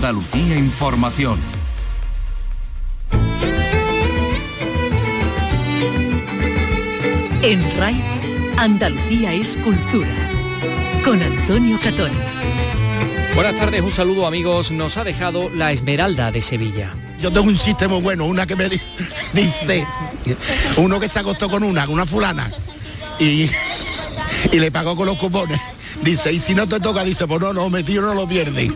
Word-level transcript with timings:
Andalucía 0.00 0.56
Información. 0.56 1.38
En 7.42 7.62
RAI, 7.78 8.02
Andalucía 8.58 9.32
es 9.32 9.56
cultura. 9.58 10.08
Con 11.04 11.22
Antonio 11.22 11.78
Catón. 11.82 12.10
Buenas 13.34 13.56
tardes, 13.56 13.80
un 13.80 13.90
saludo 13.90 14.26
amigos. 14.26 14.70
Nos 14.70 14.96
ha 14.96 15.04
dejado 15.04 15.48
la 15.50 15.72
Esmeralda 15.72 16.30
de 16.30 16.42
Sevilla. 16.42 16.94
Yo 17.20 17.30
tengo 17.32 17.48
un 17.48 17.56
chiste 17.58 17.88
muy 17.88 18.00
bueno, 18.02 18.26
una 18.26 18.46
que 18.46 18.56
me 18.56 18.68
di- 18.68 18.80
dice, 19.32 19.86
uno 20.76 21.00
que 21.00 21.08
se 21.08 21.18
acostó 21.18 21.48
con 21.48 21.62
una, 21.62 21.84
con 21.86 21.94
una 21.94 22.06
fulana, 22.06 22.50
y, 23.18 23.48
y 24.52 24.58
le 24.58 24.70
pagó 24.70 24.96
con 24.96 25.06
los 25.06 25.16
cupones. 25.18 25.60
Dice, 26.02 26.32
y 26.32 26.38
si 26.38 26.54
no 26.54 26.66
te 26.66 26.80
toca, 26.80 27.04
dice, 27.04 27.26
pues 27.26 27.40
no, 27.40 27.52
no, 27.52 27.68
metido 27.68 28.02
no 28.02 28.14
lo 28.14 28.26
pierde. 28.26 28.70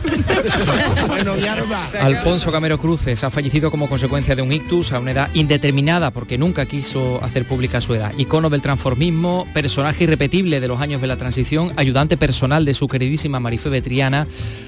bueno, 1.09 1.35
mi 1.37 1.47
arma. 1.47 1.89
Alfonso 2.01 2.53
Camero 2.53 2.79
Cruces 2.79 3.25
ha 3.25 3.31
fallecido 3.31 3.71
como 3.71 3.89
consecuencia 3.89 4.37
de 4.37 4.43
un 4.43 4.53
ictus 4.53 4.93
a 4.93 4.99
una 4.99 5.13
edad 5.13 5.31
indeterminada 5.33 6.11
porque 6.11 6.37
nunca 6.37 6.67
quiso 6.67 7.23
hacer 7.25 7.47
pública 7.47 7.81
su 7.81 7.95
edad. 7.95 8.13
Icono 8.19 8.51
del 8.51 8.61
transformismo, 8.61 9.47
personaje 9.55 10.05
irrepetible 10.05 10.61
de 10.61 10.69
los 10.69 10.81
años 10.81 11.01
de 11.01 11.07
la 11.07 11.17
transición, 11.17 11.73
ayudante 11.77 12.17
personal 12.17 12.65
de 12.65 12.75
su 12.75 12.89
queridísima 12.89 13.41
Marife 13.41 13.71
Betriana, 13.71 14.27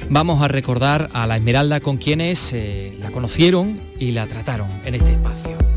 vamos 0.09 0.43
a 0.43 0.49
recordar 0.49 1.11
a 1.13 1.27
la 1.27 1.37
Esmeralda 1.37 1.81
con 1.81 1.99
quienes 1.99 2.53
eh, 2.53 2.97
la 3.01 3.11
conocieron 3.11 3.81
y 3.99 4.13
la 4.13 4.27
trataron 4.27 4.69
en 4.85 4.95
este 4.95 5.13
espacio. 5.13 5.76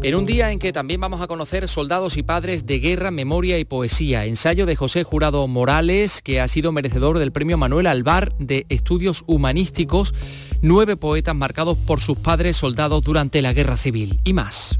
En 0.00 0.14
un 0.14 0.26
día 0.26 0.52
en 0.52 0.60
que 0.60 0.72
también 0.72 1.00
vamos 1.00 1.20
a 1.20 1.26
conocer 1.26 1.66
soldados 1.66 2.16
y 2.16 2.22
padres 2.22 2.66
de 2.66 2.78
guerra, 2.78 3.10
memoria 3.10 3.58
y 3.58 3.64
poesía, 3.64 4.26
ensayo 4.26 4.64
de 4.64 4.76
José 4.76 5.02
Jurado 5.02 5.44
Morales, 5.48 6.22
que 6.22 6.40
ha 6.40 6.46
sido 6.46 6.70
merecedor 6.70 7.18
del 7.18 7.32
premio 7.32 7.58
Manuel 7.58 7.88
Alvar 7.88 8.32
de 8.38 8.64
Estudios 8.68 9.24
Humanísticos, 9.26 10.14
nueve 10.62 10.96
poetas 10.96 11.34
marcados 11.34 11.76
por 11.76 12.00
sus 12.00 12.16
padres 12.16 12.56
soldados 12.56 13.02
durante 13.02 13.42
la 13.42 13.52
guerra 13.52 13.76
civil 13.76 14.20
y 14.22 14.34
más. 14.34 14.78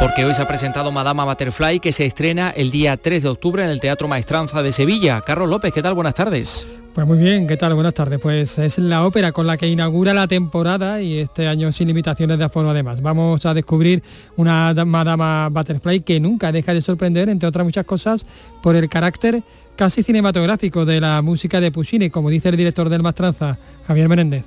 Porque 0.00 0.24
hoy 0.24 0.34
se 0.34 0.42
ha 0.42 0.48
presentado 0.48 0.90
Madama 0.90 1.24
Butterfly, 1.24 1.78
que 1.78 1.92
se 1.92 2.06
estrena 2.06 2.50
el 2.50 2.72
día 2.72 2.96
3 2.96 3.22
de 3.22 3.28
octubre 3.28 3.62
en 3.62 3.70
el 3.70 3.78
Teatro 3.78 4.08
Maestranza 4.08 4.64
de 4.64 4.72
Sevilla. 4.72 5.20
Carlos 5.20 5.48
López, 5.48 5.72
¿qué 5.72 5.80
tal? 5.80 5.94
Buenas 5.94 6.14
tardes. 6.14 6.81
Pues 6.94 7.06
muy 7.06 7.16
bien, 7.16 7.46
¿qué 7.46 7.56
tal? 7.56 7.72
Buenas 7.74 7.94
tardes. 7.94 8.18
Pues 8.20 8.58
es 8.58 8.76
la 8.78 9.06
ópera 9.06 9.32
con 9.32 9.46
la 9.46 9.56
que 9.56 9.66
inaugura 9.66 10.12
la 10.12 10.28
temporada 10.28 11.00
y 11.00 11.18
este 11.20 11.48
año 11.48 11.72
sin 11.72 11.88
limitaciones 11.88 12.36
de 12.38 12.44
aforo 12.44 12.68
además. 12.68 13.00
Vamos 13.00 13.46
a 13.46 13.54
descubrir 13.54 14.02
una 14.36 14.74
da- 14.74 14.84
Madama 14.84 15.48
Butterfly 15.50 16.00
que 16.00 16.20
nunca 16.20 16.52
deja 16.52 16.74
de 16.74 16.82
sorprender, 16.82 17.30
entre 17.30 17.48
otras 17.48 17.64
muchas 17.64 17.86
cosas, 17.86 18.26
por 18.62 18.76
el 18.76 18.90
carácter 18.90 19.42
casi 19.74 20.02
cinematográfico 20.02 20.84
de 20.84 21.00
la 21.00 21.22
música 21.22 21.62
de 21.62 21.72
Puccini, 21.72 22.10
como 22.10 22.28
dice 22.28 22.50
el 22.50 22.58
director 22.58 22.90
del 22.90 23.02
Mastranza, 23.02 23.58
Javier 23.86 24.10
Menéndez. 24.10 24.44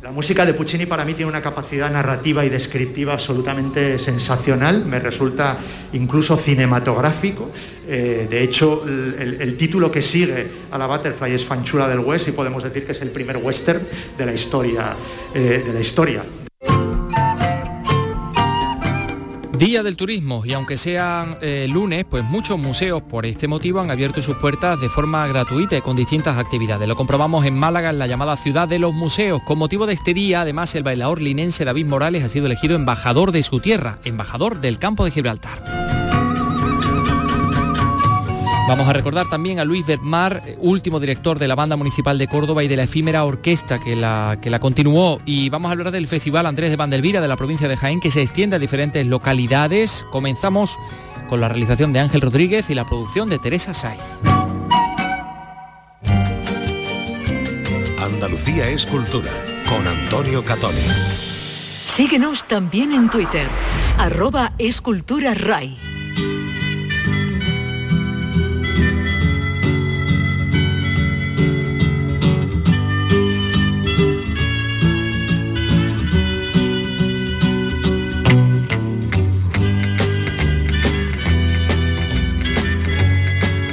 La 0.00 0.12
música 0.12 0.46
de 0.46 0.54
Puccini 0.54 0.86
para 0.86 1.04
mí 1.04 1.14
tiene 1.14 1.28
una 1.28 1.42
capacidad 1.42 1.90
narrativa 1.90 2.44
y 2.44 2.48
descriptiva 2.48 3.14
absolutamente 3.14 3.98
sensacional, 3.98 4.84
me 4.84 5.00
resulta 5.00 5.58
incluso 5.92 6.36
cinematográfico. 6.36 7.50
Eh, 7.88 8.28
de 8.30 8.42
hecho, 8.44 8.84
el, 8.86 9.56
título 9.56 9.90
que 9.90 10.00
sigue 10.00 10.46
a 10.70 10.78
la 10.78 10.86
Butterfly 10.86 11.34
es 11.34 11.44
Fanchula 11.44 11.88
del 11.88 11.98
West 11.98 12.28
y 12.28 12.30
podemos 12.30 12.62
decir 12.62 12.86
que 12.86 12.92
es 12.92 13.02
el 13.02 13.10
primer 13.10 13.38
western 13.38 13.80
de 14.16 14.24
la 14.24 14.32
historia. 14.32 14.94
eh, 15.34 15.64
de 15.66 15.72
la 15.72 15.80
historia. 15.80 16.22
Día 19.58 19.82
del 19.82 19.96
Turismo 19.96 20.44
y 20.46 20.52
aunque 20.52 20.76
sean 20.76 21.36
eh, 21.40 21.66
lunes, 21.68 22.04
pues 22.08 22.22
muchos 22.22 22.56
museos 22.60 23.02
por 23.02 23.26
este 23.26 23.48
motivo 23.48 23.80
han 23.80 23.90
abierto 23.90 24.22
sus 24.22 24.36
puertas 24.36 24.80
de 24.80 24.88
forma 24.88 25.26
gratuita 25.26 25.76
y 25.76 25.80
con 25.80 25.96
distintas 25.96 26.38
actividades. 26.38 26.86
Lo 26.86 26.94
comprobamos 26.94 27.44
en 27.44 27.58
Málaga, 27.58 27.90
en 27.90 27.98
la 27.98 28.06
llamada 28.06 28.36
Ciudad 28.36 28.68
de 28.68 28.78
los 28.78 28.94
Museos. 28.94 29.42
Con 29.42 29.58
motivo 29.58 29.86
de 29.86 29.94
este 29.94 30.14
día, 30.14 30.42
además, 30.42 30.76
el 30.76 30.84
bailador 30.84 31.20
linense 31.20 31.64
David 31.64 31.86
Morales 31.86 32.22
ha 32.22 32.28
sido 32.28 32.46
elegido 32.46 32.76
embajador 32.76 33.32
de 33.32 33.42
su 33.42 33.58
tierra, 33.58 33.98
embajador 34.04 34.60
del 34.60 34.78
campo 34.78 35.04
de 35.04 35.10
Gibraltar. 35.10 35.87
Vamos 38.68 38.86
a 38.86 38.92
recordar 38.92 39.26
también 39.30 39.60
a 39.60 39.64
Luis 39.64 39.86
Bermar, 39.86 40.42
eh, 40.44 40.58
último 40.60 41.00
director 41.00 41.38
de 41.38 41.48
la 41.48 41.54
Banda 41.54 41.74
Municipal 41.76 42.18
de 42.18 42.28
Córdoba 42.28 42.62
y 42.62 42.68
de 42.68 42.76
la 42.76 42.82
efímera 42.82 43.24
orquesta 43.24 43.80
que 43.80 43.96
la, 43.96 44.36
que 44.42 44.50
la 44.50 44.60
continuó. 44.60 45.22
Y 45.24 45.48
vamos 45.48 45.70
a 45.70 45.72
hablar 45.72 45.90
del 45.90 46.06
Festival 46.06 46.44
Andrés 46.44 46.68
de 46.68 46.76
Vandelvira 46.76 47.22
de 47.22 47.28
la 47.28 47.36
provincia 47.38 47.66
de 47.66 47.78
Jaén 47.78 47.98
que 47.98 48.10
se 48.10 48.20
extiende 48.20 48.56
a 48.56 48.58
diferentes 48.58 49.06
localidades. 49.06 50.04
Comenzamos 50.12 50.76
con 51.30 51.40
la 51.40 51.48
realización 51.48 51.94
de 51.94 52.00
Ángel 52.00 52.20
Rodríguez 52.20 52.68
y 52.68 52.74
la 52.74 52.84
producción 52.84 53.30
de 53.30 53.38
Teresa 53.38 53.72
Saiz. 53.72 54.02
Andalucía 57.98 58.68
es 58.68 58.84
cultura 58.84 59.32
con 59.66 59.86
Antonio 59.88 60.44
Catoni. 60.44 60.76
Síguenos 61.86 62.46
también 62.46 62.92
en 62.92 63.08
Twitter, 63.08 63.48
arroba 63.96 64.52
escultura 64.58 65.32
RAI. 65.32 65.87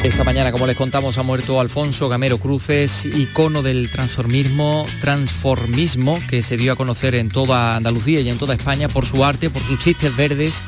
Esta 0.05 0.23
mañana, 0.23 0.51
como 0.51 0.67
les 0.67 0.77
contamos, 0.77 1.17
ha 1.17 1.23
muerto 1.23 1.59
Alfonso 1.59 2.07
Gamero 2.07 2.37
Cruces, 2.37 3.05
icono 3.05 3.63
del 3.63 3.89
transformismo, 3.89 4.85
transformismo 5.01 6.19
que 6.29 6.43
se 6.43 6.57
dio 6.57 6.73
a 6.73 6.75
conocer 6.75 7.15
en 7.15 7.27
toda 7.27 7.75
Andalucía 7.75 8.19
y 8.21 8.29
en 8.29 8.37
toda 8.37 8.53
España 8.53 8.87
por 8.87 9.07
su 9.07 9.25
arte, 9.25 9.49
por 9.49 9.63
sus 9.63 9.79
chistes 9.79 10.15
verdes, 10.15 10.63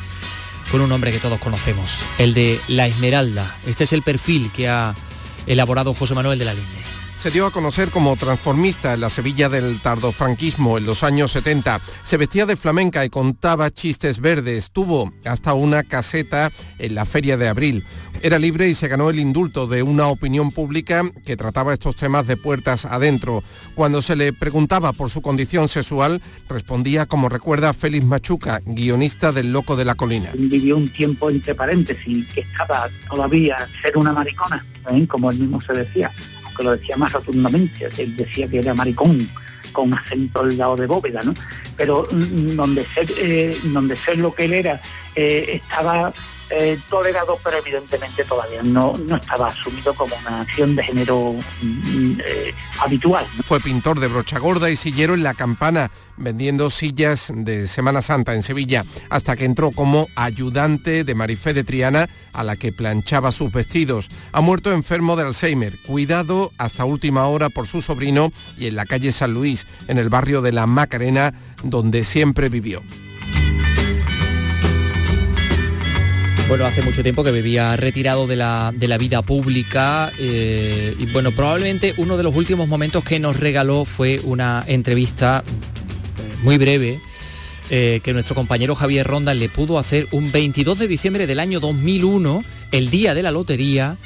con 0.71 0.81
un 0.81 0.89
nombre 0.89 1.11
que 1.11 1.19
todos 1.19 1.39
conocemos, 1.39 1.99
el 2.17 2.33
de 2.33 2.59
La 2.67 2.87
Esmeralda. 2.87 3.55
Este 3.67 3.83
es 3.83 3.93
el 3.93 4.01
perfil 4.01 4.51
que 4.51 4.69
ha 4.69 4.95
elaborado 5.45 5.93
José 5.93 6.15
Manuel 6.15 6.39
de 6.39 6.45
la 6.45 6.55
Linde. 6.55 6.86
Se 7.17 7.31
dio 7.31 7.47
a 7.47 7.51
conocer 7.51 7.89
como 7.89 8.15
transformista 8.15 8.93
en 8.93 9.01
la 9.01 9.09
Sevilla 9.09 9.49
del 9.49 9.79
tardofranquismo 9.81 10.77
en 10.77 10.85
los 10.85 11.03
años 11.03 11.31
70. 11.31 11.81
Se 12.03 12.15
vestía 12.15 12.45
de 12.45 12.55
flamenca 12.55 13.03
y 13.03 13.09
contaba 13.09 13.71
chistes 13.71 14.21
verdes. 14.21 14.69
Tuvo 14.69 15.11
hasta 15.25 15.55
una 15.55 15.81
caseta 15.81 16.51
en 16.77 16.93
la 16.93 17.05
Feria 17.05 17.35
de 17.35 17.47
Abril. 17.47 17.83
Era 18.21 18.37
libre 18.37 18.67
y 18.67 18.75
se 18.75 18.87
ganó 18.87 19.09
el 19.09 19.19
indulto 19.19 19.65
de 19.65 19.81
una 19.81 20.07
opinión 20.07 20.51
pública 20.51 21.03
que 21.25 21.37
trataba 21.37 21.73
estos 21.73 21.95
temas 21.95 22.27
de 22.27 22.37
puertas 22.37 22.85
adentro. 22.85 23.43
Cuando 23.73 24.01
se 24.01 24.15
le 24.15 24.31
preguntaba 24.31 24.93
por 24.93 25.09
su 25.09 25.21
condición 25.21 25.67
sexual, 25.67 26.21
respondía 26.47 27.07
como 27.07 27.29
recuerda 27.29 27.73
Félix 27.73 28.05
Machuca, 28.05 28.61
guionista 28.65 29.31
del 29.31 29.51
Loco 29.51 29.75
de 29.75 29.85
la 29.85 29.95
Colina. 29.95 30.29
vivió 30.35 30.77
un 30.77 30.89
tiempo 30.89 31.29
entre 31.29 31.55
paréntesis 31.55 32.27
que 32.33 32.41
estaba 32.41 32.89
todavía 33.09 33.57
ser 33.81 33.97
una 33.97 34.13
maricona, 34.13 34.65
¿eh? 34.91 35.05
como 35.07 35.31
él 35.31 35.39
mismo 35.39 35.61
se 35.61 35.73
decía, 35.73 36.11
aunque 36.57 36.63
lo 36.63 36.77
decía 36.77 36.97
más 36.97 37.13
rotundamente, 37.13 37.87
él 37.97 38.15
decía 38.15 38.47
que 38.47 38.59
era 38.59 38.73
maricón 38.73 39.27
con 39.71 39.93
acento 39.93 40.41
al 40.41 40.57
lado 40.57 40.75
de 40.75 40.87
bóveda, 40.87 41.21
¿no? 41.23 41.33
Pero 41.75 42.07
donde 42.09 42.83
ser, 42.85 43.07
eh, 43.19 43.55
donde 43.65 43.95
ser 43.95 44.17
lo 44.17 44.33
que 44.33 44.45
él 44.45 44.53
era 44.53 44.81
eh, 45.15 45.61
estaba 45.61 46.11
eh, 46.49 46.79
tolerado, 46.89 47.39
pero 47.43 47.57
evidentemente 47.57 48.23
todavía 48.23 48.63
no, 48.63 48.93
no 49.05 49.17
estaba 49.17 49.47
asumido 49.47 49.93
como 49.93 50.15
una 50.15 50.41
acción 50.41 50.75
de 50.75 50.83
género 50.83 51.35
mm, 51.61 52.19
eh, 52.23 52.53
habitual. 52.79 53.25
Fue 53.43 53.59
pintor 53.59 53.99
de 53.99 54.07
brocha 54.07 54.39
gorda 54.39 54.69
y 54.69 54.75
sillero 54.75 55.13
en 55.13 55.23
La 55.23 55.33
Campana, 55.33 55.91
vendiendo 56.15 56.69
sillas 56.69 57.31
de 57.33 57.67
Semana 57.67 58.01
Santa 58.01 58.33
en 58.33 58.43
Sevilla, 58.43 58.85
hasta 59.09 59.35
que 59.35 59.45
entró 59.45 59.71
como 59.71 60.07
ayudante 60.15 61.03
de 61.03 61.15
Marifé 61.15 61.53
de 61.53 61.63
Triana, 61.63 62.07
a 62.33 62.43
la 62.43 62.55
que 62.55 62.71
planchaba 62.71 63.31
sus 63.31 63.51
vestidos. 63.51 64.09
Ha 64.31 64.41
muerto 64.41 64.71
enfermo 64.71 65.15
de 65.15 65.23
Alzheimer, 65.23 65.81
cuidado 65.81 66.51
hasta 66.57 66.85
última 66.85 67.27
hora 67.27 67.49
por 67.49 67.67
su 67.67 67.81
sobrino 67.81 68.31
y 68.57 68.67
en 68.67 68.75
la 68.75 68.85
calle 68.85 69.11
San 69.11 69.33
Luis, 69.33 69.67
en 69.87 69.97
el 69.97 70.09
barrio 70.09 70.41
de 70.41 70.51
La 70.51 70.65
Macarena, 70.65 71.33
donde 71.63 72.03
siempre 72.03 72.49
vivió. 72.49 72.81
Bueno, 76.47 76.65
hace 76.65 76.81
mucho 76.81 77.03
tiempo 77.03 77.25
que 77.25 77.31
vivía 77.33 77.75
retirado 77.75 78.25
de 78.25 78.37
la, 78.37 78.73
de 78.73 78.87
la 78.87 78.97
vida 78.97 79.21
pública 79.21 80.09
eh, 80.17 80.95
y 80.97 81.05
bueno, 81.07 81.33
probablemente 81.33 81.93
uno 81.97 82.15
de 82.15 82.23
los 82.23 82.33
últimos 82.33 82.69
momentos 82.69 83.03
que 83.03 83.19
nos 83.19 83.37
regaló 83.37 83.83
fue 83.83 84.21
una 84.23 84.63
entrevista 84.65 85.43
muy 86.43 86.57
breve 86.57 86.99
eh, 87.69 87.99
que 88.01 88.13
nuestro 88.13 88.33
compañero 88.33 88.75
Javier 88.75 89.05
Ronda 89.05 89.33
le 89.33 89.49
pudo 89.49 89.77
hacer 89.77 90.07
un 90.11 90.31
22 90.31 90.79
de 90.79 90.87
diciembre 90.87 91.27
del 91.27 91.41
año 91.41 91.59
2001, 91.59 92.41
el 92.71 92.89
día 92.89 93.13
de 93.13 93.23
la 93.23 93.31
lotería, 93.31 93.97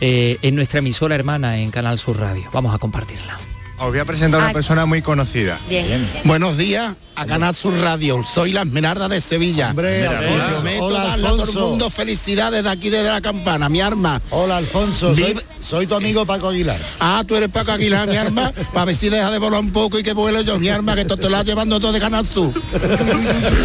eh, 0.00 0.38
en 0.40 0.56
nuestra 0.56 0.78
emisora 0.78 1.14
hermana 1.14 1.58
en 1.58 1.70
Canal 1.70 1.98
Sur 1.98 2.18
Radio. 2.18 2.48
Vamos 2.54 2.74
a 2.74 2.78
compartirla. 2.78 3.38
Os 3.78 3.88
voy 3.90 3.98
a 3.98 4.04
presentar 4.06 4.40
a 4.40 4.44
una 4.44 4.50
Ah. 4.50 4.54
persona 4.54 4.86
muy 4.86 5.02
conocida. 5.02 5.58
Bien. 5.68 6.08
Buenos 6.24 6.56
días 6.56 6.94
a 7.14 7.26
Canal 7.26 7.54
Sur 7.54 7.78
Radio. 7.78 8.22
Soy 8.32 8.52
la 8.52 8.62
Esmeralda 8.62 9.06
de 9.08 9.20
Sevilla. 9.20 9.70
Hombre, 9.70 10.06
Os 10.08 10.14
hola. 10.14 10.48
prometo 10.48 10.84
Hola, 10.84 10.98
darle 11.04 11.12
a 11.26 11.28
todo 11.30 11.34
el 11.34 11.40
Alfonso. 11.48 11.68
mundo 11.68 11.90
felicidades 11.90 12.64
de 12.64 12.70
aquí 12.70 12.88
desde 12.90 13.10
la 13.10 13.20
campana, 13.20 13.68
mi 13.68 13.80
arma. 13.82 14.20
Hola 14.30 14.56
Alfonso, 14.58 15.14
soy, 15.14 15.24
Vive- 15.24 15.42
soy 15.60 15.86
tu 15.86 15.94
amigo 15.94 16.24
Paco 16.26 16.48
Aguilar. 16.48 16.78
Ah, 17.00 17.22
tú 17.26 17.36
eres 17.36 17.48
Paco 17.50 17.72
Aguilar, 17.72 18.08
mi 18.08 18.16
arma, 18.16 18.50
para 18.72 18.86
ver 18.86 18.96
si 18.96 19.08
deja 19.10 19.30
de 19.30 19.38
volar 19.38 19.60
un 19.60 19.70
poco 19.72 19.98
y 19.98 20.02
que 20.02 20.12
vuelo 20.14 20.40
yo, 20.40 20.58
mi 20.58 20.68
arma, 20.70 20.94
que 20.94 21.02
esto 21.02 21.16
te 21.18 21.28
lo 21.30 21.36
has 21.36 21.44
llevando 21.44 21.78
todo 21.80 21.92
de 21.92 22.00
Canal 22.00 22.26
Sur. 22.26 22.52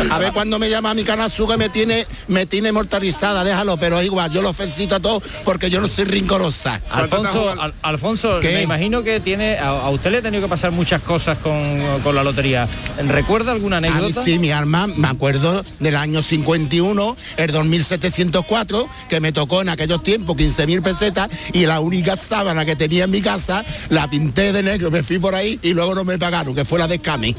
A 0.10 0.18
ver 0.20 0.32
cuando 0.34 0.60
me 0.60 0.70
llama 0.70 0.92
a 0.92 0.94
mi 0.94 1.04
Canal 1.04 1.32
Sur 1.32 1.50
que 1.50 1.58
me 1.58 1.70
tiene, 1.70 2.06
me 2.28 2.46
tiene 2.46 2.72
mortalizada, 2.74 3.44
déjalo, 3.46 3.78
pero 3.78 4.00
es 4.00 4.06
igual, 4.06 4.30
yo 4.32 4.42
lo 4.42 4.52
felicito 4.54 4.96
a 4.96 5.00
todos 5.00 5.24
porque 5.46 5.70
yo 5.70 5.80
no 5.82 5.88
soy 5.90 6.04
rincorosa. 6.06 6.82
Alfonso, 6.92 7.54
Al- 7.60 7.74
Alfonso, 7.82 8.40
¿Qué? 8.42 8.54
me 8.54 8.62
imagino 8.62 9.04
que 9.04 9.20
tiene 9.20 9.58
a, 9.58 9.70
a 9.86 9.90
usted 10.02 10.10
le 10.10 10.18
ha 10.18 10.22
tenido 10.24 10.42
que 10.42 10.50
pasar 10.50 10.72
muchas 10.72 11.00
cosas 11.02 11.38
con, 11.38 11.62
con 12.04 12.16
la 12.16 12.24
lotería. 12.24 12.68
¿Recuerda 13.08 13.52
alguna 13.52 13.78
A 13.78 13.82
mí 13.82 13.88
anécdota? 13.88 14.24
sí, 14.24 14.40
mi 14.40 14.50
arma, 14.50 14.88
me 14.88 15.08
acuerdo 15.08 15.64
del 15.80 15.96
año 15.96 16.24
51, 16.24 17.16
el 17.38 17.52
2704, 17.52 18.90
que 19.08 19.20
me 19.20 19.32
tocó 19.32 19.62
en 19.62 19.70
aquellos 19.70 20.02
tiempos 20.02 20.36
15.000 20.38 20.82
pesetas 20.82 21.30
y 21.54 21.68
la 21.68 21.80
única 21.82 22.18
sábana 22.18 22.66
que 22.66 22.76
tenía 22.76 23.04
en 23.04 23.12
mi 23.12 23.22
casa 23.22 23.64
la 23.90 24.10
pinté 24.10 24.52
de 24.52 24.64
negro, 24.64 24.90
me 24.90 25.04
fui 25.04 25.20
por 25.20 25.36
ahí 25.36 25.60
y 25.62 25.74
luego 25.76 25.94
no 25.94 26.04
me 26.04 26.18
pagaron, 26.18 26.56
que 26.56 26.66
fue 26.66 26.80
la 26.80 26.88
de 26.88 26.96
Escame. 26.96 27.36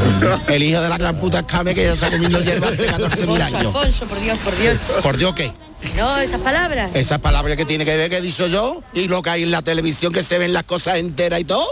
El 0.48 0.62
hijo 0.62 0.80
de 0.80 0.88
la 0.88 0.96
gran 0.96 1.16
puta 1.16 1.40
Escame 1.40 1.74
que 1.74 1.84
ya 1.84 1.92
está 1.92 2.10
comiendo 2.10 2.40
hierba 2.40 2.68
hace 2.68 2.88
14.000 2.90 3.40
años. 3.42 3.74
Alfonso, 3.74 4.06
por 4.06 4.20
Dios, 4.22 4.38
por 4.38 4.58
Dios. 4.58 4.76
¿Por 5.02 5.16
Dios 5.18 5.34
qué? 5.34 5.52
No, 5.94 6.18
esas 6.18 6.40
palabras. 6.40 6.90
Esas 6.94 7.18
palabras 7.20 7.56
que 7.56 7.64
tiene 7.64 7.84
que 7.84 7.96
ver 7.96 8.10
que 8.10 8.18
he 8.18 8.20
dicho 8.20 8.46
yo 8.46 8.82
y 8.92 9.08
lo 9.08 9.22
que 9.22 9.30
hay 9.30 9.42
en 9.44 9.50
la 9.50 9.62
televisión 9.62 10.12
que 10.12 10.22
se 10.22 10.36
ven 10.38 10.52
las 10.52 10.64
cosas 10.64 10.96
enteras 10.96 11.40
y 11.40 11.44
todo. 11.44 11.66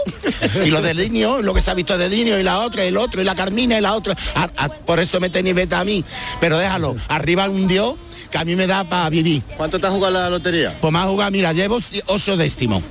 Y 0.63 0.69
lo 0.71 0.81
de 0.81 0.93
Dinio, 0.93 1.41
lo 1.41 1.53
que 1.53 1.61
se 1.61 1.69
ha 1.71 1.73
visto 1.75 1.97
de 1.97 2.09
Dinio 2.09 2.39
y 2.39 2.43
la 2.43 2.59
otra, 2.59 2.83
el 2.83 2.97
otro, 2.97 3.21
y 3.21 3.23
la 3.23 3.35
Carmina 3.35 3.77
y 3.77 3.81
la 3.81 3.93
otra. 3.93 4.15
Ah, 4.35 4.49
ah, 4.57 4.69
por 4.69 4.99
eso 4.99 5.19
me 5.19 5.29
tenéis 5.29 5.55
veta 5.55 5.79
a 5.79 5.85
mí. 5.85 6.03
Pero 6.39 6.57
déjalo, 6.57 6.95
arriba 7.07 7.47
un 7.49 7.67
Dios 7.67 7.95
que 8.31 8.37
a 8.39 8.45
mí 8.45 8.55
me 8.55 8.65
da 8.65 8.83
para 8.83 9.09
vivir. 9.09 9.43
¿Cuánto 9.57 9.79
te 9.79 9.85
has 9.85 9.93
jugado 9.93 10.13
la 10.15 10.29
lotería? 10.29 10.73
Pues 10.81 10.91
más 10.91 11.07
jugar, 11.07 11.31
mira, 11.31 11.53
llevo 11.53 11.79
si- 11.79 12.01
ocho 12.07 12.35
décimos. 12.35 12.81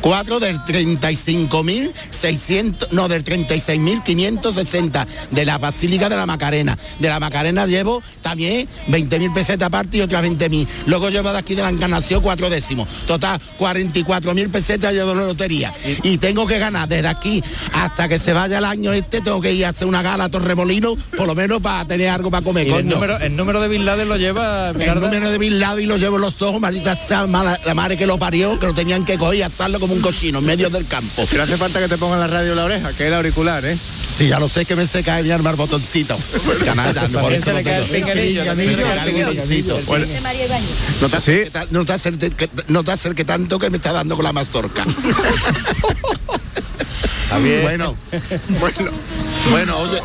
Cuatro 0.00 0.40
del 0.40 0.58
35.600, 0.60 2.88
no, 2.90 3.08
del 3.08 3.24
36.560 3.24 5.06
de 5.30 5.44
la 5.44 5.58
Basílica 5.58 6.08
de 6.08 6.16
la 6.16 6.26
Macarena. 6.26 6.76
De 6.98 7.08
la 7.08 7.20
Macarena 7.20 7.66
llevo 7.66 8.02
también 8.20 8.66
20.000 8.88 9.32
pesetas 9.32 9.66
aparte 9.66 9.98
y 9.98 10.00
otras 10.02 10.24
20.000. 10.24 10.66
Luego 10.86 11.10
llevo 11.10 11.32
de 11.32 11.38
aquí 11.38 11.54
de 11.54 11.62
la 11.62 11.70
Encarnación 11.70 12.22
cuatro 12.22 12.50
décimos. 12.50 12.88
Total, 13.06 13.40
44.000 13.58 14.50
pesetas 14.50 14.92
llevo 14.92 15.12
en 15.12 15.18
la 15.18 15.24
lotería. 15.24 15.72
Y 16.02 16.18
tengo 16.18 16.46
que 16.46 16.58
ganar 16.58 16.88
desde 16.88 17.08
aquí 17.08 17.42
hasta 17.72 18.08
que 18.08 18.18
se 18.18 18.32
vaya 18.32 18.58
el 18.58 18.64
año 18.64 18.92
este, 18.92 19.20
tengo 19.20 19.40
que 19.40 19.52
ir 19.52 19.66
a 19.66 19.70
hacer 19.70 19.86
una 19.88 20.02
gala 20.02 20.24
a 20.24 20.28
Torremolino, 20.28 20.96
por 21.16 21.26
lo 21.26 21.34
menos 21.34 21.60
para 21.60 21.84
tener 21.86 22.08
algo 22.08 22.30
para 22.30 22.44
comer, 22.44 22.66
Y 22.66 22.70
el 22.70 22.76
coño. 22.76 22.94
número, 22.94 23.18
el 23.18 23.36
número 23.36 23.60
de 23.60 23.68
Bin 23.68 23.84
Laden 23.84 24.08
lo 24.08 24.16
lleva 24.16 24.70
El 24.70 25.00
número 25.00 25.30
de 25.30 25.38
Bin 25.38 25.58
Laden 25.58 25.84
y 25.84 25.86
lo 25.86 25.96
llevo 25.96 26.16
en 26.16 26.22
los 26.22 26.40
ojos, 26.42 26.60
maldita 26.60 26.94
sea 26.94 27.26
la 27.26 27.74
madre 27.74 27.96
que 27.96 28.06
lo 28.06 28.18
parió, 28.18 28.58
que 28.58 28.66
lo 28.66 28.74
tenían 28.74 29.04
que 29.04 29.18
coger 29.18 29.38
y 29.38 29.42
asarlo 29.42 29.80
como 29.84 29.96
un 29.96 30.00
cochino 30.00 30.38
en 30.38 30.46
medio 30.46 30.70
del 30.70 30.86
campo. 30.86 31.26
Pero 31.30 31.42
hace 31.42 31.58
falta 31.58 31.78
que 31.78 31.88
te 31.88 31.98
pongan 31.98 32.18
la 32.18 32.26
radio 32.26 32.52
en 32.52 32.56
la 32.56 32.64
oreja, 32.64 32.88
que 32.94 33.04
es 33.04 33.08
el 33.08 33.14
auricular, 33.14 33.62
¿eh? 33.66 33.76
Sí, 34.16 34.28
ya 34.28 34.40
lo 34.40 34.48
sé 34.48 34.64
que 34.64 34.74
me 34.76 34.86
se 34.86 35.02
cae 35.02 35.22
mi 35.22 35.30
arma 35.30 35.50
el 35.50 35.56
botoncito. 35.56 36.16
Canalla, 36.64 37.06
por 37.08 37.34
eso 37.34 37.50
el 37.50 37.62
tengo. 37.62 37.84
No 41.02 41.10
te, 41.10 41.16
acerques, 41.92 42.48
no, 42.68 42.82
no 42.82 43.14
tanto 43.26 43.58
que 43.58 43.68
me 43.68 43.76
está 43.76 43.92
dando 43.92 44.16
con 44.16 44.24
la 44.24 44.32
mazorca. 44.32 44.86
bien. 47.42 47.60
Bueno, 47.60 47.94
bueno, 48.60 48.90
bueno, 49.50 49.78
oye, 49.80 50.00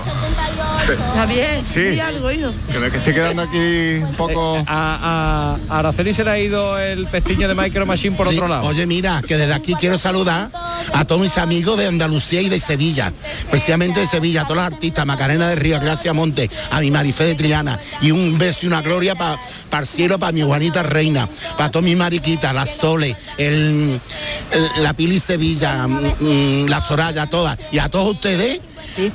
Está 0.94 1.26
bien, 1.26 1.66
Sí. 1.66 2.00
algo, 2.00 2.32
hijo. 2.32 2.52
Que 2.92 2.98
estoy 2.98 3.14
quedando 3.14 3.42
aquí 3.44 3.58
un 4.04 4.14
poco... 4.16 4.58
Eh, 4.58 4.64
A, 4.68 5.58
Araceli 5.70 6.14
se 6.14 6.24
le 6.24 6.32
ha 6.32 6.40
ido 6.40 6.78
el 6.80 7.06
pestiño 7.08 7.48
de 7.48 7.56
Micro 7.56 7.86
Machine 7.86 8.16
por 8.16 8.28
Sí, 8.30 8.36
otro 8.36 8.48
lado. 8.48 8.66
Oye, 8.66 8.86
mira, 8.88 9.22
que 9.28 9.38
desde 9.38 9.54
aquí 9.54 9.76
quiero 9.76 9.98
saludar 10.00 10.50
a 10.94 11.06
todos 11.06 11.22
mis 11.22 11.38
amigos 11.38 11.78
de 11.78 11.88
Andalucía 11.88 12.42
y 12.42 12.50
de 12.50 12.60
Sevilla, 12.60 13.14
especialmente 13.42 14.00
de 14.00 14.08
Sevilla, 14.08 14.42
a 14.42 14.44
todos 14.46 14.58
los 14.58 14.66
artistas, 14.66 15.06
Macarena 15.06 15.48
de 15.50 15.56
Río, 15.56 15.80
Gracia 15.80 16.14
Monte, 16.14 16.50
a 16.72 16.80
mi 16.80 16.90
Marifé 16.92 17.26
de 17.26 17.36
Triana, 17.36 17.80
y 18.02 18.12
un 18.12 18.38
beso 18.38 18.60
y 18.64 18.68
una 18.68 18.82
gloria 18.82 19.16
para 19.16 19.38
el 19.80 19.88
cielo, 19.88 20.18
para 20.18 20.32
mi 20.32 20.42
Juanita 20.42 20.82
Reina, 20.84 21.28
para 21.58 21.70
todas 21.70 21.84
mis 21.84 21.98
mariquitas, 21.98 22.54
la 22.54 22.66
Sole, 22.66 23.16
el, 23.38 24.00
el- 24.52 24.84
la 24.84 24.94
Pili 24.94 25.20
Sevilla, 25.20 25.88
mm, 25.88 26.14
mm, 26.20 26.68
la 26.70 26.82
Soraya, 26.82 27.28
todas, 27.28 27.58
y 27.72 27.80
a 27.80 27.90
todos 27.90 28.16
ustedes. 28.16 28.60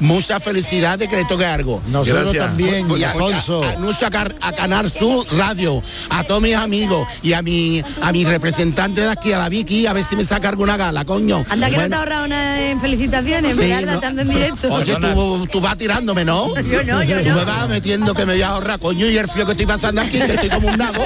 Muchas 0.01 0.43
felicidades 0.43 1.09
que 1.09 1.17
le 1.17 1.25
toque 1.25 1.45
algo. 1.47 1.83
Nosotros 1.89 2.25
Gracias. 2.33 2.45
también, 2.47 2.87
Y 2.97 3.05
a, 3.05 3.11
Alfonso. 3.13 3.63
a- 3.63 3.73
anuncio 3.73 4.07
a, 4.07 4.11
Car- 4.11 4.35
a 4.41 4.53
Canal 4.53 4.93
Sur 4.93 5.27
Radio, 5.37 5.83
a 6.11 6.25
todos 6.25 6.43
mis 6.43 6.55
amigos 6.55 7.07
y 7.23 7.33
a 7.33 7.43
mi 7.43 7.83
a 8.03 8.13
mi 8.13 8.25
representante 8.25 9.01
de 9.03 9.11
aquí, 9.11 9.33
a 9.33 9.39
la 9.39 9.49
Vicky, 9.49 9.87
a 9.87 9.93
ver 9.93 10.05
si 10.05 10.17
me 10.17 10.25
saca 10.25 10.49
alguna 10.49 10.77
gala, 10.77 11.05
coño. 11.05 11.45
Anda 11.51 11.71
que 11.71 11.77
no 11.79 11.89
te 11.89 11.95
ahorrado 11.95 12.25
una 12.27 12.71
en 12.71 12.81
felicitaciones, 12.81 13.57
sí, 13.57 13.73
no. 13.85 13.93
estando 13.93 14.23
en 14.23 14.29
directo. 14.31 14.73
Oye, 14.73 14.95
tú, 14.97 15.47
tú 15.51 15.61
vas 15.61 15.77
tirándome, 15.77 16.25
¿no? 16.25 16.55
Yo 16.63 16.83
no, 16.85 17.03
yo 17.03 17.21
Tú 17.21 17.29
no. 17.31 17.35
me 17.37 17.45
vas 17.45 17.69
metiendo 17.69 18.15
que 18.15 18.27
me 18.27 18.35
voy 18.35 18.43
a 18.43 18.49
ahorrar, 18.49 18.79
coño, 18.79 19.07
y 19.07 19.17
el 19.19 19.29
frío 19.29 19.45
que 19.47 19.53
estoy 19.53 19.67
pasando 19.67 20.01
aquí, 20.01 20.19
que 20.19 20.35
estoy 20.35 20.49
como 20.51 20.69
un 20.69 20.79
nabo, 20.79 21.05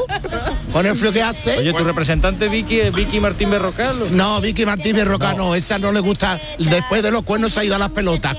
con 0.73 0.87
el 0.87 0.97
frío 0.97 1.13
que 1.13 1.23
hace. 1.23 1.59
Oye, 1.59 1.73
tu 1.73 1.85
representante 1.85 2.49
Vicky 2.49 2.81
es 2.81 2.95
Vicky 2.95 3.21
Martín 3.21 3.51
Berrocal. 3.51 3.95
No, 4.17 4.41
Vicky 4.41 4.65
Martínez 4.67 5.07
Roca 5.07 5.35
no, 5.35 5.55
esa 5.55 5.79
no 5.79 5.93
le 5.93 6.01
gusta. 6.01 6.39
Después 6.59 7.03
de 7.03 7.11
los 7.11 7.23
cuernos 7.23 7.53
se 7.53 7.61
ha 7.61 7.65
ido 7.65 7.75
a 7.75 7.79
las 7.79 7.91
pelotas. 7.91 8.37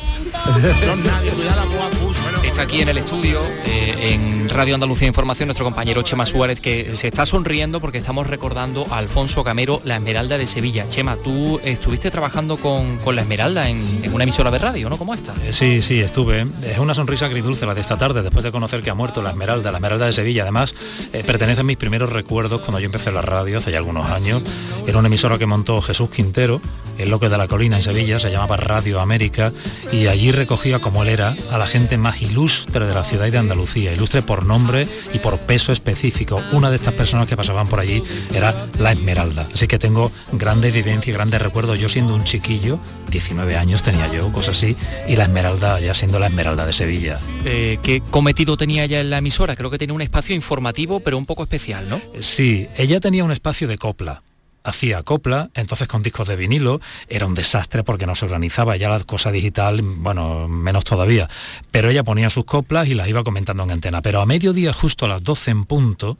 No, 0.86 0.95
nadie, 0.98 1.31
cuida 1.31 1.56
la 1.56 1.66
guapus. 1.66 2.18
Está 2.50 2.63
aquí 2.63 2.81
en 2.81 2.90
el 2.90 2.98
estudio, 2.98 3.42
eh, 3.66 4.13
en 4.13 4.50
Radio 4.50 4.74
Andalucía 4.74 5.07
Información, 5.07 5.48
nuestro 5.48 5.63
compañero 5.63 6.01
Chema 6.01 6.25
Suárez, 6.25 6.60
que 6.60 6.96
se 6.96 7.07
está 7.07 7.24
sonriendo 7.25 7.80
porque 7.80 8.00
estamos 8.00 8.25
recordando 8.25 8.86
a 8.90 8.98
Alfonso 8.98 9.44
Camero, 9.44 9.81
la 9.86 9.96
Esmeralda 9.96 10.38
de 10.38 10.48
Sevilla. 10.48 10.90
Chema, 10.90 11.16
tú 11.16 11.62
estuviste 11.63 12.10
trabajando 12.10 12.57
con, 12.57 12.98
con 12.98 13.16
la 13.16 13.22
Esmeralda 13.22 13.69
en, 13.69 13.78
en 14.04 14.13
una 14.13 14.24
emisora 14.24 14.50
de 14.50 14.57
radio, 14.57 14.90
¿no? 14.90 14.98
¿Cómo 14.98 15.13
esta? 15.13 15.34
Eh, 15.46 15.54
Sí, 15.54 15.81
sí, 15.84 16.00
estuve. 16.00 16.48
Es 16.63 16.80
una 16.80 16.96
sonrisa 16.96 17.28
agridulce 17.28 17.68
la 17.68 17.75
de 17.75 17.81
esta 17.81 17.98
tarde, 17.98 18.24
después 18.24 18.44
de 18.44 18.51
conocer 18.51 18.81
que 18.81 18.90
ha 18.90 18.96
muerto 18.96 19.22
la 19.22 19.30
Esmeralda, 19.30 19.72
la 19.72 19.78
Esmeralda 19.78 20.07
de 20.07 20.13
Sevilla. 20.13 20.42
Además, 20.42 20.74
eh, 21.13 21.24
pertenece 21.24 21.62
a 21.62 21.63
mis 21.63 21.78
primeros 21.78 22.12
recuerdos 22.12 22.62
cuando 22.62 22.80
yo 22.80 22.88
empecé 22.88 23.12
la 23.12 23.22
radio 23.22 23.60
hace 23.60 23.72
ya 23.72 23.78
algunos 23.78 24.07
años. 24.07 24.42
Era 24.88 24.98
una 24.98 25.07
emisora 25.07 25.38
que 25.38 25.46
montó 25.46 25.81
Jesús 25.81 26.10
Quintero, 26.10 26.62
el 26.98 27.10
Loque 27.12 27.30
de 27.30 27.38
la 27.38 27.48
Colina 27.48 27.78
en 27.78 27.84
Sevilla, 27.84 28.19
se 28.19 28.31
llamaba 28.31 28.57
Radio 28.57 29.00
América, 29.00 29.54
y 29.92 30.07
allí 30.07 30.31
recogía 30.31 30.80
como 30.80 31.04
él 31.04 31.10
era 31.10 31.36
a 31.51 31.57
la 31.57 31.68
gente 31.68 31.98
más 31.98 32.22
ilustre 32.39 32.86
de 32.86 32.94
la 32.94 33.03
ciudad 33.03 33.27
y 33.27 33.31
de 33.31 33.38
Andalucía, 33.38 33.91
ilustre 33.94 34.21
por 34.21 34.45
nombre 34.45 34.88
y 35.13 35.19
por 35.19 35.39
peso 35.39 35.74
específico. 35.74 36.41
Una 36.53 36.69
de 36.69 36.77
estas 36.77 36.94
personas 36.94 37.27
que 37.27 37.36
pasaban 37.36 37.68
por 37.68 37.81
allí 37.81 38.01
era 38.33 38.69
la 38.80 38.94
Esmeralda. 38.94 39.50
Así 39.53 39.68
que 39.68 39.77
tengo 39.77 40.09
grande 40.31 40.72
vivencia 40.72 41.12
y 41.12 41.13
grandes 41.13 41.41
recuerdos. 41.41 41.77
Yo 41.79 41.89
siendo 41.89 42.15
un 42.15 42.24
chiquillo, 42.24 42.79
19 43.12 43.58
años 43.58 43.81
tenía 43.81 44.10
yo, 44.10 44.31
cosas 44.31 44.55
así, 44.55 44.77
y 45.05 45.17
la 45.17 45.25
Esmeralda 45.25 45.81
ya 45.81 45.93
siendo 45.93 46.17
la 46.17 46.27
Esmeralda 46.27 46.65
de 46.65 46.72
Sevilla. 46.72 47.19
Eh, 47.43 47.77
¿Qué 47.84 48.01
cometido 48.10 48.55
tenía 48.55 48.86
ella 48.86 49.01
en 49.01 49.10
la 49.10 49.17
emisora? 49.17 49.58
Creo 49.58 49.69
que 49.69 49.77
tenía 49.77 49.93
un 49.93 50.01
espacio 50.01 50.34
informativo, 50.34 51.01
pero 51.01 51.17
un 51.17 51.25
poco 51.25 51.43
especial, 51.43 51.89
¿no? 51.89 52.01
Sí, 52.22 52.67
ella 52.77 53.01
tenía 53.01 53.25
un 53.25 53.34
espacio 53.34 53.67
de 53.67 53.77
copla. 53.77 54.24
Hacía 54.63 55.01
copla, 55.04 55.50
entonces 55.54 55.88
con 55.88 56.04
discos 56.04 56.28
de 56.28 56.36
vinilo, 56.36 56.82
era 57.08 57.25
un 57.25 57.34
desastre 57.34 57.84
porque 57.84 58.06
no 58.06 58.13
se 58.16 58.25
organizaba, 58.25 58.75
ya 58.75 58.89
la 58.89 59.00
cosa 59.00 59.32
digital, 59.32 59.82
bueno, 59.82 60.48
menos 60.50 60.84
todavía. 60.84 61.30
Pero 61.72 61.89
ella 61.89 62.04
ponía 62.04 62.30
sus 62.30 62.44
coplas 62.46 62.88
y 62.88 62.94
las 62.94 63.08
iba 63.08 63.24
comentando 63.24 63.63
en 63.63 63.72
antena. 63.72 64.01
Pero 64.01 64.22
a 64.22 64.25
mediodía, 64.25 64.74
justo 64.74 65.06
a 65.06 65.08
las 65.08 65.24
12 65.24 65.51
en 65.51 65.66
punto, 65.66 66.18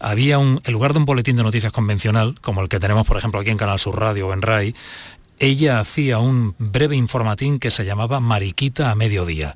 había 0.00 0.38
un, 0.38 0.60
en 0.64 0.72
lugar 0.72 0.92
de 0.94 0.98
un 0.98 1.04
boletín 1.04 1.36
de 1.36 1.44
noticias 1.44 1.72
convencional, 1.72 2.34
como 2.40 2.60
el 2.60 2.68
que 2.68 2.80
tenemos, 2.80 3.06
por 3.06 3.18
ejemplo, 3.18 3.40
aquí 3.40 3.50
en 3.50 3.56
Canal 3.56 3.78
Sur 3.78 3.98
Radio 4.00 4.28
o 4.28 4.32
en 4.32 4.42
RAI, 4.42 4.74
ella 5.38 5.80
hacía 5.80 6.18
un 6.18 6.54
breve 6.58 6.96
informatín 6.96 7.58
que 7.58 7.70
se 7.70 7.84
llamaba 7.84 8.18
Mariquita 8.20 8.90
a 8.90 8.94
mediodía. 8.96 9.54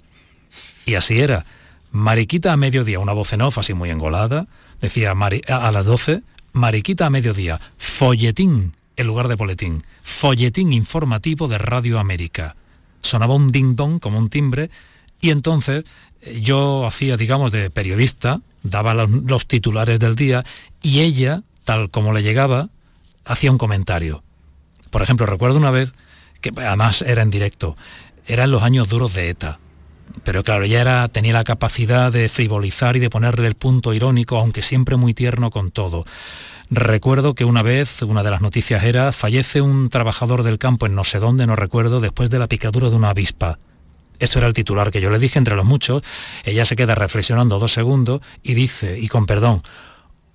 Y 0.87 0.95
así 0.95 1.21
era. 1.21 1.45
Mariquita 1.91 2.53
a 2.53 2.57
mediodía, 2.57 3.01
una 3.01 3.13
voz 3.13 3.33
en 3.33 3.43
off 3.43 3.59
así 3.59 3.75
muy 3.75 3.91
engolada. 3.91 4.47
Decía 4.81 5.15
Mari- 5.15 5.43
a 5.51 5.73
las 5.73 5.87
12, 5.87 6.23
Mariquita 6.52 7.07
a 7.07 7.11
mediodía, 7.11 7.61
folletín 7.78 8.73
en 8.97 9.07
lugar 9.07 9.28
de 9.28 9.35
boletín. 9.35 9.83
Folletín 10.02 10.73
informativo 10.73 11.49
de 11.49 11.59
Radio 11.59 11.99
América. 11.99 12.57
Sonaba 13.02 13.35
un 13.35 13.50
ding 13.50 13.76
dong 13.76 14.00
como 14.00 14.19
un 14.19 14.28
timbre 14.28 14.71
y 15.21 15.30
entonces 15.30 15.85
eh, 16.23 16.40
yo 16.42 16.87
hacía, 16.87 17.16
digamos, 17.16 17.52
de 17.52 17.71
periodista, 17.71 18.40
daba 18.62 18.95
los, 18.95 19.09
los 19.09 19.47
titulares 19.47 20.00
del 20.00 20.16
día 20.16 20.45
y 20.83 21.00
ella, 21.00 21.42
tal 21.64 21.90
como 21.90 22.12
le 22.12 22.23
llegaba, 22.23 22.69
hacía 23.25 23.52
un 23.52 23.59
comentario. 23.59 24.23
Por 24.90 25.02
ejemplo, 25.02 25.26
recuerdo 25.26 25.57
una 25.57 25.71
vez, 25.71 25.92
que 26.40 26.52
además 26.57 27.02
era 27.02 27.23
en 27.23 27.30
directo, 27.30 27.76
eran 28.26 28.50
los 28.50 28.62
años 28.62 28.88
duros 28.88 29.14
de 29.14 29.30
ETA. 29.30 29.61
Pero 30.25 30.43
claro, 30.43 30.64
ella 30.64 30.81
era, 30.81 31.09
tenía 31.09 31.33
la 31.33 31.45
capacidad 31.45 32.12
de 32.12 32.29
frivolizar 32.29 32.97
y 32.97 33.00
de 33.00 33.11
ponerle 33.11 33.47
el 33.47 33.55
punto 33.55 33.95
irónico, 33.95 34.38
aunque 34.38 34.62
siempre 34.62 34.97
muy 34.97 35.14
tierno 35.14 35.50
con 35.50 35.71
todo. 35.71 36.05
Recuerdo 36.71 37.35
que 37.35 37.45
una 37.45 37.62
vez, 37.62 38.02
una 38.02 38.23
de 38.23 38.31
las 38.31 38.40
noticias 38.40 38.85
era, 38.85 39.12
fallece 39.12 39.61
un 39.61 39.88
trabajador 39.88 40.43
del 40.43 40.59
campo 40.59 40.87
en 40.87 40.95
no 40.95 41.05
sé 41.05 41.19
dónde, 41.19 41.47
no 41.47 41.57
recuerdo, 41.57 42.00
después 42.00 42.31
de 42.31 42.38
la 42.38 42.47
picadura 42.47 42.90
de 42.90 42.97
una 42.97 43.11
avispa. 43.11 43.59
Eso 44.21 44.38
era 44.38 44.47
el 44.47 44.55
titular 44.55 44.90
que 44.90 45.00
yo 45.00 45.11
le 45.11 45.19
dije 45.19 45.38
entre 45.38 45.57
los 45.57 45.64
muchos. 45.64 46.02
Ella 46.45 46.64
se 46.64 46.76
queda 46.76 46.95
reflexionando 46.95 47.59
dos 47.59 47.73
segundos 47.73 48.21
y 48.43 48.55
dice, 48.55 49.00
y 49.00 49.09
con 49.09 49.26
perdón, 49.26 49.62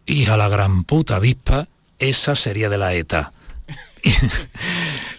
hija 0.05 0.35
la 0.35 0.49
gran 0.49 0.83
puta 0.83 1.17
avispa, 1.17 1.67
esa 1.99 2.35
sería 2.35 2.67
de 2.67 2.79
la 2.79 2.93
ETA. 2.95 3.31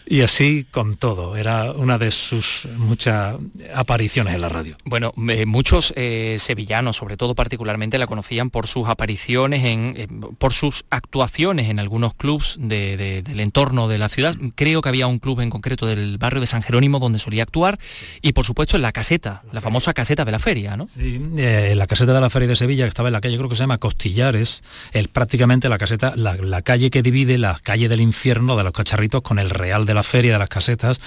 y 0.06 0.20
así 0.22 0.66
con 0.70 0.96
todo. 0.96 1.36
Era 1.36 1.72
una 1.72 1.98
de 1.98 2.10
sus 2.12 2.66
muchas 2.76 3.36
apariciones 3.74 4.34
en 4.34 4.40
la 4.40 4.48
radio. 4.48 4.76
Bueno, 4.84 5.12
eh, 5.28 5.46
muchos 5.46 5.92
eh, 5.96 6.36
sevillanos, 6.38 6.96
sobre 6.96 7.16
todo 7.16 7.34
particularmente, 7.34 7.98
la 7.98 8.06
conocían 8.06 8.50
por 8.50 8.66
sus 8.68 8.88
apariciones, 8.88 9.64
en, 9.64 9.94
eh, 9.96 10.08
por 10.38 10.52
sus 10.52 10.84
actuaciones 10.90 11.68
en 11.68 11.78
algunos 11.80 12.14
clubs 12.14 12.56
de- 12.60 12.96
de- 12.96 13.22
del 13.22 13.40
entorno 13.40 13.88
de 13.88 13.98
la 13.98 14.08
ciudad. 14.08 14.34
Creo 14.54 14.80
que 14.82 14.88
había 14.88 15.06
un 15.06 15.18
club 15.18 15.40
en 15.40 15.50
concreto 15.50 15.86
del 15.86 16.18
barrio 16.18 16.40
de 16.40 16.46
San 16.46 16.62
Jerónimo 16.62 16.98
donde 16.98 17.18
solía 17.18 17.42
actuar 17.42 17.78
y, 18.22 18.32
por 18.32 18.44
supuesto, 18.44 18.76
en 18.76 18.82
la 18.82 18.92
caseta, 18.92 19.42
la 19.52 19.60
famosa 19.60 19.92
caseta 19.92 20.24
de 20.24 20.32
la 20.32 20.38
feria, 20.38 20.76
¿no? 20.76 20.86
Sí, 20.88 21.20
la 21.34 21.86
caseta 21.86 22.12
de 22.12 22.20
la 22.20 22.30
Feria 22.30 22.48
de 22.48 22.56
Sevilla, 22.56 22.84
que 22.84 22.88
estaba 22.90 23.08
en 23.08 23.12
la 23.14 23.20
calle, 23.20 23.36
creo 23.36 23.48
que 23.48 23.56
se 23.56 23.62
llama 23.64 23.78
Costillares, 23.78 24.62
es 24.92 25.08
prácticamente 25.08 25.68
la 25.68 25.78
caseta, 25.78 26.12
la, 26.16 26.34
la 26.36 26.62
calle 26.62 26.90
que 26.90 27.02
divide 27.02 27.38
la 27.38 27.58
calle 27.62 27.88
del 27.88 28.00
infierno 28.00 28.56
de 28.56 28.64
los 28.64 28.72
cacharritos 28.72 29.22
con 29.22 29.38
el 29.38 29.50
Real 29.50 29.84
de 29.86 29.94
la 29.96 30.04
Feria 30.04 30.34
de 30.34 30.38
las 30.38 30.48
Casetas, 30.48 30.98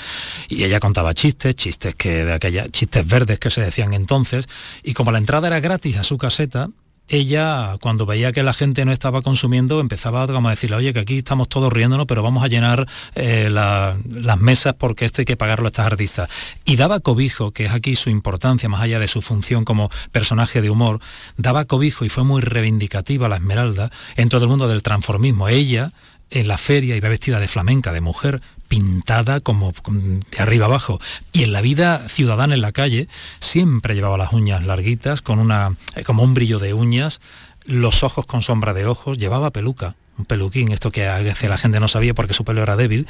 y 0.50 0.65
ella 0.65 0.81
contaba 0.81 1.13
chistes, 1.13 1.55
chistes 1.55 1.96
que 1.96 2.25
de 2.25 2.34
aquella, 2.34 2.67
chistes 2.69 3.08
verdes 3.08 3.39
que 3.39 3.50
se 3.50 3.62
decían 3.62 3.93
entonces, 3.93 4.48
y 4.84 4.93
como 4.93 5.12
la 5.13 5.17
entrada 5.19 5.48
era 5.48 5.62
gratis 5.62 5.98
a 5.98 6.03
su 6.03 6.17
caseta, 6.17 6.69
ella 7.12 7.77
cuando 7.81 8.05
veía 8.05 8.31
que 8.31 8.43
la 8.43 8.53
gente 8.53 8.86
no 8.86 8.91
estaba 8.91 9.24
consumiendo 9.24 9.79
empezaba 9.79 10.27
como 10.27 10.48
a 10.48 10.51
decirle, 10.51 10.75
oye, 10.75 10.93
que 10.93 11.00
aquí 11.00 11.17
estamos 11.17 11.50
todos 11.50 11.74
riéndonos, 11.74 12.05
pero 12.05 12.22
vamos 12.22 12.43
a 12.43 12.48
llenar 12.48 12.86
eh, 13.15 13.50
la- 13.50 13.98
las 14.08 14.39
mesas 14.39 14.75
porque 14.77 15.05
esto 15.05 15.22
hay 15.22 15.25
que 15.25 15.36
pagarlo 15.36 15.65
a 15.65 15.69
estas 15.69 15.88
artistas. 15.88 16.29
Y 16.65 16.75
daba 16.75 17.00
cobijo, 17.00 17.50
que 17.51 17.65
es 17.65 17.72
aquí 17.72 17.96
su 17.96 18.12
importancia, 18.12 18.69
más 18.69 18.81
allá 18.81 19.00
de 19.00 19.08
su 19.08 19.24
función 19.24 19.65
como 19.65 19.89
personaje 20.12 20.62
de 20.62 20.69
humor, 20.69 21.00
daba 21.36 21.65
cobijo 21.65 22.05
y 22.05 22.10
fue 22.10 22.24
muy 22.24 22.41
reivindicativa 22.43 23.27
la 23.27 23.38
Esmeralda 23.38 23.89
en 24.15 24.29
todo 24.29 24.43
el 24.43 24.50
mundo 24.50 24.67
del 24.67 24.84
transformismo. 24.84 25.48
Ella 25.50 25.91
en 26.29 26.48
la 26.48 26.60
feria 26.60 26.96
iba 26.96 27.10
vestida 27.10 27.39
de 27.39 27.48
flamenca, 27.48 27.91
de 27.91 28.01
mujer, 28.01 28.39
pintada 28.70 29.42
como 29.42 29.74
de 29.74 30.40
arriba 30.40 30.68
abajo. 30.68 31.02
Y 31.34 31.44
en 31.44 31.52
la 31.52 31.62
vida 31.62 31.98
ciudadana 31.98 32.54
en 32.54 32.62
la 32.62 32.72
calle 32.72 33.10
siempre 33.42 33.96
llevaba 33.96 34.18
las 34.18 34.32
uñas 34.32 34.64
larguitas, 34.64 35.22
con 35.22 35.40
una, 35.40 35.76
eh, 35.96 36.04
como 36.04 36.24
un 36.24 36.34
brillo 36.34 36.60
de 36.60 36.74
uñas, 36.74 37.20
los 37.66 38.04
ojos 38.04 38.26
con 38.26 38.42
sombra 38.42 38.74
de 38.74 38.86
ojos, 38.86 39.18
llevaba 39.18 39.52
peluca, 39.52 39.96
un 40.18 40.26
peluquín, 40.26 40.72
esto 40.72 40.92
que 40.92 41.08
a 41.08 41.20
veces 41.20 41.50
la 41.50 41.58
gente 41.58 41.80
no 41.82 41.90
sabía 41.90 42.14
porque 42.14 42.34
su 42.34 42.46
pelo 42.46 42.64
era 42.64 42.78
débil. 42.78 43.08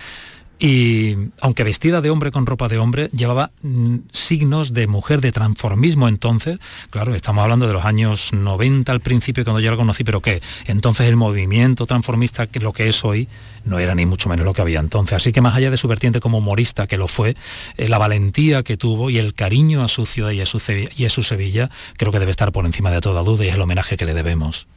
Y 0.61 1.15
aunque 1.39 1.63
vestida 1.63 2.01
de 2.01 2.09
hombre 2.09 2.31
con 2.31 2.45
ropa 2.45 2.67
de 2.67 2.77
hombre, 2.77 3.09
llevaba 3.13 3.51
mm, 3.61 3.95
signos 4.11 4.73
de 4.73 4.87
mujer, 4.87 5.21
de 5.21 5.31
transformismo 5.31 6.09
entonces. 6.09 6.59
Claro, 6.89 7.15
estamos 7.15 7.43
hablando 7.43 7.65
de 7.65 7.71
los 7.71 7.85
años 7.85 8.33
90 8.33 8.91
al 8.91 8.99
principio 8.99 9.45
cuando 9.45 9.61
yo 9.61 9.71
la 9.71 9.77
conocí, 9.77 10.03
pero 10.03 10.21
que 10.21 10.41
entonces 10.65 11.07
el 11.07 11.15
movimiento 11.15 11.85
transformista, 11.85 12.47
que 12.47 12.59
lo 12.59 12.73
que 12.73 12.89
es 12.89 13.05
hoy, 13.05 13.29
no 13.63 13.79
era 13.79 13.95
ni 13.95 14.05
mucho 14.05 14.27
menos 14.27 14.45
lo 14.45 14.53
que 14.53 14.61
había 14.61 14.81
entonces. 14.81 15.15
Así 15.15 15.31
que 15.31 15.39
más 15.39 15.55
allá 15.55 15.71
de 15.71 15.77
su 15.77 15.87
vertiente 15.87 16.19
como 16.19 16.39
humorista, 16.39 16.87
que 16.87 16.97
lo 16.97 17.07
fue, 17.07 17.37
eh, 17.77 17.87
la 17.87 17.97
valentía 17.97 18.61
que 18.61 18.75
tuvo 18.75 19.09
y 19.09 19.17
el 19.17 19.33
cariño 19.33 19.81
a 19.81 19.87
su 19.87 20.05
ciudad 20.05 20.31
y 20.31 20.41
a 20.41 20.45
su, 20.45 20.61
y 20.97 21.05
a 21.05 21.09
su 21.09 21.23
Sevilla, 21.23 21.69
creo 21.95 22.11
que 22.11 22.19
debe 22.19 22.31
estar 22.31 22.51
por 22.51 22.65
encima 22.65 22.91
de 22.91 22.99
toda 22.99 23.23
duda 23.23 23.45
y 23.45 23.47
es 23.47 23.55
el 23.55 23.61
homenaje 23.61 23.95
que 23.95 24.05
le 24.05 24.13
debemos. 24.13 24.67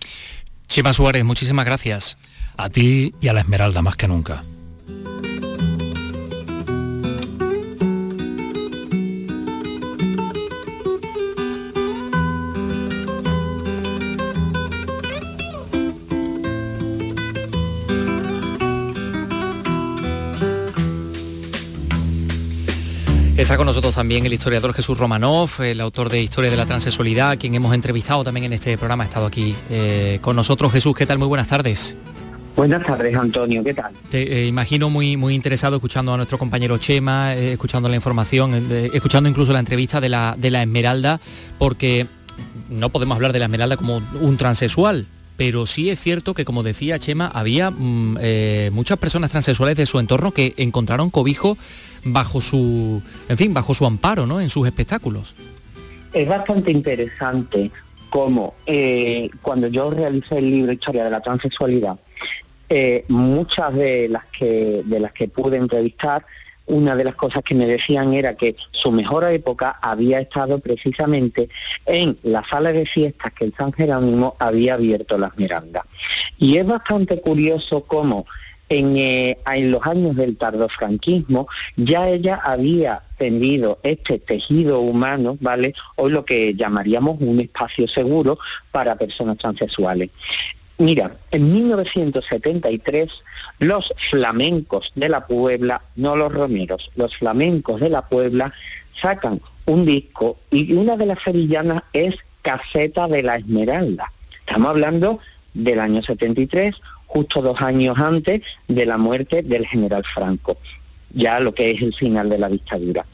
Chema 0.69 0.93
Suárez, 0.93 1.25
muchísimas 1.25 1.65
gracias. 1.65 2.17
A 2.57 2.71
ti 2.71 3.15
y 3.21 3.27
a 3.27 3.33
la 3.33 3.41
Esmeralda 3.41 3.83
más 3.83 3.97
que 3.97 4.07
nunca. 4.07 4.45
Está 23.53 23.59
con 23.59 23.67
nosotros 23.67 23.95
también 23.95 24.25
el 24.25 24.33
historiador 24.33 24.73
Jesús 24.73 24.97
Romanov, 24.97 25.61
el 25.61 25.79
autor 25.83 26.09
de 26.09 26.23
Historia 26.23 26.51
de 26.51 26.57
la 26.57 26.65
Transexualidad, 26.65 27.37
quien 27.39 27.55
hemos 27.55 27.75
entrevistado 27.75 28.25
también 28.25 28.45
en 28.45 28.55
este 28.55 28.79
programa, 28.79 29.05
ha 29.05 29.07
estado 29.07 29.27
aquí 29.27 29.55
eh, 29.69 30.21
con 30.23 30.37
nosotros. 30.37 30.73
Jesús, 30.73 30.97
¿qué 30.97 31.05
tal? 31.05 31.19
Muy 31.19 31.29
buenas 31.29 31.49
tardes. 31.49 31.95
Buenas 32.57 32.83
tardes, 32.87 33.15
Antonio, 33.15 33.63
¿qué 33.63 33.75
tal? 33.75 33.93
Te 34.11 34.23
eh, 34.23 34.47
imagino 34.47 34.89
muy, 34.89 35.19
muy 35.19 35.35
interesado 35.35 35.77
escuchando 35.77 36.15
a 36.15 36.17
nuestro 36.17 36.39
compañero 36.39 36.79
Chema, 36.79 37.35
eh, 37.35 37.53
escuchando 37.53 37.91
la 37.91 37.95
información, 37.95 38.55
escuchando 38.95 39.29
incluso 39.29 39.53
la 39.53 39.59
entrevista 39.59 40.01
de 40.01 40.09
la, 40.09 40.35
de 40.39 40.51
la 40.51 40.63
Esmeralda, 40.63 41.21
porque 41.59 42.07
no 42.71 42.89
podemos 42.89 43.17
hablar 43.17 43.35
de 43.35 43.39
la 43.39 43.45
Esmeralda 43.45 43.77
como 43.77 44.01
un 44.19 44.39
transexual, 44.39 45.09
pero 45.37 45.67
sí 45.67 45.91
es 45.91 46.01
cierto 46.01 46.35
que, 46.35 46.45
como 46.45 46.63
decía 46.63 46.99
Chema, 46.99 47.27
había 47.27 47.71
mm, 47.71 48.19
eh, 48.21 48.71
muchas 48.73 48.99
personas 48.99 49.31
transexuales 49.31 49.77
de 49.77 49.87
su 49.87 49.99
entorno 49.99 50.33
que 50.33 50.55
encontraron 50.57 51.11
cobijo 51.11 51.57
bajo 52.05 52.41
su, 52.41 53.03
en 53.29 53.37
fin, 53.37 53.55
bajo 53.55 53.75
su 53.75 53.87
amparo, 53.87 54.27
¿no? 54.27 54.41
En 54.41 54.49
sus 54.49 54.67
espectáculos. 54.67 55.35
Es 56.13 56.29
bastante 56.29 56.71
interesante 56.71 57.71
cómo 58.11 58.55
eh, 58.67 59.31
cuando 59.41 59.69
yo 59.69 59.91
realicé 59.91 60.39
el 60.39 60.51
libro 60.51 60.73
Historia 60.73 61.05
de 61.05 61.11
la 61.11 61.21
Transexualidad, 61.21 61.99
eh, 62.69 63.05
muchas 63.09 63.75
de 63.75 64.09
las 64.09 64.25
que 64.27 64.83
de 64.85 65.01
las 65.01 65.13
que 65.13 65.29
pude 65.29 65.57
entrevistar, 65.57 66.25
una 66.73 66.97
de 66.97 67.05
las 67.05 67.15
cosas 67.15 67.43
que 67.45 67.55
me 67.55 67.67
decían 67.67 68.15
era 68.15 68.35
que 68.35 68.57
su 68.71 68.91
mejor 68.91 69.25
época 69.31 69.79
había 69.83 70.21
estado 70.21 70.59
precisamente 70.59 71.49
en 71.87 72.19
la 72.23 72.43
sala 72.45 72.73
de 72.73 72.87
fiestas 72.87 73.33
que 73.35 73.45
el 73.45 73.55
San 73.55 73.73
Jerónimo 73.73 74.37
había 74.39 74.75
abierto 74.75 75.19
las 75.19 75.37
Mirandas. 75.37 75.85
Y 76.39 76.57
es 76.57 76.67
bastante 76.67 77.21
curioso 77.21 77.83
cómo 77.85 78.27
en, 78.71 78.97
eh, 78.97 79.39
en 79.53 79.71
los 79.71 79.87
años 79.87 80.17
del 80.17 80.37
tardofranquismo 80.39 81.47
ya 81.77 82.09
ella 82.09 82.41
había 82.43 83.03
tendido 83.19 83.79
este 83.83 84.19
tejido 84.19 84.81
humano, 84.81 85.37
¿vale? 85.41 85.75
Hoy 85.97 86.11
lo 86.11 86.25
que 86.25 86.55
llamaríamos 86.55 87.21
un 87.21 87.39
espacio 87.41 87.87
seguro 87.87 88.39
para 88.71 88.97
personas 88.97 89.37
transexuales. 89.37 90.09
Mira, 90.83 91.17
en 91.31 91.53
1973 91.53 93.09
los 93.61 93.95
flamencos 94.11 94.91
de 94.97 95.09
la 95.09 95.29
Puebla, 95.29 95.81
no 95.95 96.17
los 96.17 96.33
romeros, 96.33 96.91
los 96.97 97.17
flamencos 97.17 97.81
de 97.81 97.89
la 97.89 98.09
Puebla 98.09 98.53
sacan 99.01 99.41
un 99.67 99.87
disco 99.87 100.41
y 100.51 100.73
una 100.73 100.97
de 100.97 101.07
las 101.07 101.23
sevillanas 101.23 101.85
es 101.93 102.17
Caseta 102.43 103.07
de 103.07 103.23
la 103.23 103.37
Esmeralda. 103.37 104.13
Estamos 104.41 104.71
hablando 104.71 105.21
del 105.55 105.79
año 105.79 106.03
73, 106.03 106.75
justo 107.07 107.43
dos 107.43 107.61
años 107.61 107.97
antes 107.97 108.43
de 108.67 108.85
la 108.85 108.99
muerte 108.99 109.45
del 109.45 109.65
general 109.65 110.03
Franco 110.05 110.59
ya 111.15 111.41
lo 111.41 111.55
que 111.55 111.71
es 111.71 111.83
el 111.83 111.95
final 111.95 112.31
de 112.31 112.39
la 112.39 112.49
dictadura. 112.49 113.05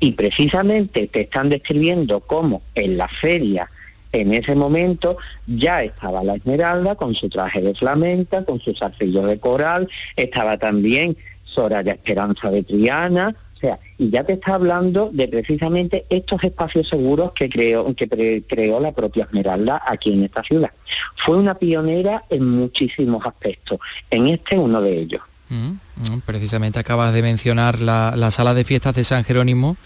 Y 0.00 0.12
precisamente 0.12 1.06
te 1.06 1.20
están 1.20 1.50
describiendo 1.50 2.18
cómo 2.18 2.62
en 2.74 2.98
la 2.98 3.06
feria 3.06 3.70
en 4.14 4.32
ese 4.32 4.54
momento 4.54 5.16
ya 5.46 5.82
estaba 5.82 6.22
la 6.22 6.36
Esmeralda 6.36 6.94
con 6.94 7.14
su 7.14 7.28
traje 7.28 7.60
de 7.60 7.74
flamenca, 7.74 8.44
con 8.44 8.60
su 8.60 8.74
zarcillo 8.74 9.22
de 9.22 9.38
coral, 9.38 9.88
estaba 10.16 10.56
también 10.56 11.16
Soraya 11.44 11.92
Esperanza 11.92 12.50
de 12.50 12.62
Triana, 12.62 13.34
o 13.56 13.58
sea, 13.58 13.78
y 13.98 14.10
ya 14.10 14.24
te 14.24 14.34
está 14.34 14.54
hablando 14.54 15.10
de 15.12 15.26
precisamente 15.26 16.06
estos 16.10 16.44
espacios 16.44 16.88
seguros 16.88 17.32
que 17.32 17.48
creó, 17.48 17.92
que 17.94 18.42
creó 18.46 18.80
la 18.80 18.92
propia 18.92 19.24
Esmeralda 19.24 19.82
aquí 19.86 20.12
en 20.12 20.24
esta 20.24 20.42
ciudad. 20.42 20.70
Fue 21.16 21.36
una 21.36 21.54
pionera 21.54 22.24
en 22.30 22.48
muchísimos 22.48 23.26
aspectos, 23.26 23.78
en 24.10 24.28
este 24.28 24.58
uno 24.58 24.80
de 24.80 24.98
ellos. 24.98 25.22
Mm, 25.48 25.72
mm, 25.96 26.20
Precisamente 26.24 26.78
acabas 26.78 27.12
de 27.12 27.22
mencionar 27.22 27.80
la, 27.80 28.14
la 28.16 28.30
sala 28.30 28.54
de 28.54 28.64
fiestas 28.64 28.94
de 28.94 29.04
San 29.04 29.24
Jerónimo 29.24 29.76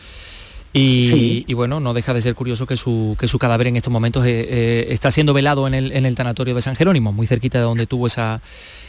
y, 0.73 1.11
Sí. 1.13 1.45
y 1.49 1.55
bueno, 1.55 1.81
no 1.81 1.95
deja 1.95 2.13
de 2.15 2.23
ser 2.23 2.35
curioso 2.35 2.67
que 2.67 2.77
su, 2.77 3.17
que 3.19 3.27
su 3.29 3.39
cadáver 3.39 3.67
en 3.69 3.77
estos 3.77 3.93
momentos 3.93 4.27
eh, 4.27 4.47
eh, 4.49 4.87
está 4.91 5.11
siendo 5.11 5.33
velado 5.33 5.67
en 5.67 5.75
el, 5.75 5.93
en 5.93 6.05
el 6.07 6.15
tanatorio 6.15 6.55
de 6.55 6.61
San 6.61 6.77
Jerónimo, 6.77 7.13
muy 7.13 7.27
cerquita 7.27 7.59
de 7.59 7.65
donde 7.65 7.87
tuvo 7.87 8.07
esa, 8.07 8.41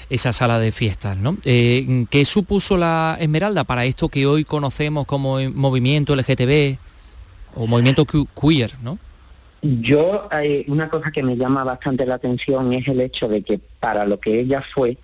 esa 0.10 0.34
sala 0.34 0.60
de 0.60 0.72
fiestas. 0.72 1.18
¿no? 1.18 1.38
Eh, 1.46 2.06
¿Qué 2.10 2.26
supuso 2.26 2.78
la 2.78 3.18
Esmeralda 3.20 3.64
para 3.64 3.86
esto 3.86 4.10
que 4.10 4.26
hoy 4.26 4.44
conocemos 4.44 5.06
como 5.06 5.40
movimiento 5.54 6.16
LGTB 6.16 6.78
o 7.56 7.66
movimiento 7.66 8.06
que- 8.06 8.26
queer? 8.40 8.74
¿no? 8.82 9.00
Yo, 9.62 10.30
una 10.68 10.90
cosa 10.90 11.12
que 11.12 11.22
me 11.24 11.36
llama 11.36 11.64
bastante 11.66 12.06
la 12.06 12.16
atención 12.16 12.72
es 12.74 12.88
el 12.88 13.02
hecho 13.02 13.28
de 13.28 13.42
que 13.42 13.60
para 13.80 14.06
lo 14.06 14.18
que 14.20 14.40
ella 14.40 14.62
fue, 14.74 14.98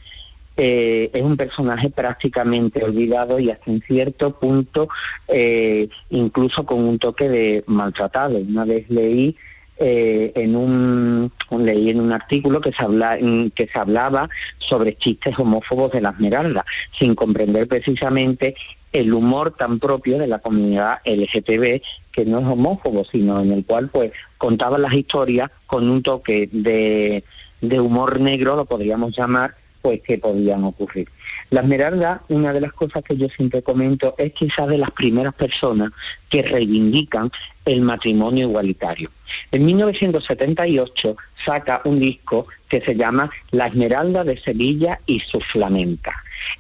eh, 0.57 1.09
es 1.12 1.21
un 1.21 1.35
personaje 1.35 1.89
prácticamente 1.89 2.83
olvidado 2.83 3.39
y 3.39 3.51
hasta 3.51 3.69
en 3.69 3.81
cierto 3.81 4.39
punto 4.39 4.88
eh, 5.27 5.89
incluso 6.09 6.65
con 6.65 6.79
un 6.79 6.97
toque 6.97 7.27
de 7.27 7.63
maltratado. 7.67 8.38
Una 8.38 8.63
vez 8.63 8.89
leí 8.89 9.35
eh, 9.77 10.31
en 10.35 10.55
un 10.55 11.31
leí 11.51 11.89
en 11.89 12.00
un 12.00 12.13
artículo 12.13 12.62
que 12.62 12.71
se 12.71 12.83
habla 12.83 13.17
que 13.53 13.67
se 13.67 13.77
hablaba 13.77 14.29
sobre 14.57 14.95
chistes 14.95 15.38
homófobos 15.38 15.91
de 15.91 16.00
la 16.00 16.12
Esmeralda, 16.12 16.65
sin 16.97 17.15
comprender 17.15 17.67
precisamente 17.67 18.55
el 18.93 19.13
humor 19.13 19.51
tan 19.51 19.79
propio 19.79 20.17
de 20.17 20.27
la 20.27 20.39
comunidad 20.39 21.00
LGTB 21.03 21.81
que 22.13 22.25
no 22.25 22.39
es 22.39 22.45
homófobo, 22.45 23.03
sino 23.03 23.41
en 23.41 23.51
el 23.51 23.65
cual 23.65 23.89
pues 23.89 24.13
contaban 24.38 24.83
las 24.83 24.93
historias 24.93 25.51
con 25.67 25.89
un 25.89 26.01
toque 26.01 26.47
de 26.53 27.79
humor 27.81 28.21
negro, 28.21 28.55
lo 28.55 28.63
podríamos 28.63 29.17
llamar, 29.17 29.55
pues 29.86 30.01
que 30.01 30.18
podían 30.18 30.63
ocurrir. 30.63 31.08
La 31.51 31.62
Esmeralda, 31.62 32.24
una 32.30 32.51
de 32.54 32.60
las 32.60 32.74
cosas 32.74 33.04
que 33.04 33.15
yo 33.18 33.27
siempre 33.30 33.62
comento, 33.62 34.15
es 34.18 34.34
quizás 34.34 34.68
de 34.68 34.80
las 34.80 34.89
primeras 34.89 35.36
personas 35.36 35.92
que 36.27 36.42
reivindican 36.42 37.30
el 37.65 37.82
matrimonio 37.82 38.48
igualitario. 38.48 39.12
En 39.51 39.63
1978 39.63 41.15
saca 41.46 41.84
un 41.86 42.00
disco 42.00 42.48
que 42.68 42.82
se 42.82 42.96
llama 42.96 43.30
La 43.51 43.68
Esmeralda 43.68 44.24
de 44.24 44.42
Sevilla 44.42 45.00
y 45.06 45.20
su 45.20 45.39
flamenca. 45.39 46.15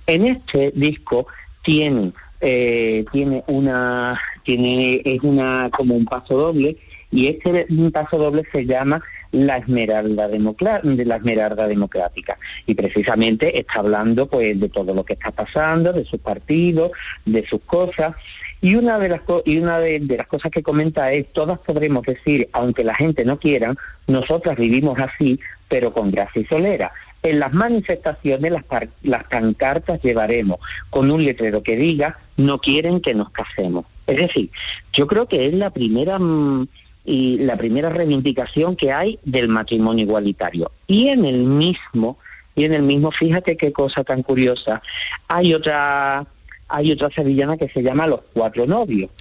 En 0.05 0.27
este 0.27 0.71
disco 0.75 1.25
tiene, 1.63 2.11
eh, 2.41 3.05
tiene 3.11 3.43
una, 3.47 4.21
tiene, 4.43 5.01
es 5.03 5.19
una 5.23 5.71
como 5.71 5.95
un 5.95 6.05
paso 6.05 6.37
doble 6.37 6.77
y 7.09 7.25
este 7.25 7.65
paso 7.91 8.19
doble 8.19 8.43
se 8.51 8.67
llama 8.67 9.01
la 9.35 9.57
Esmeralda, 9.57 10.29
de 10.29 11.05
la 11.05 11.15
Esmeralda 11.17 11.67
Democrática 11.67 12.37
y 12.65 12.73
precisamente 12.73 13.59
está 13.59 13.79
hablando 13.79 14.27
pues 14.27 14.57
de 14.57 14.69
todo 14.69 14.93
lo 14.93 15.03
que 15.03 15.13
está 15.13 15.31
pasando, 15.31 15.91
de 15.91 16.05
sus 16.05 16.21
partidos, 16.21 16.91
de 17.25 17.45
sus 17.45 17.61
cosas 17.61 18.15
y 18.61 18.75
una 18.75 18.97
de 18.97 19.09
las 19.09 19.21
y 19.43 19.57
una 19.57 19.79
de, 19.79 19.99
las 19.99 20.27
cosas 20.27 20.51
que 20.51 20.63
comenta 20.63 21.11
es 21.11 21.31
todas 21.33 21.59
podremos 21.59 22.05
decir, 22.05 22.47
aunque 22.53 22.85
la 22.85 22.95
gente 22.95 23.25
no 23.25 23.37
quiera, 23.37 23.75
nosotras 24.07 24.55
vivimos 24.55 24.97
así, 24.99 25.39
pero 25.67 25.91
con 25.91 26.11
gracia 26.11 26.41
y 26.41 26.45
solera. 26.45 26.93
En 27.21 27.39
las 27.39 27.51
manifestaciones 27.51 28.51
las, 28.51 28.63
las 29.03 29.23
pancartas 29.25 30.01
llevaremos 30.01 30.59
con 30.89 31.11
un 31.11 31.25
letrero 31.25 31.61
que 31.61 31.75
diga 31.75 32.19
no 32.37 32.59
quieren 32.59 33.01
que 33.01 33.13
nos 33.13 33.31
casemos. 33.31 33.85
Es 34.07 34.17
decir, 34.17 34.49
yo 34.93 35.07
creo 35.07 35.27
que 35.27 35.47
es 35.47 35.53
la 35.53 35.71
primera 35.71 36.19
mm, 36.19 36.67
y 37.05 37.37
la 37.39 37.55
primera 37.57 37.89
reivindicación 37.89 38.75
que 38.75 38.91
hay 38.91 39.19
del 39.23 39.47
matrimonio 39.47 40.03
igualitario. 40.05 40.71
Y 40.87 41.09
en 41.09 41.23
el 41.25 41.39
mismo, 41.43 42.17
y 42.55 42.63
en 42.65 42.73
el 42.73 42.81
mismo, 42.83 43.11
fíjate 43.11 43.55
qué 43.57 43.71
cosa 43.71 44.03
tan 44.03 44.23
curiosa, 44.23 44.81
hay 45.27 45.53
otra, 45.53 46.25
hay 46.67 46.91
otra 46.91 47.09
sevillana 47.11 47.57
que 47.57 47.69
se 47.69 47.83
llama 47.83 48.07
Los 48.07 48.21
Cuatro 48.33 48.65
Novios, 48.65 49.11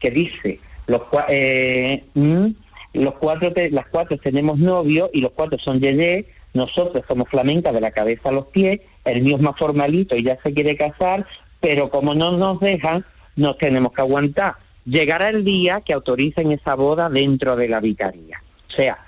que 0.00 0.10
dice, 0.10 0.58
los, 0.86 1.02
eh, 1.28 2.04
mm, 2.14 2.46
los 2.94 3.14
cuatro, 3.14 3.52
te- 3.52 3.70
las 3.70 3.86
cuatro 3.88 4.16
tenemos 4.18 4.58
novio 4.58 5.10
y 5.12 5.20
los 5.20 5.32
cuatro 5.32 5.58
son 5.58 5.80
yeye, 5.80 6.26
nosotros 6.54 7.04
somos 7.08 7.28
flamenca 7.28 7.72
de 7.72 7.80
la 7.80 7.90
cabeza 7.90 8.28
a 8.28 8.32
los 8.32 8.46
pies, 8.46 8.80
el 9.04 9.22
mío 9.22 9.36
es 9.36 9.42
más 9.42 9.56
formalito 9.58 10.14
y 10.16 10.22
ya 10.22 10.38
se 10.42 10.54
quiere 10.54 10.76
casar, 10.76 11.26
pero 11.60 11.90
como 11.90 12.14
no 12.14 12.32
nos 12.36 12.60
dejan, 12.60 13.04
nos 13.36 13.58
tenemos 13.58 13.92
que 13.92 14.00
aguantar. 14.02 14.54
Llegará 14.84 15.30
el 15.30 15.44
día 15.44 15.80
que 15.80 15.92
autoricen 15.92 16.52
esa 16.52 16.74
boda 16.74 17.08
dentro 17.08 17.56
de 17.56 17.68
la 17.68 17.80
vicaría. 17.80 18.42
O 18.68 18.72
sea, 18.72 18.98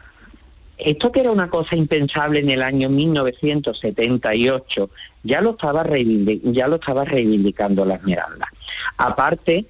esto 0.78 1.12
que 1.12 1.20
era 1.20 1.30
una 1.30 1.48
cosa 1.48 1.76
impensable 1.76 2.40
en 2.40 2.50
el 2.50 2.62
año 2.62 2.88
1978, 2.88 4.90
ya 5.22 5.40
lo 5.40 5.50
estaba, 5.50 5.84
reivindi- 5.84 6.40
ya 6.44 6.68
lo 6.68 6.76
estaba 6.76 7.04
reivindicando 7.04 7.84
la 7.84 7.96
Esmeralda. 7.96 8.46
Aparte, 8.96 9.66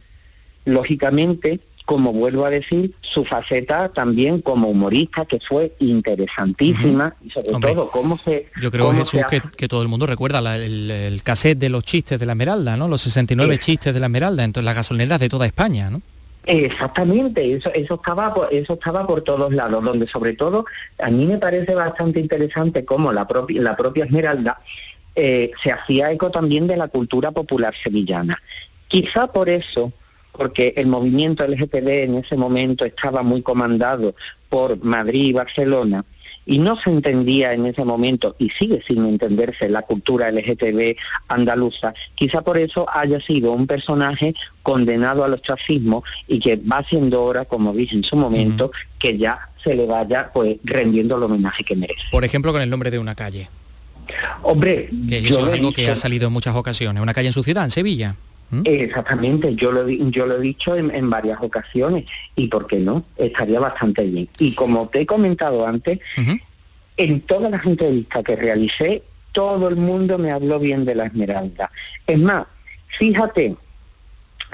lógicamente, 0.64 1.60
como 1.87 2.12
vuelvo 2.12 2.45
a 2.45 2.50
decir, 2.50 2.93
su 3.00 3.25
faceta 3.25 3.88
también 3.88 4.43
como 4.43 4.69
humorista, 4.69 5.25
que 5.25 5.40
fue 5.40 5.73
interesantísima, 5.78 7.14
y 7.25 7.31
sobre 7.31 7.55
Hombre, 7.55 7.75
todo 7.75 7.88
cómo 7.88 8.19
se... 8.19 8.49
Yo 8.61 8.71
creo, 8.71 8.93
Jesús, 8.93 9.21
que, 9.57 9.69
todo 9.69 9.81
el 9.83 9.88
mundo 9.88 10.07
recuerda 10.07 10.40
la- 10.40 10.57
el, 10.57 10.90
el 10.90 11.23
cassette 11.23 11.59
de 11.59 11.69
los 11.71 11.85
chistes 11.85 12.21
de 12.21 12.26
la 12.26 12.33
Esmeralda, 12.33 12.76
¿no? 12.76 12.88
Los 12.88 13.00
69 13.02 13.59
chistes 13.59 13.95
de 13.95 14.00
la 14.00 14.07
Esmeralda, 14.07 14.45
en 14.45 14.52
todas 14.52 14.64
las 14.64 14.76
gasolineras 14.76 15.21
de 15.21 15.28
toda 15.28 15.47
España, 15.47 15.88
¿no? 15.88 16.02
Exactamente, 16.45 17.55
eso, 17.55 17.73
eso 17.75 17.95
estaba 17.95 18.33
por, 18.33 18.52
eso 18.52 18.75
estaba 18.75 19.07
por 19.07 19.23
todos 19.23 19.52
lados, 19.52 19.83
donde 19.83 20.07
sobre 20.07 20.35
todo 20.35 20.64
a 20.99 21.11
mí 21.11 21.26
me 21.26 21.38
parece 21.38 21.75
bastante 21.75 22.21
interesante 22.21 22.85
cómo 22.85 23.12
la 23.12 23.26
propia 23.26 23.61
la 23.61 23.76
propia 23.76 24.05
Esmeralda 24.05 24.61
eh, 25.16 25.50
se 25.62 25.73
hacía 25.73 26.12
eco 26.12 26.31
también 26.31 26.66
de 26.66 26.76
la 26.76 26.87
cultura 26.88 27.33
popular 27.33 27.75
sevillana. 27.75 28.40
Quizá 28.87 29.26
por 29.26 29.49
eso, 29.49 29.93
porque 30.36 30.75
el 30.76 30.86
movimiento 30.86 31.46
LGTB 31.46 31.88
en 31.88 32.14
ese 32.16 32.36
momento 32.36 32.84
estaba 32.84 33.22
muy 33.22 33.42
comandado 33.42 34.14
por 34.49 34.82
Madrid 34.84 35.26
y 35.26 35.32
Barcelona, 35.32 36.04
y 36.46 36.58
no 36.58 36.76
se 36.80 36.90
entendía 36.90 37.52
en 37.52 37.66
ese 37.66 37.84
momento, 37.84 38.36
y 38.38 38.50
sigue 38.50 38.80
sin 38.86 39.04
entenderse, 39.04 39.68
la 39.68 39.82
cultura 39.82 40.30
LGTB 40.30 40.96
andaluza, 41.28 41.92
quizá 42.14 42.42
por 42.42 42.56
eso 42.56 42.86
haya 42.88 43.20
sido 43.20 43.52
un 43.52 43.66
personaje 43.66 44.34
condenado 44.62 45.25
al 45.25 45.34
ostracismo 45.34 46.04
y 46.28 46.38
que 46.38 46.56
va 46.56 46.84
siendo 46.88 47.25
hora, 47.25 47.44
como 47.44 47.72
dije 47.72 47.96
en 47.96 48.04
su 48.04 48.16
momento, 48.16 48.70
que 48.99 49.18
ya 49.18 49.50
se 49.62 49.75
le 49.75 49.86
vaya 49.86 50.30
pues 50.32 50.58
rendiendo 50.62 51.16
el 51.16 51.25
homenaje 51.25 51.64
que 51.64 51.75
merece. 51.75 52.02
Por 52.12 52.25
ejemplo, 52.25 52.52
con 52.52 52.62
el 52.62 52.70
nombre 52.70 52.92
de 52.92 53.00
una 53.00 53.16
calle. 53.16 53.49
Hombre, 54.42 54.88
Que 55.08 55.20
yo 55.20 55.30
eso 55.30 55.40
lo 55.40 55.49
es 55.49 55.54
algo 55.54 55.72
que 55.72 55.90
ha 55.90 55.96
salido 55.96 56.28
en 56.28 56.32
muchas 56.32 56.54
ocasiones. 56.54 57.02
Una 57.02 57.12
calle 57.12 57.26
en 57.26 57.32
su 57.32 57.42
ciudad, 57.42 57.64
en 57.64 57.70
Sevilla. 57.72 58.14
Exactamente, 58.65 59.54
yo 59.56 59.73
lo, 59.73 59.89
yo 59.89 60.26
lo 60.26 60.37
he 60.37 60.41
dicho 60.41 60.76
en, 60.76 60.95
en 60.95 61.11
varias 61.11 61.39
ocasiones 61.41 62.04
y 62.37 62.49
por 62.49 62.67
qué 62.67 62.78
no, 62.78 63.04
estaría 63.17 63.59
bastante 63.59 64.04
bien. 64.04 64.28
Y 64.39 64.54
como 64.54 64.89
te 64.89 65.00
he 65.00 65.06
comentado 65.06 65.67
antes, 65.67 65.99
en 66.97 67.21
todas 67.23 67.50
las 67.50 67.67
entrevistas 67.67 68.23
que 68.23 68.37
realicé, 68.37 69.02
todo 69.32 69.69
el 69.69 69.76
mundo 69.76 70.17
me 70.17 70.30
habló 70.30 70.59
bien 70.59 70.85
de 70.85 70.95
la 70.95 71.06
Esmeralda. 71.06 71.71
Es 72.06 72.19
más, 72.19 72.47
fíjate, 72.87 73.56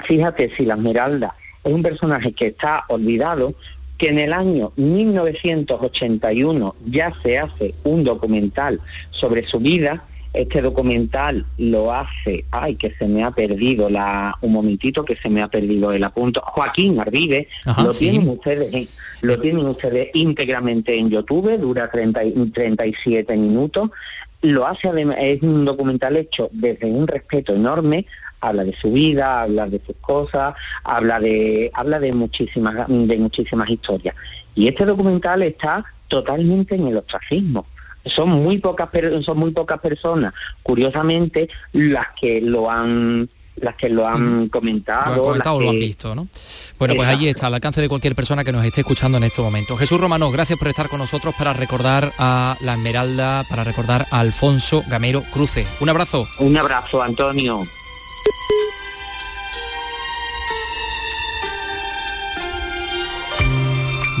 fíjate 0.03 0.53
si 0.55 0.65
la 0.65 0.73
Esmeralda 0.73 1.35
es 1.63 1.71
un 1.71 1.81
personaje 1.81 2.33
que 2.33 2.47
está 2.47 2.83
olvidado, 2.89 3.53
que 3.97 4.09
en 4.09 4.19
el 4.19 4.33
año 4.33 4.73
1981 4.75 6.75
ya 6.87 7.13
se 7.23 7.39
hace 7.39 7.73
un 7.83 8.03
documental 8.03 8.81
sobre 9.11 9.47
su 9.47 9.59
vida. 9.59 10.03
Este 10.33 10.61
documental 10.63 11.45
lo 11.59 11.93
hace, 11.93 12.45
ay, 12.49 12.75
que 12.75 12.91
se 12.95 13.07
me 13.07 13.23
ha 13.23 13.29
perdido 13.31 13.87
la, 13.89 14.35
un 14.41 14.51
momentito 14.53 15.05
que 15.05 15.15
se 15.15 15.29
me 15.29 15.43
ha 15.43 15.47
perdido 15.47 15.91
el 15.91 16.03
apunto. 16.03 16.41
Joaquín 16.43 16.99
Arvive, 16.99 17.47
Ajá, 17.65 17.83
lo 17.83 17.93
sí. 17.93 18.09
tienen 18.09 18.27
ustedes, 18.29 18.89
lo 19.21 19.39
tienen 19.39 19.65
ustedes 19.67 20.09
íntegramente 20.15 20.97
en 20.97 21.11
YouTube, 21.11 21.57
dura 21.59 21.89
30 21.91 22.23
y- 22.25 22.31
37 22.49 23.37
minutos. 23.37 23.91
Lo 24.41 24.65
hace 24.67 24.89
además, 24.89 25.17
es 25.19 25.41
un 25.43 25.65
documental 25.65 26.17
hecho 26.17 26.49
desde 26.51 26.87
un 26.87 27.07
respeto 27.07 27.53
enorme, 27.53 28.05
habla 28.41 28.63
de 28.63 28.73
su 28.75 28.91
vida, 28.91 29.43
habla 29.43 29.67
de 29.67 29.81
sus 29.85 29.95
cosas, 30.01 30.55
habla 30.83 31.19
de, 31.19 31.69
habla 31.75 31.99
de 31.99 32.11
muchísimas, 32.11 32.87
de 32.89 33.17
muchísimas 33.17 33.69
historias. 33.69 34.15
Y 34.55 34.67
este 34.67 34.83
documental 34.83 35.43
está 35.43 35.85
totalmente 36.07 36.75
en 36.75 36.87
el 36.87 36.97
ostracismo. 36.97 37.65
Son 38.05 38.29
muy 38.29 38.57
pocas 38.57 38.89
son 39.23 39.37
muy 39.37 39.51
pocas 39.51 39.79
personas, 39.79 40.33
curiosamente, 40.61 41.49
las 41.73 42.07
que 42.19 42.41
lo 42.41 42.69
han 42.69 43.29
las 43.57 43.75
que 43.75 43.87
lo 43.87 44.07
han 44.07 44.49
comentado, 44.49 45.15
Lo 45.15 45.21
han 45.21 45.27
comentado 45.27 45.55
o 45.57 45.59
las 45.59 45.65
lo 45.65 45.69
han 45.69 45.79
que- 45.79 45.85
visto, 45.85 46.15
¿no? 46.15 46.27
Bueno, 46.79 46.95
pues 46.95 47.07
allí 47.07 47.27
está, 47.27 47.47
al 47.47 47.53
alcance 47.53 47.81
de 47.81 47.87
cualquier 47.87 48.15
persona 48.15 48.43
que 48.43 48.51
nos 48.51 48.65
esté 48.65 48.81
escuchando 48.81 49.19
en 49.19 49.25
este 49.25 49.43
momento. 49.43 49.77
Jesús 49.77 50.01
Romano, 50.01 50.31
gracias 50.31 50.57
por 50.57 50.69
estar 50.69 50.89
con 50.89 50.97
nosotros 50.99 51.35
para 51.37 51.53
recordar 51.53 52.11
a 52.17 52.57
la 52.61 52.73
Esmeralda, 52.73 53.43
para 53.47 53.63
recordar 53.63 54.07
a 54.09 54.21
Alfonso 54.21 54.83
Gamero 54.89 55.23
Cruce. 55.31 55.67
Un 55.81 55.89
abrazo. 55.89 56.27
Un 56.39 56.57
abrazo, 56.57 57.03
Antonio. 57.03 57.61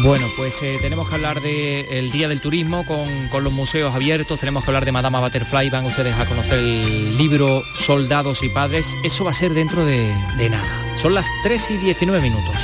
Bueno, 0.03 0.27
pues 0.35 0.61
eh, 0.61 0.79
tenemos 0.81 1.07
que 1.07 1.15
hablar 1.15 1.39
del 1.41 2.11
Día 2.11 2.27
del 2.27 2.41
Turismo 2.41 2.85
con, 2.85 3.29
con 3.29 3.45
los 3.45 3.53
museos 3.53 3.95
abiertos, 3.95 4.37
tenemos 4.37 4.65
que 4.65 4.69
hablar 4.69 4.83
de 4.83 4.91
Madama 4.91 5.21
Butterfly, 5.21 5.69
van 5.69 5.85
ustedes 5.85 6.13
a 6.15 6.25
conocer 6.25 6.59
el 6.59 7.17
libro 7.17 7.63
Soldados 7.75 8.43
y 8.43 8.49
Padres, 8.49 8.85
eso 9.05 9.23
va 9.23 9.31
a 9.31 9.33
ser 9.33 9.53
dentro 9.53 9.85
de, 9.85 10.13
de 10.37 10.49
nada. 10.49 10.67
Son 10.97 11.13
las 11.13 11.25
3 11.43 11.71
y 11.71 11.77
19 11.77 12.21
minutos. 12.21 12.55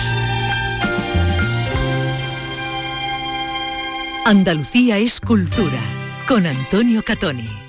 Andalucía 4.25 4.97
es 4.97 5.21
cultura 5.21 5.79
con 6.27 6.45
Antonio 6.45 7.03
Catoni. 7.03 7.68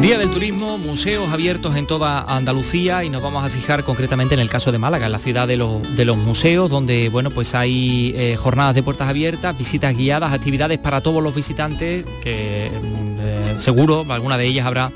Día 0.00 0.16
del 0.16 0.30
Turismo, 0.30 0.78
museos 0.78 1.28
abiertos 1.32 1.74
en 1.74 1.84
toda 1.88 2.20
Andalucía 2.20 3.02
y 3.02 3.10
nos 3.10 3.20
vamos 3.20 3.44
a 3.44 3.48
fijar 3.48 3.82
concretamente 3.82 4.34
en 4.34 4.40
el 4.40 4.48
caso 4.48 4.70
de 4.70 4.78
Málaga, 4.78 5.06
en 5.06 5.12
la 5.12 5.18
ciudad 5.18 5.48
de 5.48 5.56
los, 5.56 6.16
museos, 6.16 6.70
donde 6.70 7.08
bueno 7.08 7.30
pues 7.32 7.52
hay 7.56 8.14
eh, 8.16 8.36
jornadas 8.36 8.76
de 8.76 8.84
puertas 8.84 9.08
abiertas, 9.08 9.58
visitas 9.58 9.96
guiadas, 9.96 10.32
actividades 10.32 10.78
para 10.78 11.00
todos 11.00 11.20
los 11.20 11.34
visitantes, 11.34 12.04
que 12.22 12.70
mm, 12.70 13.16
eh, 13.20 13.54
seguro 13.58 14.06
alguna 14.08 14.38
de 14.38 14.46
ellas 14.46 14.66
habrá 14.66 14.92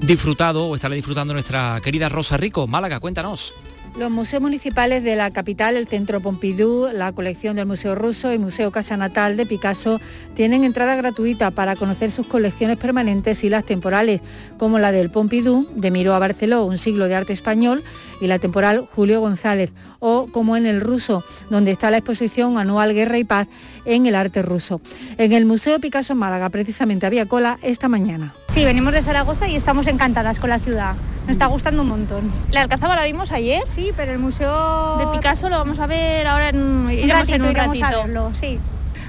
disfrutado 0.00 0.66
o 0.66 0.74
estará 0.74 0.94
disfrutando 0.94 1.34
nuestra 1.34 1.78
querida 1.84 2.08
Rosa 2.08 2.38
Rico. 2.38 2.66
Málaga, 2.66 3.00
cuéntanos. 3.00 3.52
Los 3.98 4.10
museos 4.10 4.40
municipales 4.40 5.04
de 5.04 5.16
la 5.16 5.30
capital, 5.32 5.76
el 5.76 5.86
Centro 5.86 6.20
Pompidou, 6.20 6.88
la 6.94 7.12
colección 7.12 7.56
del 7.56 7.66
Museo 7.66 7.94
Ruso 7.94 8.32
y 8.32 8.38
Museo 8.38 8.72
Casa 8.72 8.96
Natal 8.96 9.36
de 9.36 9.44
Picasso 9.44 10.00
tienen 10.34 10.64
entrada 10.64 10.96
gratuita 10.96 11.50
para 11.50 11.76
conocer 11.76 12.10
sus 12.10 12.26
colecciones 12.26 12.78
permanentes 12.78 13.44
y 13.44 13.50
las 13.50 13.64
temporales, 13.64 14.22
como 14.56 14.78
la 14.78 14.92
del 14.92 15.10
Pompidou, 15.10 15.68
de 15.74 15.90
Miró 15.90 16.14
a 16.14 16.18
Barceló, 16.18 16.64
un 16.64 16.78
siglo 16.78 17.06
de 17.06 17.16
arte 17.16 17.34
español, 17.34 17.84
y 18.18 18.28
la 18.28 18.38
temporal 18.38 18.88
Julio 18.94 19.20
González, 19.20 19.72
o 19.98 20.26
como 20.32 20.56
en 20.56 20.64
el 20.64 20.80
Ruso, 20.80 21.22
donde 21.50 21.70
está 21.70 21.90
la 21.90 21.98
exposición 21.98 22.56
anual 22.56 22.94
Guerra 22.94 23.18
y 23.18 23.24
Paz 23.24 23.48
en 23.84 24.06
el 24.06 24.14
arte 24.14 24.40
ruso. 24.40 24.80
En 25.18 25.34
el 25.34 25.44
Museo 25.44 25.78
Picasso 25.80 26.14
Málaga 26.14 26.48
precisamente 26.48 27.04
había 27.04 27.26
cola 27.26 27.58
esta 27.60 27.90
mañana. 27.90 28.32
Sí, 28.54 28.64
venimos 28.64 28.94
de 28.94 29.02
Zaragoza 29.02 29.48
y 29.48 29.56
estamos 29.56 29.86
encantadas 29.86 30.38
con 30.38 30.48
la 30.48 30.60
ciudad. 30.60 30.96
Nos 31.22 31.30
está 31.30 31.46
gustando 31.46 31.82
un 31.82 31.88
montón. 31.88 32.32
¿La 32.50 32.62
Alcazaba 32.62 32.96
la 32.96 33.04
vimos 33.04 33.30
ayer? 33.32 33.62
Sí, 33.66 33.92
pero 33.96 34.12
el 34.12 34.18
museo 34.18 34.98
de 34.98 35.06
Picasso 35.16 35.48
lo 35.48 35.56
vamos 35.56 35.78
a 35.78 35.86
ver 35.86 36.26
ahora 36.26 36.48
en, 36.48 36.88
iremos 36.90 37.28
en 37.28 37.42
un 37.42 37.50
iremos 37.50 37.80
a 37.80 37.84
ratito. 37.86 38.02
verlo, 38.02 38.32
sí. 38.38 38.58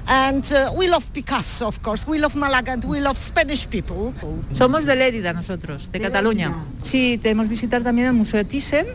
And 0.05 0.45
uh, 0.51 0.73
we 0.75 0.87
love 0.89 1.05
Picasso, 1.13 1.65
of 1.67 1.79
course. 1.81 2.05
We 2.07 2.19
love 2.19 2.35
Malaga 2.35 2.73
and 2.73 2.83
we 2.85 2.99
love 2.99 3.17
Spanish 3.17 3.67
people. 3.67 4.13
Somos 4.53 4.85
de 4.85 4.95
Lérida 4.95 5.31
nosotros, 5.33 5.89
de, 5.91 5.99
Cataluña. 6.01 6.53
Sí, 6.81 7.17
tenemos 7.21 7.47
visitar 7.47 7.83
también 7.83 8.07
el 8.07 8.13
Museo 8.13 8.45
Thyssen, 8.45 8.85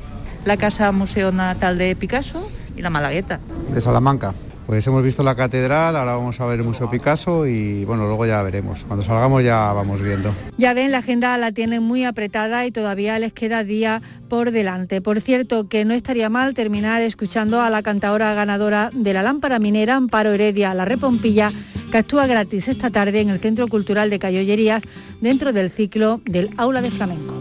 la 0.44 0.56
Casa 0.58 0.92
Museo 0.92 1.32
Natal 1.32 1.78
de 1.78 1.96
Picasso 1.96 2.48
y 2.76 2.82
la 2.82 2.90
Malagueta. 2.90 3.40
de 3.72 3.80
Salamanca. 3.80 4.34
Pues 4.68 4.86
hemos 4.86 5.02
visto 5.02 5.22
la 5.22 5.34
catedral, 5.34 5.96
ahora 5.96 6.12
vamos 6.12 6.38
a 6.40 6.44
ver 6.44 6.58
el 6.58 6.66
Museo 6.66 6.90
Picasso 6.90 7.46
y 7.46 7.86
bueno, 7.86 8.06
luego 8.06 8.26
ya 8.26 8.42
veremos. 8.42 8.84
Cuando 8.86 9.02
salgamos 9.02 9.42
ya 9.42 9.72
vamos 9.72 9.98
viendo. 10.02 10.30
Ya 10.58 10.74
ven, 10.74 10.92
la 10.92 10.98
agenda 10.98 11.38
la 11.38 11.52
tienen 11.52 11.82
muy 11.82 12.04
apretada 12.04 12.66
y 12.66 12.70
todavía 12.70 13.18
les 13.18 13.32
queda 13.32 13.64
día 13.64 14.02
por 14.28 14.50
delante. 14.50 15.00
Por 15.00 15.22
cierto, 15.22 15.70
que 15.70 15.86
no 15.86 15.94
estaría 15.94 16.28
mal 16.28 16.52
terminar 16.52 17.00
escuchando 17.00 17.62
a 17.62 17.70
la 17.70 17.82
cantadora 17.82 18.34
ganadora 18.34 18.90
de 18.92 19.14
la 19.14 19.22
lámpara 19.22 19.58
minera, 19.58 19.96
Amparo 19.96 20.32
Heredia, 20.32 20.74
la 20.74 20.84
Repompilla, 20.84 21.48
que 21.90 21.96
actúa 21.96 22.26
gratis 22.26 22.68
esta 22.68 22.90
tarde 22.90 23.22
en 23.22 23.30
el 23.30 23.38
Centro 23.38 23.68
Cultural 23.68 24.10
de 24.10 24.18
Cayollerías 24.18 24.82
dentro 25.22 25.54
del 25.54 25.70
ciclo 25.70 26.20
del 26.26 26.50
Aula 26.58 26.82
de 26.82 26.90
Flamenco. 26.90 27.40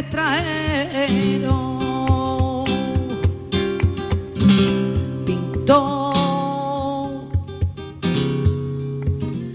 Extranjero. 0.00 1.54
Pintor 5.26 6.14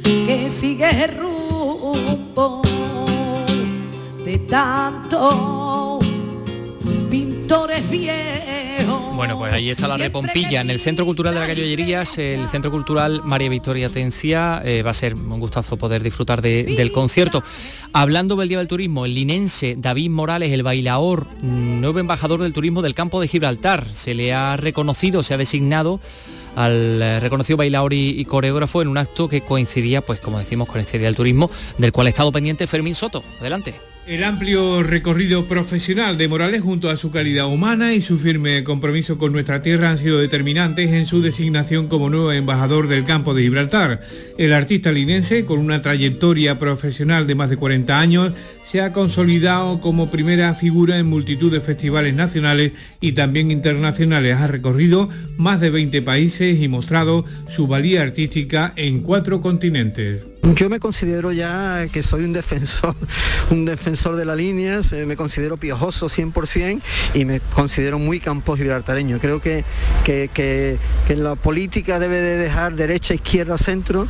que 0.03 0.49
sigue 0.49 1.03
el 1.05 1.17
rumbo 1.17 2.61
de 4.23 4.37
tantos 4.39 6.05
pintores 7.09 7.89
viejos. 7.89 8.84
Bueno, 9.15 9.37
pues 9.37 9.53
ahí 9.53 9.69
está 9.69 9.87
la 9.87 9.97
repompilla 9.97 10.61
en 10.61 10.69
el 10.69 10.79
Centro 10.79 11.05
Cultural 11.05 11.33
de 11.33 11.39
la 11.39 11.47
Cayollerías, 11.47 12.17
el 12.17 12.47
Centro 12.49 12.69
Cultural 12.71 13.21
María 13.23 13.49
Victoria 13.49 13.89
Tencia. 13.89 14.61
eh, 14.65 14.83
va 14.83 14.91
a 14.91 14.93
ser 14.93 15.15
un 15.15 15.39
gustazo 15.39 15.77
poder 15.77 16.03
disfrutar 16.03 16.41
de- 16.41 16.63
del 16.63 16.91
concierto. 16.91 17.41
Hablando 17.93 18.35
del 18.35 18.49
Día 18.49 18.57
del 18.59 18.67
Turismo, 18.67 19.05
el 19.05 19.13
linense 19.15 19.75
David 19.77 20.09
Morales, 20.09 20.51
el 20.51 20.63
bailaor, 20.63 21.27
mm, 21.41 21.79
nuevo 21.81 21.99
embajador 21.99 22.41
del 22.41 22.53
turismo 22.53 22.81
del 22.81 22.93
campo 22.93 23.21
de 23.21 23.27
Gibraltar, 23.27 23.87
se 23.87 24.13
le 24.15 24.33
ha 24.33 24.57
reconocido, 24.57 25.23
se 25.23 25.33
ha 25.33 25.37
designado 25.37 25.99
al 26.55 27.01
eh, 27.01 27.19
reconocido 27.19 27.57
bailaor 27.57 27.93
y, 27.93 28.09
y 28.19 28.25
coreógrafo 28.25 28.81
en 28.81 28.87
un 28.89 28.97
acto 28.97 29.27
que 29.29 29.41
coincidía, 29.41 30.01
pues 30.05 30.19
como 30.19 30.39
decimos, 30.39 30.67
con 30.67 30.79
este 30.79 30.97
Día 30.99 31.07
del 31.07 31.15
Turismo, 31.15 31.49
del 31.77 31.91
cual 31.91 32.07
ha 32.07 32.09
estado 32.09 32.31
pendiente 32.31 32.67
Fermín 32.67 32.95
Soto. 32.95 33.23
Adelante. 33.39 33.75
El 34.07 34.23
amplio 34.23 34.83
recorrido 34.83 35.47
profesional 35.47 36.15
de 36.19 36.27
Morales 36.27 36.61
junto 36.61 36.91
a 36.91 36.97
su 36.97 37.09
calidad 37.09 37.47
humana 37.47 37.95
y 37.95 38.01
su 38.01 38.19
firme 38.19 38.63
compromiso 38.63 39.17
con 39.17 39.31
nuestra 39.31 39.63
tierra 39.63 39.89
han 39.89 39.97
sido 39.97 40.19
determinantes 40.19 40.93
en 40.93 41.07
su 41.07 41.23
designación 41.23 41.87
como 41.87 42.11
nuevo 42.11 42.31
embajador 42.31 42.87
del 42.87 43.03
campo 43.03 43.33
de 43.33 43.41
Gibraltar. 43.41 44.01
El 44.37 44.53
artista 44.53 44.91
linense, 44.91 45.45
con 45.45 45.57
una 45.57 45.81
trayectoria 45.81 46.59
profesional 46.59 47.25
de 47.25 47.33
más 47.33 47.49
de 47.49 47.57
40 47.57 47.99
años, 47.99 48.33
se 48.63 48.79
ha 48.79 48.93
consolidado 48.93 49.81
como 49.81 50.11
primera 50.11 50.53
figura 50.53 50.99
en 50.99 51.07
multitud 51.07 51.51
de 51.51 51.61
festivales 51.61 52.13
nacionales 52.13 52.73
y 53.01 53.13
también 53.13 53.49
internacionales. 53.49 54.37
Ha 54.37 54.45
recorrido 54.45 55.09
más 55.35 55.61
de 55.61 55.71
20 55.71 56.03
países 56.03 56.61
y 56.61 56.67
mostrado 56.67 57.25
su 57.47 57.65
valía 57.65 58.03
artística 58.03 58.71
en 58.75 59.01
cuatro 59.01 59.41
continentes. 59.41 60.34
Yo 60.53 60.69
me 60.69 60.79
considero 60.79 61.31
ya 61.31 61.87
que 61.91 62.03
soy 62.03 62.23
un 62.23 62.31
defensor, 62.31 62.95
un 63.49 63.65
defensor 63.65 64.15
de 64.15 64.25
las 64.25 64.37
líneas, 64.37 64.91
eh, 64.93 65.05
me 65.07 65.15
considero 65.17 65.57
piojoso 65.57 66.07
100% 66.07 66.81
y 67.15 67.25
me 67.25 67.39
considero 67.39 67.97
muy 67.97 68.19
campo 68.19 68.55
gibraltareño. 68.55 69.17
Creo 69.19 69.41
que, 69.41 69.63
que, 70.03 70.29
que- 70.33 70.77
la 71.15 71.35
política 71.35 71.97
debe 71.97 72.19
de 72.19 72.37
dejar 72.37 72.75
derecha, 72.75 73.13
izquierda, 73.15 73.57
centro 73.57 74.07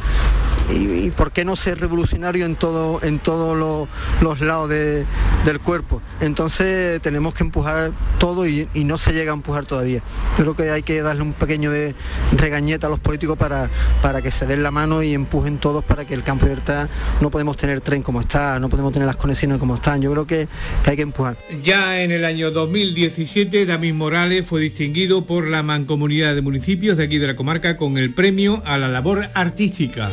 y, 0.73 1.11
por 1.11 1.31
qué 1.31 1.45
no 1.45 1.55
ser 1.55 1.79
revolucionario 1.79 2.45
en 2.47 2.55
todo 2.55 2.99
en 3.03 3.19
todos 3.19 3.55
lo- 3.55 3.87
los 4.21 4.41
lados 4.41 4.69
de- 4.69 5.05
del 5.45 5.59
cuerpo. 5.61 6.01
Entonces 6.19 6.99
tenemos 7.01 7.33
que 7.33 7.43
empujar 7.43 7.91
todo 8.17 8.45
y, 8.47 8.67
no 8.73 8.97
se 8.97 9.13
llega 9.13 9.31
a 9.31 9.35
empujar 9.35 9.65
todavía. 9.65 10.01
Creo 10.35 10.55
que 10.55 10.69
hay 10.71 10.83
que 10.83 11.01
darle 11.01 11.21
un 11.21 11.33
pequeño 11.33 11.69
de 11.71 11.95
regañeta 12.35 12.87
a 12.87 12.89
los 12.89 12.99
políticos 12.99 13.37
para, 13.37 13.69
para 14.01 14.21
que 14.21 14.31
se 14.31 14.45
den 14.47 14.63
la 14.63 14.71
mano 14.71 15.01
y 15.03 15.13
empujen 15.13 15.59
todos 15.59 15.83
para 15.85 16.05
que 16.05 16.13
el 16.15 16.23
campo 16.25 16.45
de 16.45 16.51
libertad 16.51 16.89
no 17.21 17.29
podemos 17.29 17.55
tener 17.57 17.81
tren 17.81 18.01
como 18.01 18.21
está, 18.21 18.59
no 18.59 18.69
podemos 18.69 18.91
tener 18.91 19.05
las 19.05 19.15
conexiones 19.15 19.57
como 19.57 19.75
están. 19.75 20.01
Yo 20.01 20.11
creo 20.11 20.27
que, 20.27 20.47
que 20.83 20.89
hay 20.89 20.95
que 20.95 21.03
empujar. 21.03 21.37
Ya 21.63 22.01
en 22.01 22.11
el 22.11 22.25
año 22.25 22.51
2017, 22.51 23.65
David 23.65 23.93
Morales 23.93 24.45
fue 24.45 24.61
distinguido 24.61 25.25
por 25.25 25.47
la 25.47 25.63
Mancomunidad 25.63 26.35
de 26.35 26.41
Municipios 26.41 26.97
de 26.97 27.05
aquí 27.05 27.17
de 27.17 27.27
la 27.27 27.35
comarca 27.35 27.77
con 27.77 27.97
el 27.97 28.13
premio 28.13 28.61
a 28.65 28.77
la 28.77 28.87
labor 28.87 29.27
artística. 29.33 30.11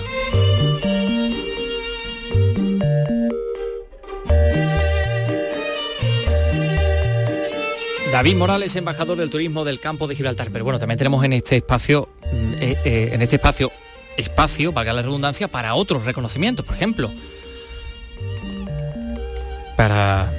David 8.13 8.37
Morales, 8.37 8.77
embajador 8.77 9.17
del 9.17 9.31
turismo 9.31 9.65
del 9.65 9.81
campo 9.81 10.07
de 10.07 10.15
Gibraltar. 10.15 10.51
Pero 10.53 10.65
bueno, 10.65 10.79
también 10.79 10.99
tenemos 10.99 11.25
en 11.25 11.33
este 11.33 11.57
espacio, 11.57 12.11
mm, 12.21 12.53
eh, 12.61 12.77
eh, 12.85 13.11
en 13.15 13.23
este 13.23 13.37
espacio, 13.37 13.73
espacio, 14.17 14.73
valga 14.73 14.93
la 14.93 15.03
redundancia, 15.03 15.49
para 15.49 15.75
otros 15.75 16.05
reconocimientos, 16.05 16.65
por 16.65 16.75
ejemplo. 16.75 17.11
Para, 19.77 20.33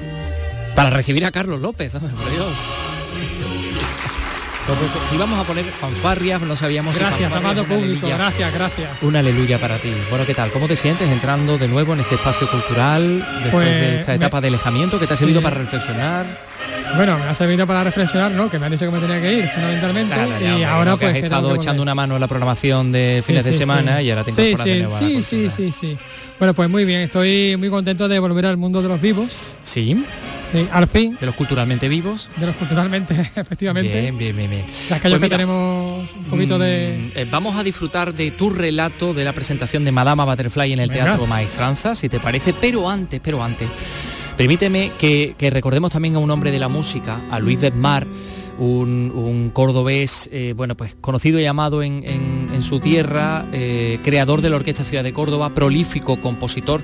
para 0.76 0.90
recibir 0.90 1.26
a 1.26 1.32
Carlos 1.32 1.60
López, 1.60 1.94
por 1.94 2.32
Dios. 2.32 2.58
Si 5.10 5.16
íbamos 5.16 5.38
a 5.40 5.44
poner 5.44 5.66
fanfarrias, 5.66 6.42
no 6.42 6.56
sabíamos 6.56 6.94
si 6.96 7.00
Gracias, 7.02 7.32
fanfarrias, 7.34 7.52
amado 7.52 7.62
una 7.64 7.76
público, 7.76 8.06
aleluya. 8.06 8.18
gracias, 8.18 8.54
gracias. 8.54 9.04
Un 9.04 9.16
aleluya 9.18 9.60
para 9.60 9.78
ti. 9.78 9.92
Bueno, 10.10 10.26
¿qué 10.26 10.34
tal? 10.34 10.52
¿Cómo 10.52 10.68
te 10.68 10.76
sientes 10.78 11.10
entrando 11.10 11.58
de 11.58 11.68
nuevo 11.68 11.94
en 11.94 12.00
este 12.00 12.16
espacio 12.16 12.50
cultural 12.50 13.20
después 13.44 13.52
Pues, 13.52 13.66
de 13.68 13.96
esta 14.00 14.12
me- 14.12 14.16
etapa 14.16 14.40
de 14.40 14.48
alejamiento 14.48 15.00
que 15.00 15.06
te 15.08 15.14
ha 15.14 15.18
Sí. 15.18 15.22
servido 15.26 15.42
para 15.42 15.58
reflexionar? 15.58 16.26
Bueno, 16.96 17.18
me 17.18 17.26
ha 17.26 17.34
servido 17.34 17.68
para 17.68 17.84
reflexionar, 17.84 18.32
¿no? 18.32 18.50
Que 18.50 18.58
me 18.58 18.68
han 18.68 18.72
dicho 18.72 18.86
que 18.86 18.92
me 18.92 19.00
tenía 19.00 19.22
que 19.22 19.34
ir, 19.34 19.50
fundamentalmente. 19.50 20.14
Claro, 20.16 20.32
ya, 20.40 20.40
y 20.40 20.50
hombre, 20.52 20.66
ahora 20.66 20.96
pues 20.98 21.10
has 21.18 21.24
estado 21.24 21.50
que 21.50 21.56
echando 21.56 21.82
una 21.82 21.96
mano 21.96 22.16
en 22.16 22.22
la 22.22 22.28
programación 22.28 22.92
de 22.94 23.18
Sí, 23.18 23.28
fines 23.28 23.44
de 23.46 23.54
semana 23.54 23.98
sí. 23.98 24.04
y 24.06 24.10
ahora 24.12 24.24
te 24.24 24.32
sí, 24.32 24.42
de 24.42 24.58
sí, 24.58 24.70
nuevo 24.80 24.96
a 24.96 25.00
sí, 25.00 25.22
sí, 25.22 25.50
sí, 25.50 25.72
sí. 25.72 25.98
Bueno, 26.40 26.54
pues 26.54 26.70
muy 26.70 26.86
bien, 26.86 27.02
estoy 27.02 27.56
muy 27.58 27.70
contento 27.70 28.08
de 28.08 28.18
volver 28.20 28.46
al 28.46 28.58
mundo 28.58 28.82
de 28.82 28.88
los 28.88 29.02
vivos. 29.02 29.30
Sí. 29.62 30.04
Sí, 30.54 30.68
al 30.72 30.88
fin. 30.88 31.18
De 31.20 31.26
los 31.26 31.36
culturalmente 31.36 31.90
vivos. 31.90 32.30
De 32.38 32.46
los 32.46 32.56
culturalmente, 32.56 33.14
efectivamente. 33.36 34.00
Bien, 34.02 34.18
bien, 34.18 34.38
bien, 34.38 34.50
bien. 34.50 34.66
Las 34.90 35.02
calles 35.02 35.18
Pues 35.20 35.30
que 35.30 35.36
tenemos 35.36 35.92
un 36.16 36.24
poquito 36.26 36.58
de... 36.60 37.12
mm, 37.16 37.18
eh, 37.18 37.28
vamos 37.30 37.56
a 37.58 37.64
disfrutar 37.64 38.14
de 38.14 38.32
tu 38.32 38.50
relato 38.52 39.14
de 39.14 39.24
la 39.26 39.34
presentación 39.34 39.84
de 39.84 39.92
Madama 39.92 40.24
Butterfly 40.26 40.72
en 40.72 40.80
el 40.80 40.90
Venga. 40.90 41.06
Teatro 41.06 41.26
Maestranza, 41.28 41.96
si 41.96 42.08
te 42.08 42.20
parece, 42.20 42.54
pero 42.54 42.90
antes, 42.90 43.20
pero 43.22 43.44
antes. 43.44 43.68
Permíteme 44.38 44.92
que, 44.98 45.36
que 45.38 45.50
recordemos 45.50 45.92
también 45.92 46.16
a 46.16 46.20
un 46.20 46.32
hombre 46.32 46.52
de 46.52 46.60
la 46.60 46.68
música, 46.68 47.20
a 47.30 47.40
Luis 47.40 47.60
Bedmar, 47.62 48.08
un, 48.58 49.12
un 49.16 49.50
cordobés, 49.52 50.30
eh, 50.32 50.54
bueno, 50.56 50.76
pues 50.78 50.96
conocido 51.02 51.40
y 51.40 51.44
llamado 51.44 51.82
en, 51.84 52.04
en- 52.04 52.43
en 52.54 52.62
su 52.62 52.80
tierra, 52.80 53.46
eh, 53.52 54.00
creador 54.04 54.42
de 54.42 54.50
la 54.50 54.58
Orquesta 54.58 54.84
Ciudad 54.84 55.04
de 55.04 55.14
Córdoba, 55.14 55.54
prolífico 55.54 56.22
compositor. 56.22 56.82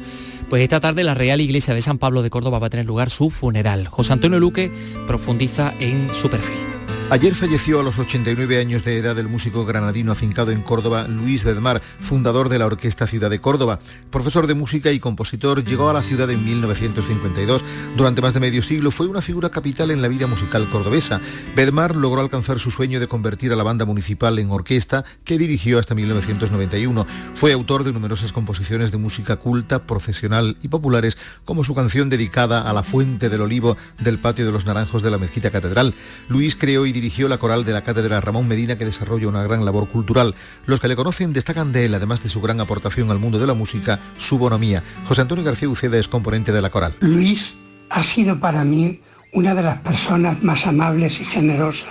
Pues 0.49 0.63
esta 0.63 0.79
tarde 0.79 1.03
la 1.03 1.13
Real 1.13 1.41
Iglesia 1.41 1.73
de 1.73 1.81
San 1.81 1.99
Pablo 1.99 2.23
de 2.23 2.29
Córdoba 2.29 2.59
va 2.59 2.67
a 2.67 2.69
tener 2.71 2.85
lugar 2.85 3.09
su 3.09 3.29
funeral. 3.29 3.87
José 3.87 4.13
Antonio 4.13 4.39
Luque 4.39 4.71
profundiza 5.05 5.73
en 5.79 6.09
su 6.13 6.29
perfil. 6.29 6.68
Ayer 7.11 7.33
falleció 7.33 7.79
a 7.79 7.83
los 7.83 7.97
89 7.97 8.59
años 8.59 8.83
de 8.83 8.95
edad 8.97 9.17
el 9.17 9.27
músico 9.27 9.65
granadino 9.65 10.11
afincado 10.11 10.51
en 10.51 10.61
Córdoba, 10.61 11.07
Luis 11.07 11.43
Bedmar, 11.43 11.81
fundador 12.01 12.49
de 12.49 12.59
la 12.59 12.67
Orquesta 12.67 13.07
Ciudad 13.07 13.31
de 13.31 13.41
Córdoba. 13.41 13.79
Profesor 14.11 14.45
de 14.45 14.53
música 14.53 14.91
y 14.91 14.99
compositor, 14.99 15.63
llegó 15.63 15.89
a 15.89 15.93
la 15.93 16.03
ciudad 16.03 16.29
en 16.29 16.45
1952. 16.45 17.65
Durante 17.97 18.21
más 18.21 18.35
de 18.35 18.39
medio 18.39 18.61
siglo 18.61 18.91
fue 18.91 19.07
una 19.07 19.23
figura 19.23 19.49
capital 19.49 19.89
en 19.89 20.03
la 20.03 20.07
vida 20.07 20.27
musical 20.27 20.69
cordobesa. 20.69 21.19
Bedmar 21.55 21.95
logró 21.95 22.21
alcanzar 22.21 22.59
su 22.59 22.69
sueño 22.69 22.99
de 22.99 23.07
convertir 23.07 23.51
a 23.53 23.55
la 23.55 23.63
banda 23.63 23.85
municipal 23.85 24.37
en 24.37 24.51
orquesta 24.51 25.03
que 25.23 25.39
dirigió 25.39 25.79
hasta 25.79 25.95
1991. 25.95 27.07
Fue 27.33 27.53
autor 27.53 27.85
de 27.85 27.91
numerosas 27.91 28.31
composiciones 28.31 28.91
de 28.91 28.99
música 28.99 29.37
culta, 29.37 29.87
profesional 29.87 30.57
y 30.61 30.67
populares, 30.67 31.17
como 31.43 31.63
su 31.63 31.73
canción 31.73 32.07
dedicada 32.07 32.69
a 32.69 32.73
la 32.73 32.83
Fuente 32.83 33.29
del 33.29 33.41
Olivo 33.41 33.77
del 33.97 34.19
Patio 34.19 34.45
de 34.45 34.51
los 34.51 34.67
Naranjos 34.67 35.01
de 35.01 35.09
la 35.09 35.17
Mezquita 35.17 35.49
Catedral. 35.49 35.95
Luis 36.27 36.55
creó 36.55 36.85
y 36.85 36.98
dirigió 36.99 37.29
la 37.29 37.37
coral 37.37 37.63
de 37.63 37.71
la 37.71 37.81
Cátedra 37.81 38.19
Ramón 38.19 38.47
Medina 38.47 38.77
que 38.77 38.83
desarrolla 38.83 39.29
una 39.29 39.43
gran 39.43 39.63
labor 39.63 39.87
cultural. 39.87 40.35
Los 40.65 40.81
que 40.81 40.89
le 40.89 40.97
conocen 40.97 41.31
destacan 41.31 41.71
de 41.71 41.85
él, 41.85 41.93
además 41.93 42.21
de 42.21 42.27
su 42.27 42.41
gran 42.41 42.59
aportación 42.59 43.09
al 43.09 43.19
mundo 43.19 43.39
de 43.39 43.47
la 43.47 43.53
música, 43.53 43.99
su 44.17 44.37
bonomía. 44.37 44.83
José 45.07 45.21
Antonio 45.21 45.45
García 45.45 45.69
Uceda 45.69 45.97
es 45.97 46.09
componente 46.09 46.51
de 46.51 46.61
la 46.61 46.69
coral. 46.69 46.93
Luis 46.99 47.55
ha 47.89 48.03
sido 48.03 48.39
para 48.41 48.65
mí 48.65 48.99
una 49.31 49.55
de 49.55 49.63
las 49.63 49.77
personas 49.77 50.43
más 50.43 50.67
amables 50.67 51.21
y 51.21 51.25
generosas 51.25 51.89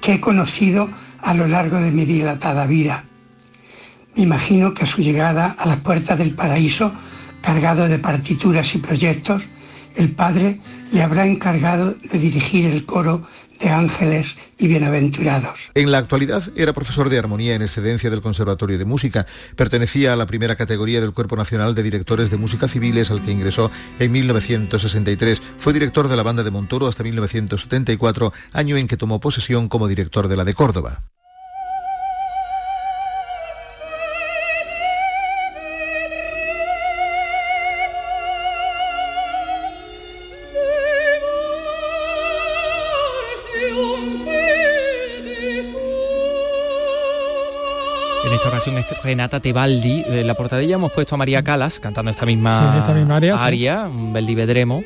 que 0.00 0.14
he 0.14 0.20
conocido 0.20 0.90
a 1.20 1.32
lo 1.32 1.46
largo 1.46 1.78
de 1.78 1.92
mi 1.92 2.04
dilatada 2.04 2.66
vida. 2.66 3.04
Me 4.16 4.24
imagino 4.24 4.74
que 4.74 4.82
a 4.82 4.86
su 4.86 5.00
llegada 5.00 5.54
a 5.58 5.66
las 5.66 5.76
puertas 5.76 6.18
del 6.18 6.34
paraíso, 6.34 6.92
cargado 7.40 7.86
de 7.86 8.00
partituras 8.00 8.74
y 8.74 8.78
proyectos, 8.78 9.46
el 9.96 10.14
Padre 10.14 10.60
le 10.92 11.02
habrá 11.02 11.26
encargado 11.26 11.94
de 11.94 12.18
dirigir 12.18 12.66
el 12.66 12.84
coro 12.84 13.26
de 13.60 13.68
ángeles 13.68 14.36
y 14.58 14.68
bienaventurados. 14.68 15.70
En 15.74 15.90
la 15.92 15.98
actualidad 15.98 16.42
era 16.56 16.72
profesor 16.72 17.10
de 17.10 17.18
armonía 17.18 17.54
en 17.54 17.62
excedencia 17.62 18.10
del 18.10 18.22
Conservatorio 18.22 18.78
de 18.78 18.84
Música. 18.84 19.26
Pertenecía 19.56 20.12
a 20.12 20.16
la 20.16 20.26
primera 20.26 20.56
categoría 20.56 21.00
del 21.00 21.12
Cuerpo 21.12 21.36
Nacional 21.36 21.74
de 21.74 21.82
Directores 21.82 22.30
de 22.30 22.38
Música 22.38 22.68
Civiles 22.68 23.10
al 23.10 23.22
que 23.22 23.32
ingresó 23.32 23.70
en 23.98 24.12
1963. 24.12 25.42
Fue 25.58 25.72
director 25.72 26.08
de 26.08 26.16
la 26.16 26.22
banda 26.22 26.42
de 26.42 26.50
Montoro 26.50 26.88
hasta 26.88 27.02
1974, 27.02 28.32
año 28.52 28.76
en 28.76 28.88
que 28.88 28.96
tomó 28.96 29.20
posesión 29.20 29.68
como 29.68 29.88
director 29.88 30.28
de 30.28 30.36
la 30.36 30.44
de 30.44 30.54
Córdoba. 30.54 31.02
Ocasión 48.60 48.76
es 48.76 49.02
Renata 49.02 49.40
Tebaldi. 49.40 50.04
En 50.06 50.26
la 50.26 50.34
portadilla 50.34 50.74
hemos 50.74 50.92
puesto 50.92 51.14
a 51.14 51.18
María 51.18 51.42
Calas 51.42 51.80
cantando 51.80 52.10
esta 52.10 52.26
misma, 52.26 52.74
Sí, 52.74 52.78
esta 52.80 52.92
misma 52.92 53.16
aria, 53.16 53.86
sí. 53.86 53.96
un 53.96 54.12
Beldivedremo, 54.12 54.84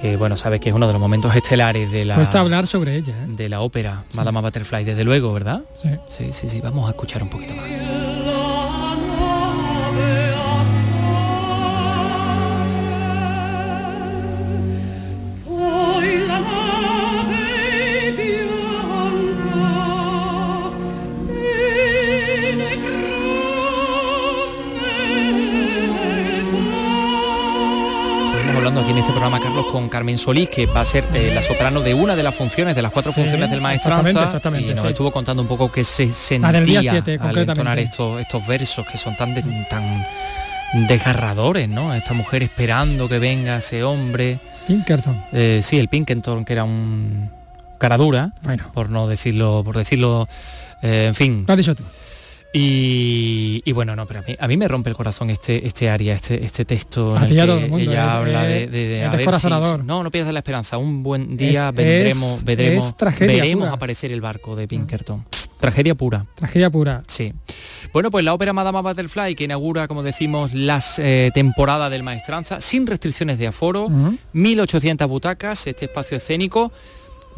que 0.00 0.16
bueno, 0.16 0.38
sabes 0.38 0.58
que 0.58 0.70
es 0.70 0.74
uno 0.74 0.86
de 0.86 0.94
los 0.94 1.00
momentos 1.00 1.36
estelares 1.36 1.92
de 1.92 2.06
la, 2.06 2.14
Cuesta 2.14 2.40
hablar 2.40 2.66
sobre 2.66 2.96
ella. 2.96 3.12
¿eh? 3.12 3.26
de 3.28 3.50
la 3.50 3.60
ópera, 3.60 4.04
Madama 4.14 4.40
Butterfly, 4.40 4.84
desde 4.84 5.04
luego, 5.04 5.34
¿verdad? 5.34 5.60
Sí. 5.82 5.90
sí, 6.08 6.32
sí, 6.32 6.48
sí. 6.48 6.62
Vamos 6.62 6.86
a 6.86 6.92
escuchar 6.92 7.22
un 7.22 7.28
poquito 7.28 7.54
más. 7.56 7.64
Con 29.70 29.88
Carmen 29.88 30.18
Solís, 30.18 30.48
que 30.48 30.66
va 30.66 30.80
a 30.80 30.84
ser 30.84 31.04
eh, 31.14 31.30
la 31.34 31.42
soprano 31.42 31.80
de 31.80 31.94
una 31.94 32.16
de 32.16 32.22
las 32.22 32.34
funciones, 32.34 32.74
de 32.74 32.82
las 32.82 32.92
cuatro 32.92 33.12
Sí, 33.12 33.20
funciones 33.20 33.50
del 33.50 33.60
maestranza. 33.60 34.00
exactamente, 34.00 34.24
exactamente, 34.26 34.66
y 34.72 34.74
nos 34.74 34.80
sí. 34.82 34.88
estuvo 34.88 35.10
contando 35.10 35.42
un 35.42 35.48
poco 35.48 35.70
que 35.70 35.84
se 35.84 36.12
sentía 36.12 36.52
La 36.52 36.58
del 36.60 36.66
día 36.66 36.80
siete, 36.82 37.18
al 37.20 37.36
entonar 37.36 37.78
estos, 37.78 38.20
estos 38.20 38.46
versos 38.46 38.86
que 38.86 38.96
son 38.98 39.16
tan, 39.16 39.34
de- 39.34 39.42
tan 39.68 40.04
desgarradores, 40.86 41.68
¿no? 41.68 41.94
Esta 41.94 42.14
mujer 42.14 42.42
esperando 42.42 43.08
que 43.08 43.18
venga 43.18 43.56
ese 43.58 43.82
hombre. 43.84 44.38
Pinkerton. 44.66 45.22
Eh, 45.32 45.60
sí, 45.62 45.78
el 45.78 45.88
Pinkerton, 45.88 46.44
que 46.44 46.52
era 46.52 46.64
un 46.64 47.30
cara 47.78 47.96
dura, 47.96 48.32
por 48.74 48.90
no 48.90 49.06
decirlo, 49.08 49.62
por 49.64 49.76
decirlo, 49.76 50.28
eh, 50.82 51.06
en 51.08 51.14
fin. 51.14 51.44
Lo 51.46 51.52
has 51.54 51.58
dicho 51.58 51.74
tú. 51.74 51.84
Y, 52.52 53.62
y 53.64 53.72
bueno, 53.72 53.94
no, 53.94 54.06
pero 54.06 54.20
a 54.20 54.22
mí, 54.22 54.34
a 54.38 54.48
mí 54.48 54.56
me 54.56 54.66
rompe 54.68 54.88
el 54.90 54.96
corazón 54.96 55.28
este 55.30 55.66
este 55.66 55.90
área, 55.90 56.14
este 56.14 56.42
este 56.44 56.64
texto 56.64 57.16
en 57.16 57.22
el 57.24 57.28
que 57.28 57.34
todo 57.46 57.58
el 57.58 57.68
mundo, 57.68 57.90
ella 57.90 58.04
es- 58.06 58.10
habla 58.10 58.42
de, 58.44 59.04
a 59.04 59.10
ver 59.10 59.30
si- 59.38 59.48
no, 59.84 60.02
no 60.02 60.10
pierdas 60.10 60.32
la 60.32 60.38
esperanza. 60.40 60.78
Un 60.78 61.02
buen 61.02 61.36
día 61.36 61.68
Es- 61.68 61.74
vendremos, 61.74 62.38
es- 62.38 62.44
veremos 62.44 62.94
pura. 63.66 63.72
aparecer 63.72 64.12
el 64.12 64.20
barco 64.20 64.56
de 64.56 64.66
Pinkerton. 64.66 65.26
Tragedia 65.60 65.94
pura. 65.96 66.24
Tragedia 66.36 66.70
pura. 66.70 67.02
Sí. 67.08 67.32
Bueno, 67.92 68.10
pues 68.12 68.24
la 68.24 68.32
ópera 68.32 68.52
Madama 68.52 68.80
Butterfly, 68.80 69.34
que 69.34 69.44
inaugura, 69.44 69.88
como 69.88 70.02
decimos, 70.04 70.54
las 70.54 70.98
eh, 71.00 71.30
temporadas 71.34 71.90
del 71.90 72.02
Maestranza, 72.04 72.60
sin 72.60 72.86
restricciones 72.86 73.38
de 73.38 73.48
aforo, 73.48 73.86
Ujú. 73.86 74.16
1.800 74.34 75.06
butacas, 75.08 75.66
este 75.66 75.86
espacio 75.86 76.16
escénico. 76.16 76.72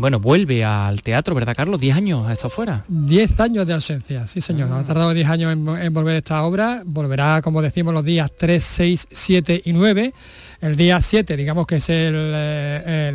Bueno, 0.00 0.18
vuelve 0.18 0.64
al 0.64 1.02
teatro, 1.02 1.34
¿verdad, 1.34 1.54
Carlos? 1.54 1.78
10 1.78 1.94
años 1.94 2.26
ha 2.26 2.32
estado 2.32 2.48
fuera. 2.48 2.84
10 2.88 3.38
años 3.38 3.66
de 3.66 3.74
ausencia, 3.74 4.26
sí 4.26 4.40
señor. 4.40 4.70
Ah. 4.72 4.78
Ha 4.78 4.84
tardado 4.84 5.12
10 5.12 5.28
años 5.28 5.52
en, 5.52 5.68
en 5.68 5.92
volver 5.92 6.16
esta 6.16 6.42
obra. 6.42 6.82
Volverá, 6.86 7.42
como 7.42 7.60
decimos, 7.60 7.92
los 7.92 8.02
días 8.02 8.30
3, 8.36 8.64
6, 8.64 9.08
7 9.10 9.60
y 9.62 9.72
9. 9.74 10.14
El 10.62 10.76
día 10.76 11.00
7, 11.02 11.36
digamos 11.36 11.66
que 11.66 11.76
es 11.76 11.88
el, 11.90 12.14
eh, 12.16 13.08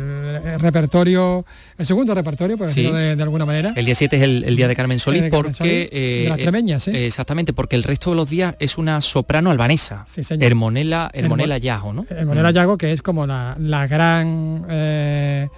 el- 0.54 0.60
repertorio, 0.60 1.44
el 1.76 1.86
segundo 1.86 2.14
repertorio, 2.14 2.56
por 2.56 2.68
Sí. 2.68 2.82
decirlo 2.82 2.98
de, 2.98 3.16
de 3.16 3.22
alguna 3.22 3.44
manera. 3.44 3.72
El 3.74 3.84
día 3.84 3.94
7 3.96 4.16
es 4.16 4.22
el, 4.22 4.44
el 4.44 4.54
día 4.56 4.68
de 4.68 4.76
Carmen 4.76 4.98
Solís 5.00 5.22
de 5.22 5.30
Carmen 5.30 5.52
porque... 5.56 5.88
Solís, 5.90 5.90
de 5.90 6.26
las 6.28 6.38
extremeñas, 6.38 6.82
¿sí? 6.84 6.90
eh, 6.92 7.06
Exactamente, 7.06 7.52
porque 7.52 7.74
el 7.76 7.82
resto 7.82 8.10
de 8.10 8.16
los 8.16 8.30
días 8.30 8.54
es 8.60 8.78
una 8.78 9.00
soprano 9.00 9.50
albanesa. 9.50 10.04
señor. 10.06 10.44
Hermonela, 10.44 11.10
Hermonela 11.12 11.56
Hermo- 11.56 11.64
Yago, 11.64 11.92
¿no? 11.92 12.06
El 12.10 12.26
Monera 12.26 12.50
Yago, 12.52 12.78
que 12.78 12.92
es 12.92 13.02
como 13.02 13.26
la, 13.26 13.56
la 13.58 13.86
gran 13.88 14.64
eh, 14.68 15.48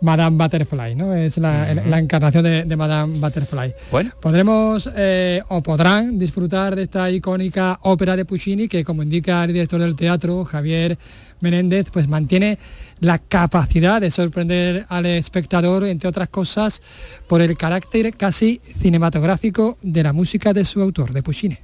Madame 0.00 0.36
Butterfly, 0.36 0.94
¿no? 0.94 1.14
Es 1.14 1.36
la, 1.38 1.74
la 1.74 1.98
encarnación 1.98 2.44
de, 2.44 2.64
de 2.64 2.76
Madame 2.76 3.18
Butterfly. 3.18 3.74
Bueno. 3.90 4.10
Podremos 4.20 4.90
eh, 4.96 5.42
o 5.48 5.62
podrán 5.62 6.18
disfrutar 6.18 6.76
de 6.76 6.82
esta 6.82 7.10
icónica 7.10 7.78
ópera 7.82 8.16
de 8.16 8.24
Puccini 8.24 8.68
que, 8.68 8.84
como 8.84 9.02
indica 9.02 9.44
el 9.44 9.52
director 9.52 9.80
del 9.80 9.94
teatro, 9.96 10.44
Javier 10.44 10.98
Menéndez, 11.40 11.88
pues 11.90 12.08
mantiene 12.08 12.58
la 13.00 13.18
capacidad 13.18 14.00
de 14.00 14.10
sorprender 14.10 14.86
al 14.88 15.06
espectador, 15.06 15.84
entre 15.84 16.08
otras 16.08 16.28
cosas, 16.28 16.82
por 17.26 17.40
el 17.40 17.56
carácter 17.56 18.14
casi 18.16 18.60
cinematográfico 18.80 19.78
de 19.82 20.02
la 20.02 20.12
música 20.12 20.52
de 20.52 20.64
su 20.64 20.80
autor, 20.82 21.12
de 21.12 21.22
Puccini. 21.22 21.58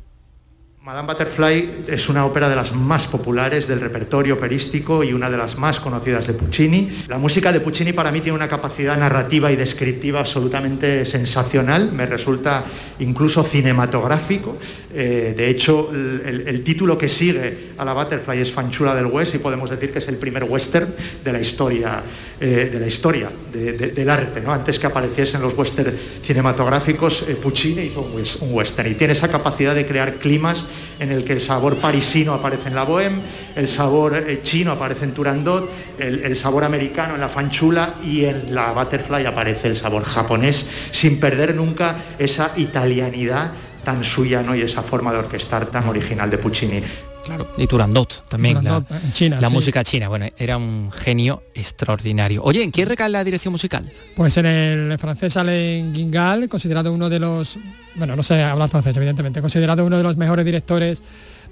Madame 0.87 1.09
Butterfly 1.09 1.85
es 1.89 2.09
una 2.09 2.25
ópera 2.25 2.49
de 2.49 2.55
las 2.55 2.73
más 2.73 3.09
populares 3.09 3.67
del 3.67 3.81
repertorio 3.81 4.35
operístico 4.35 5.03
y 5.03 5.13
una 5.13 5.29
de 5.29 5.37
las 5.37 5.59
más 5.59 5.81
conocidas 5.81 6.29
de 6.29 6.35
Puccini. 6.35 6.89
La 7.09 7.19
música 7.19 7.51
de 7.51 7.59
Puccini 7.59 7.93
para 7.93 8.13
mí 8.13 8.21
tiene 8.21 8.37
una 8.37 8.47
capacidad 8.47 8.97
narrativa 8.97 9.51
y 9.51 9.57
descriptiva 9.57 10.21
absolutamente 10.21 11.05
sensacional, 11.05 11.91
me 11.91 12.07
resulta 12.07 12.63
incluso 13.01 13.43
cinematográfico. 13.43 14.59
Eh, 14.99 15.35
de 15.37 15.51
hecho, 15.51 15.91
el, 15.93 16.63
título 16.65 16.97
que 16.97 17.07
sigue 17.07 17.73
a 17.77 17.85
la 17.85 17.93
Butterfly 17.93 18.41
es 18.41 18.51
Fanchula 18.51 18.95
del 18.95 19.05
West 19.07 19.35
y 19.35 19.39
podemos 19.39 19.69
decir 19.69 19.91
que 19.93 19.99
es 19.99 20.09
el 20.09 20.17
primer 20.17 20.45
western 20.45 20.89
de 21.23 21.33
la 21.35 21.39
historia, 21.39 22.01
eh, 22.41 22.71
de 22.73 22.81
la 22.81 22.87
historia 22.87 23.29
de- 23.53 23.73
de- 23.75 23.89
del 23.91 24.09
arte. 24.09 24.41
¿no? 24.41 24.55
Antes 24.55 24.79
que 24.79 24.87
apareciesen 24.87 25.43
los 25.43 25.53
western 25.57 25.93
cinematográficos, 26.25 27.27
eh, 27.29 27.35
Puccini 27.35 27.83
hizo 27.83 28.01
un, 28.01 28.15
wes- 28.15 28.41
un 28.41 28.55
western 28.55 28.91
y 28.91 28.95
tiene 28.95 29.13
esa 29.13 29.29
capacidad 29.29 29.75
de 29.75 29.87
crear 29.87 30.15
climas 30.15 30.65
en 30.99 31.13
el 31.13 31.25
que 31.25 31.35
el 31.35 31.43
sabor 31.43 31.77
parisino 31.77 32.33
aparece 32.33 32.69
en 32.69 32.75
la 32.75 32.87
Bohème, 32.87 33.21
el 33.55 33.69
sabor 33.69 34.17
chino 34.45 34.73
aparece 34.73 35.05
en 35.05 35.13
Turandot, 35.13 35.71
el 35.99 36.35
sabor 36.37 36.65
americano 36.65 37.15
en 37.17 37.21
la 37.21 37.29
Fanchula 37.29 37.97
y 38.03 38.25
en 38.25 38.55
la 38.55 38.73
Butterfly 38.73 39.27
aparece 39.27 39.69
el 39.69 39.77
sabor 39.77 40.05
japonés, 40.05 40.67
sin 40.93 41.21
perder 41.21 41.55
nunca 41.55 41.97
esa 42.19 42.53
italianidad 42.57 43.53
tan 43.87 44.03
suya 44.03 44.43
¿no? 44.43 44.57
y 44.57 44.63
esa 44.63 44.83
forma 44.83 45.13
de 45.13 45.19
orquestar 45.19 45.67
tan 45.67 45.89
original 45.89 46.29
de 46.29 46.39
Puccini. 46.39 46.83
claro. 47.25 47.47
Y 47.57 47.69
Turandot 47.69 48.29
también, 48.29 48.59
Turandot, 48.59 48.91
la, 48.91 48.97
en 48.97 49.13
China, 49.13 49.41
la 49.41 49.49
sí. 49.49 49.55
música 49.55 49.85
china. 49.85 50.09
Bueno, 50.09 50.27
era 50.37 50.57
un 50.57 50.91
genio 50.91 51.45
extraordinario. 51.55 52.43
Oye, 52.43 52.65
¿en 52.65 52.73
quién 52.73 52.89
recae 52.89 53.09
la 53.09 53.23
dirección 53.23 53.53
musical? 53.53 53.89
Pues 54.17 54.37
en 54.39 54.47
el 54.47 54.99
francés 54.99 55.37
Alain 55.37 55.93
Guingal, 55.93 56.49
considerado 56.49 56.93
uno 56.93 57.09
de 57.09 57.21
los, 57.21 57.61
bueno, 57.95 58.17
no 58.17 58.25
sé 58.25 58.43
hablar 58.43 58.69
francés, 58.71 58.97
evidentemente, 58.97 59.41
considerado 59.41 59.87
uno 59.87 59.99
de 59.99 60.03
los 60.03 60.17
mejores 60.17 60.45
directores 60.45 61.01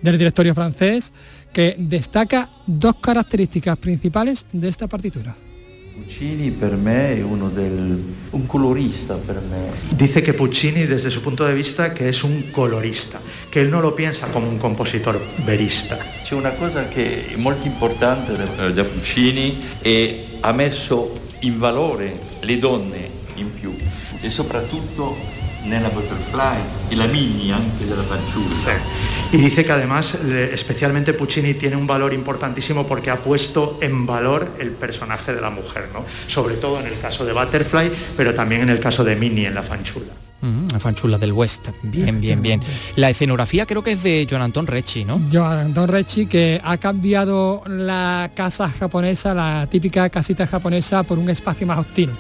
del 0.02 0.18
directorio 0.18 0.56
francés, 0.56 1.12
que 1.52 1.76
destaca 1.78 2.50
dos 2.66 2.96
características 2.96 3.78
principales 3.78 4.44
de 4.52 4.68
esta 4.68 4.88
partitura. 4.88 5.36
Puccini 5.94 6.50
per 6.50 6.74
me 6.74 7.18
è 7.18 7.22
uno 7.22 7.48
del, 7.48 8.14
un 8.30 8.46
colorista 8.46 9.14
per 9.14 9.40
me. 9.48 9.70
Dice 9.90 10.22
que 10.22 10.32
Puccini, 10.32 10.86
desde 10.86 11.08
su 11.08 11.20
punto 11.20 11.44
de 11.44 11.54
vista, 11.54 11.94
que 11.94 12.08
es 12.08 12.24
un 12.24 12.50
colorista, 12.50 13.20
que 13.48 13.60
él 13.60 13.70
no 13.70 13.80
lo 13.80 13.94
piensa 13.94 14.26
como 14.32 14.48
un 14.48 14.58
compositor 14.58 15.20
verista. 15.44 15.96
C'è 16.24 16.34
una 16.34 16.50
cosa 16.50 16.88
che 16.88 17.28
è 17.28 17.36
molto 17.36 17.68
importante 17.68 18.32
da, 18.32 18.70
da 18.70 18.82
Puccini 18.82 19.56
e 19.82 20.38
ha 20.40 20.52
messo 20.52 21.16
in 21.40 21.58
valore 21.58 22.18
le 22.40 22.58
donne 22.58 23.08
in 23.36 23.54
più 23.54 23.72
e 24.20 24.30
soprattutto 24.30 25.14
nella 25.62 25.90
Butterfly 25.90 26.58
e 26.88 26.96
la 26.96 27.06
mini 27.06 27.52
anche 27.52 27.86
della 27.86 28.02
fanciulla. 28.02 29.13
Y 29.34 29.38
dice 29.38 29.64
que 29.64 29.72
además, 29.72 30.14
especialmente 30.14 31.12
Puccini, 31.12 31.54
tiene 31.54 31.74
un 31.74 31.88
valor 31.88 32.12
importantísimo 32.14 32.86
porque 32.86 33.10
ha 33.10 33.16
puesto 33.16 33.78
en 33.80 34.06
valor 34.06 34.48
el 34.60 34.70
personaje 34.70 35.34
de 35.34 35.40
la 35.40 35.50
mujer, 35.50 35.88
¿no? 35.92 36.04
Sobre 36.28 36.54
todo 36.54 36.78
en 36.80 36.86
el 36.86 36.96
caso 37.00 37.24
de 37.24 37.32
Butterfly, 37.32 37.90
pero 38.16 38.32
también 38.32 38.62
en 38.62 38.68
el 38.68 38.78
caso 38.78 39.02
de 39.02 39.16
Minnie 39.16 39.46
en 39.48 39.54
La 39.56 39.62
Fanchula. 39.62 40.12
Mm, 40.40 40.66
la 40.72 40.78
fanchula 40.78 41.18
del 41.18 41.32
West. 41.32 41.68
Bien, 41.82 42.20
bien, 42.20 42.42
bien. 42.42 42.60
La 42.96 43.10
escenografía 43.10 43.66
creo 43.66 43.82
que 43.82 43.92
es 43.92 44.02
de 44.04 44.24
John 44.30 44.42
Anton 44.42 44.66
Recci, 44.68 45.04
¿no? 45.04 45.20
Joan 45.32 45.58
Anton 45.58 45.88
Recci, 45.88 46.26
que 46.26 46.60
ha 46.62 46.76
cambiado 46.76 47.62
la 47.66 48.30
casa 48.36 48.68
japonesa, 48.68 49.34
la 49.34 49.66
típica 49.68 50.08
casita 50.10 50.46
japonesa, 50.46 51.02
por 51.02 51.18
un 51.18 51.28
espacio 51.30 51.66
más 51.66 51.78
hostil, 51.78 52.10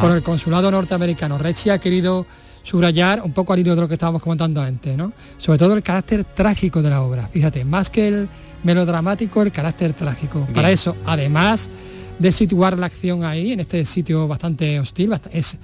por 0.00 0.10
Ah. 0.10 0.14
el 0.14 0.22
consulado 0.22 0.70
norteamericano. 0.70 1.36
Recci 1.36 1.68
ha 1.68 1.78
querido 1.78 2.26
subrayar 2.64 3.22
un 3.22 3.32
poco 3.32 3.52
al 3.52 3.60
hilo 3.60 3.74
de 3.76 3.80
lo 3.82 3.86
que 3.88 3.94
estábamos 3.94 4.20
comentando 4.22 4.60
antes, 4.60 4.96
¿no? 4.96 5.12
Sobre 5.38 5.58
todo 5.58 5.74
el 5.74 5.82
carácter 5.84 6.24
trágico 6.24 6.82
de 6.82 6.90
la 6.90 7.02
obra. 7.02 7.28
Fíjate, 7.28 7.64
más 7.64 7.88
que 7.90 8.08
el 8.08 8.28
melodramático, 8.64 9.42
el 9.42 9.52
carácter 9.52 9.92
trágico. 9.92 10.46
Para 10.52 10.70
eso, 10.72 10.96
además 11.06 11.70
de 12.18 12.32
situar 12.32 12.78
la 12.78 12.86
acción 12.86 13.22
ahí, 13.24 13.52
en 13.52 13.60
este 13.60 13.84
sitio 13.84 14.26
bastante 14.26 14.80
hostil, 14.80 15.12
es, 15.30 15.58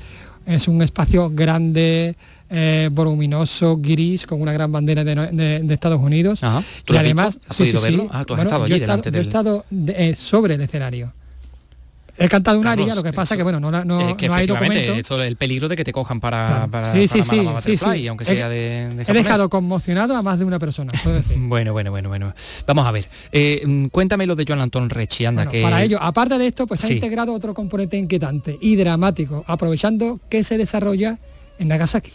es 0.46 0.68
un 0.68 0.82
espacio 0.82 1.30
grande, 1.30 2.14
eh, 2.50 2.88
voluminoso, 2.92 3.78
gris, 3.80 4.26
con 4.26 4.42
una 4.42 4.52
gran 4.52 4.70
bandera 4.70 5.02
de, 5.04 5.14
de- 5.14 5.60
de 5.60 5.74
Estados 5.74 6.00
Unidos. 6.00 6.42
Ajá. 6.44 6.62
¿Tú 6.84 6.94
y 6.94 6.96
además? 6.98 7.38
¿Has 7.48 7.56
podido 7.56 7.80
verlo? 7.80 8.08
Ah, 8.10 8.24
tú 8.24 8.34
has 8.34 8.40
estado 8.42 8.66
yo 8.66 8.74
he 8.74 8.78
estado- 8.78 9.00
delante 9.02 9.10
yo 9.10 9.16
he 9.16 9.18
del- 9.18 9.28
estado 9.28 9.64
de- 9.70 10.10
eh, 10.10 10.16
sobre 10.16 10.54
el 10.54 10.60
escenario. 10.60 11.12
He 12.22 12.28
cantado 12.28 12.58
una 12.58 12.70
Carlos, 12.70 12.84
aria, 12.84 12.94
lo 12.94 13.02
que 13.02 13.12
pasa 13.14 13.34
que 13.36 13.42
bueno, 13.42 13.58
no, 13.58 13.70
la- 13.70 13.82
no, 13.84 14.10
Eh, 14.10 14.14
que 14.16 14.28
no 14.28 14.34
hay 14.34 14.44
efectivamente, 14.44 14.86
documento. 14.86 15.00
esto, 15.14 15.22
el 15.22 15.36
peligro 15.36 15.68
de 15.68 15.74
que 15.76 15.84
te 15.84 15.92
cojan 15.92 16.20
para, 16.20 16.46
Claro. 16.46 16.70
para, 16.70 16.92
sí, 16.92 17.08
para 17.08 17.60
sí, 17.62 17.76
sí, 17.78 18.06
aunque 18.08 18.24
He- 18.24 18.26
sea 18.26 18.48
de, 18.50 18.94
de 18.94 19.04
He 19.08 19.12
dejado 19.14 19.48
conmocionado 19.48 20.14
a 20.14 20.20
más 20.22 20.38
de 20.38 20.44
una 20.44 20.58
persona, 20.58 20.92
puedo 21.02 21.16
decir. 21.16 21.36
Bueno, 21.40 21.72
bueno, 21.72 21.90
bueno, 21.90 22.10
bueno. 22.10 22.34
Vamos 22.66 22.86
a 22.86 22.90
ver. 22.92 23.08
Eh, 23.32 23.62
mm, 23.64 23.86
cuéntame 23.86 24.26
lo 24.26 24.36
de 24.36 24.44
Joan 24.46 24.60
Anton 24.60 24.90
Recci, 24.90 25.24
anda, 25.24 25.44
Bueno, 25.44 25.50
que... 25.50 25.62
Para 25.62 25.82
ello, 25.82 25.98
aparte 26.00 26.36
de 26.36 26.46
esto, 26.46 26.66
pues 26.66 26.84
ha 26.84 26.88
Sí. 26.88 26.94
integrado 26.94 27.32
otro 27.32 27.54
componente 27.54 27.96
inquietante 27.96 28.58
y 28.60 28.76
dramático, 28.76 29.42
aprovechando 29.46 30.20
que 30.28 30.44
se 30.44 30.58
desarrolla 30.58 31.18
en 31.58 31.68
Nagasaki. 31.68 32.12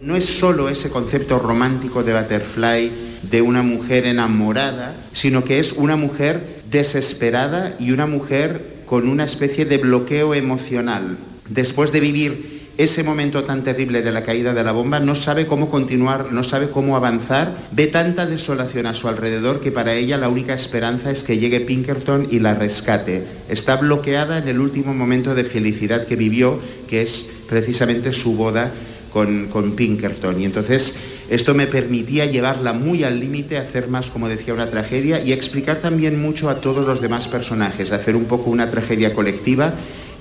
No 0.00 0.14
es 0.14 0.26
solo 0.26 0.68
ese 0.68 0.88
concepto 0.90 1.38
romántico 1.40 2.02
de 2.04 2.12
Butterfly 2.14 2.92
de 3.22 3.42
una 3.42 3.62
mujer 3.62 4.06
enamorada, 4.06 4.94
sino 5.12 5.42
que 5.42 5.58
es 5.58 5.72
una 5.72 5.96
mujer 5.96 6.62
desesperada 6.70 7.74
y 7.80 7.90
una 7.90 8.06
mujer 8.06 8.75
con 8.86 9.08
una 9.08 9.24
especie 9.24 9.66
de 9.66 9.78
bloqueo 9.78 10.34
emocional. 10.34 11.18
Después 11.48 11.92
de 11.92 12.00
vivir 12.00 12.56
ese 12.78 13.02
momento 13.02 13.44
tan 13.44 13.64
terrible 13.64 14.02
de 14.02 14.12
la 14.12 14.22
caída 14.22 14.52
de 14.52 14.62
la 14.62 14.72
bomba, 14.72 15.00
no 15.00 15.14
sabe 15.14 15.46
cómo 15.46 15.70
continuar, 15.70 16.32
no 16.32 16.44
sabe 16.44 16.68
cómo 16.68 16.96
avanzar, 16.96 17.52
ve 17.72 17.86
tanta 17.86 18.26
desolación 18.26 18.86
a 18.86 18.94
su 18.94 19.08
alrededor 19.08 19.60
que 19.60 19.72
para 19.72 19.94
ella 19.94 20.18
la 20.18 20.28
única 20.28 20.54
esperanza 20.54 21.10
es 21.10 21.22
que 21.22 21.38
llegue 21.38 21.60
Pinkerton 21.60 22.28
y 22.30 22.38
la 22.40 22.54
rescate. 22.54 23.24
Está 23.48 23.76
bloqueada 23.76 24.38
en 24.38 24.48
el 24.48 24.60
último 24.60 24.92
momento 24.92 25.34
de 25.34 25.44
felicidad 25.44 26.06
que 26.06 26.16
vivió, 26.16 26.60
que 26.88 27.02
es 27.02 27.28
precisamente 27.48 28.12
su 28.12 28.34
boda 28.34 28.70
con, 29.12 29.46
con 29.46 29.74
Pinkerton. 29.74 30.40
Y 30.40 30.44
entonces 30.44 30.96
esto 31.30 31.54
me 31.54 31.66
permitía 31.66 32.26
llevarla 32.26 32.72
muy 32.72 33.04
al 33.04 33.18
límite, 33.20 33.58
hacer 33.58 33.88
más, 33.88 34.06
como 34.06 34.28
decía, 34.28 34.54
una 34.54 34.70
tragedia 34.70 35.20
y 35.22 35.32
explicar 35.32 35.76
también 35.78 36.20
mucho 36.20 36.48
a 36.50 36.56
todos 36.60 36.86
los 36.86 37.00
demás 37.00 37.28
personajes, 37.28 37.90
hacer 37.92 38.14
un 38.16 38.24
poco 38.26 38.50
una 38.50 38.70
tragedia 38.70 39.12
colectiva 39.14 39.72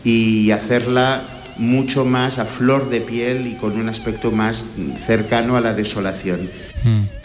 y 0.04 0.52
hacerla 0.52 1.22
mucho 1.58 2.04
más 2.06 2.38
a 2.38 2.46
flor 2.46 2.90
de 2.90 3.02
piel 3.02 3.48
y 3.48 3.54
con 3.56 3.80
un 3.80 3.88
aspecto 3.88 4.32
más 4.32 4.66
cercano 5.06 5.56
a 5.58 5.62
la 5.62 5.74
desolación. 5.74 6.50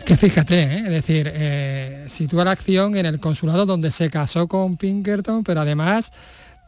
Que 0.06 0.16
fíjate, 0.16 0.62
¿eh? 0.62 0.78
es 0.86 0.90
decir, 0.90 1.30
eh, 1.34 2.06
sitúa 2.08 2.44
la 2.44 2.52
acción 2.52 2.96
en 2.96 3.04
el 3.06 3.18
consulado 3.20 3.66
donde 3.66 3.90
se 3.90 4.08
casó 4.08 4.46
con 4.48 4.76
Pinkerton, 4.76 5.44
pero 5.44 5.60
además 5.60 6.10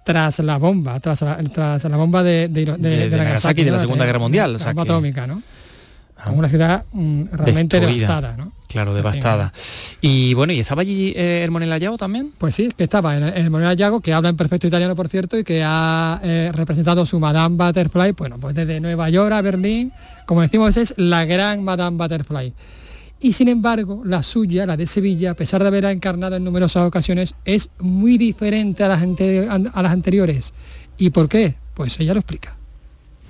tras 0.04 0.40
la 0.40 0.58
bomba, 0.58 0.98
tras 1.00 1.22
la, 1.22 1.36
tras 1.54 1.84
la 1.84 1.96
bomba 1.96 2.22
de, 2.22 2.48
de, 2.48 2.64
de- 2.66 2.76
De- 2.76 3.08
de 3.08 3.16
Nagasaki, 3.16 3.64
de 3.64 3.70
la. 3.70 3.78
Segunda 3.78 4.04
Guerra 4.04 4.18
Mundial, 4.18 4.56
o 4.56 4.58
sea 4.58 4.68
bomba 4.72 4.84
que- 4.84 4.90
atómica, 4.90 5.26
¿no? 5.26 5.42
Como 6.24 6.38
una 6.38 6.48
ciudad 6.48 6.84
mm, 6.92 7.24
realmente 7.32 7.80
Destruida. 7.80 8.06
devastada, 8.06 8.36
¿no? 8.36 8.52
Claro, 8.68 8.94
devastada. 8.94 9.52
Y 10.00 10.32
bueno, 10.34 10.52
¿y 10.54 10.60
estaba 10.60 10.80
allí 10.82 11.12
eh, 11.14 11.40
Hermonella 11.44 11.76
Yao 11.78 11.98
también? 11.98 12.32
Pues 12.38 12.54
sí, 12.54 12.70
que 12.74 12.84
estaba 12.84 13.16
en 13.16 13.24
el 13.24 13.50
Moneda 13.50 13.74
Yago, 13.74 14.00
que 14.00 14.14
habla 14.14 14.30
en 14.30 14.36
perfecto 14.36 14.66
italiano, 14.66 14.94
por 14.96 15.08
cierto, 15.08 15.38
y 15.38 15.44
que 15.44 15.62
ha 15.62 16.20
eh, 16.24 16.50
representado 16.54 17.04
su 17.04 17.20
Madame 17.20 17.56
Butterfly, 17.56 18.12
bueno, 18.12 18.38
pues 18.38 18.54
desde 18.54 18.80
Nueva 18.80 19.10
York 19.10 19.32
a 19.32 19.42
Berlín, 19.42 19.92
como 20.24 20.40
decimos, 20.40 20.76
es 20.78 20.94
la 20.96 21.26
gran 21.26 21.62
Madame 21.62 21.98
Butterfly. 21.98 22.54
Y 23.20 23.34
sin 23.34 23.48
embargo, 23.48 24.02
la 24.04 24.22
suya, 24.22 24.64
la 24.64 24.76
de 24.76 24.86
Sevilla, 24.86 25.32
a 25.32 25.34
pesar 25.34 25.60
de 25.62 25.68
haberla 25.68 25.92
encarnado 25.92 26.36
en 26.36 26.42
numerosas 26.44 26.86
ocasiones, 26.86 27.34
es 27.44 27.70
muy 27.78 28.16
diferente 28.16 28.82
a 28.84 28.88
las, 28.88 29.02
a 29.02 29.82
las 29.82 29.92
anteriores. 29.92 30.52
¿Y 30.96 31.10
por 31.10 31.28
qué? 31.28 31.56
Pues 31.74 32.00
ella 32.00 32.14
lo 32.14 32.20
explica. 32.20 32.56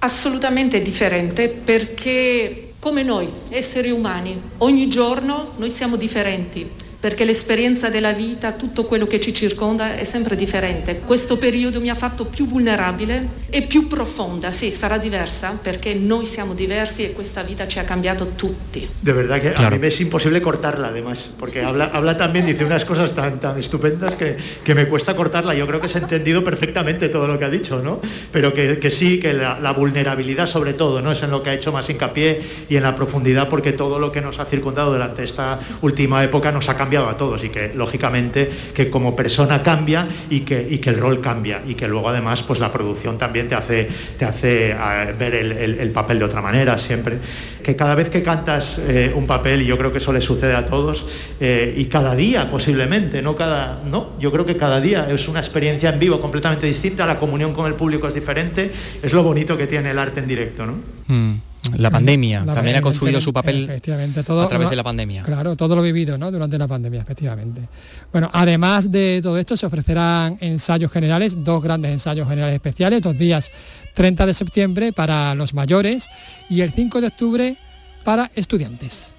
assolutamente 0.01 0.81
differente 0.81 1.49
perché 1.49 2.72
come 2.83 3.05
noi, 3.05 3.31
esseri 3.51 3.93
umani, 3.93 4.43
ogni 4.59 4.89
giorno 4.89 5.53
noi 5.57 5.71
siamo 5.71 5.95
differenti, 5.95 6.69
perché 7.03 7.25
l'esperienza 7.25 7.89
della 7.89 8.13
vita, 8.13 8.53
tutto 8.53 8.85
quello 8.85 9.09
che 9.09 9.21
ci 9.21 9.35
circonda 9.35 9.97
è 9.97 10.05
sempre 10.05 10.37
differente. 10.37 11.01
Questo 11.05 11.37
periodo 11.37 11.81
mi 11.81 11.91
ha 11.91 11.97
fatto 11.97 12.27
più 12.27 12.47
vulnerabile 12.47 13.27
e 13.51 13.63
più 13.63 13.89
profonda, 13.89 14.53
sì, 14.53 14.71
sarà 14.71 14.99
diversa 14.99 15.59
perché 15.61 15.95
noi 15.95 16.27
siamo 16.27 16.55
diversi 16.55 17.03
e 17.03 17.11
questa 17.11 17.43
vita 17.43 17.67
ci 17.67 17.81
ha 17.81 17.83
cambiato 17.83 18.35
tutti. 18.37 18.89
De 19.01 19.13
verdad 19.13 19.41
que 19.41 19.49
a 19.49 19.53
Claro. 19.55 19.75
mí 19.75 19.81
me 19.81 19.89
es 19.89 20.01
imposible 20.01 20.41
cortarla 20.41 20.89
además, 20.89 21.29
porque 21.41 21.65
habla, 21.65 21.91
habla 21.93 22.17
también, 22.17 22.47
dice 22.47 22.65
unas 22.65 22.85
cosas 22.85 23.13
tan, 23.15 23.41
tan 23.41 23.59
estupendas 23.59 24.15
que, 24.15 24.37
que 24.63 24.75
me 24.77 24.87
cuesta 24.87 25.17
cortarla. 25.17 25.55
Yo 25.57 25.67
creo 25.67 25.81
que 25.81 25.89
se 25.89 25.99
ha 25.99 26.03
entendido 26.03 26.45
perfectamente 26.45 27.09
todo 27.09 27.27
lo 27.27 27.37
que 27.37 27.45
ha 27.47 27.51
dicho, 27.51 27.83
¿no? 27.83 28.01
Pero 28.31 28.55
que, 28.55 28.79
que 28.79 28.93
sí, 28.93 29.19
que 29.19 29.33
la, 29.33 29.59
la 29.59 29.73
vulnerabilidad 29.73 30.47
sobre 30.47 30.73
todo, 30.73 31.03
¿no? 31.03 31.11
Es 31.11 31.23
en 31.25 31.33
lo 31.33 31.43
que 31.43 31.51
ha 31.51 31.55
hecho 31.55 31.73
más 31.73 31.91
hincapié 31.91 32.41
y 32.69 32.77
en 32.77 32.85
la 32.85 32.95
profundidad, 32.95 33.49
porque 33.49 33.73
todo 33.73 33.99
lo 33.99 34.13
que 34.13 34.21
nos 34.21 34.39
ha 34.39 34.45
circundado 34.45 34.93
durante 34.93 35.25
esta 35.25 35.59
última 35.81 36.23
época 36.23 36.53
nos 36.53 36.69
ha 36.69 36.77
cambiado 36.77 36.92
a 37.01 37.17
todos 37.17 37.43
y 37.45 37.49
que 37.49 37.73
lógicamente 37.75 38.51
que 38.75 38.91
como 38.91 39.17
persona 39.17 39.63
cambia 39.63 40.07
y 40.31 40.41
que, 40.41 40.67
y 40.69 40.79
que 40.79 40.91
el 40.91 40.99
rol 40.99 41.21
cambia 41.21 41.63
y 41.67 41.75
que 41.75 41.89
luego 41.89 42.09
además 42.09 42.43
pues 42.43 42.61
la 42.61 42.73
producción 42.73 43.19
también 43.19 43.49
te 43.49 43.55
hace, 43.55 43.89
te 44.19 44.25
hace 44.25 44.71
eh, 44.71 44.77
ver 45.19 45.35
el 45.35 45.91
papel 45.91 46.19
de 46.19 46.25
otra 46.25 46.43
manera 46.43 46.79
siempre. 46.79 47.19
Que 47.63 47.77
cada 47.77 47.95
vez 47.95 48.11
que 48.11 48.23
cantas 48.23 48.79
eh, 48.79 49.13
un 49.15 49.27
papel, 49.27 49.63
y 49.63 49.67
yo 49.67 49.79
creo 49.79 49.93
que 49.93 49.99
eso 49.99 50.13
le 50.13 50.21
sucede 50.21 50.55
a 50.55 50.67
todos, 50.67 51.07
eh, 51.41 51.75
y 51.77 51.87
cada 51.87 52.15
día 52.15 52.51
posiblemente, 52.51 53.23
no 53.23 53.37
cada, 53.37 53.81
no, 53.85 54.11
yo 54.19 54.33
creo 54.33 54.45
que 54.45 54.57
cada 54.57 54.81
día 54.81 55.09
es 55.11 55.29
una 55.29 55.41
experiencia 55.41 55.91
en 55.91 55.99
vivo 55.99 56.21
completamente 56.21 56.67
distinta, 56.67 57.07
la 57.07 57.19
comunión 57.19 57.53
con 57.53 57.67
el 57.67 57.75
público 57.75 58.09
es 58.09 58.15
diferente, 58.15 58.71
es 59.03 59.13
lo 59.13 59.23
bonito 59.23 59.57
que 59.57 59.67
tiene 59.67 59.91
el 59.91 59.99
arte 59.99 60.21
en 60.21 60.27
directo, 60.27 60.67
¿no? 60.67 60.75
Mm, 61.07 61.35
La 61.77 61.91
pandemia 61.91 62.45
La 62.45 62.55
también 62.55 62.77
ha 62.77 62.83
construido 62.83 63.21
su 63.21 63.33
papel 63.33 63.65
efectivamente, 63.65 64.25
todo 64.25 64.43
a 64.43 64.49
través 64.49 64.69
de 64.69 64.77
la 64.77 64.83
pandemia. 64.83 65.23
Claro, 65.23 65.55
todo 65.55 65.77
lo 65.77 65.83
vivido 65.83 66.19
¿no? 66.19 66.31
durante 66.31 66.59
la 66.59 66.67
pandemia, 66.67 67.01
efectivamente. 67.01 67.69
Bueno, 68.11 68.29
además 68.33 68.91
de 68.91 69.21
todo 69.23 69.39
esto, 69.39 69.57
se 69.57 69.67
ofrecerán 69.67 70.39
ensayos 70.41 70.91
generales, 70.91 71.37
dos 71.45 71.63
grandes 71.63 71.93
ensayos 71.93 72.29
generales 72.29 72.57
especiales, 72.57 73.01
dos 73.01 73.17
días 73.17 73.51
30 73.95 74.27
de 74.27 74.35
septiembre 74.35 74.93
para 74.93 75.35
los 75.37 75.55
mayores 75.55 76.09
y 76.49 76.63
el 76.63 76.73
5 76.73 77.01
de 77.01 77.07
octubre 77.07 77.57
para 78.03 78.31
estudiantes. 78.35 79.13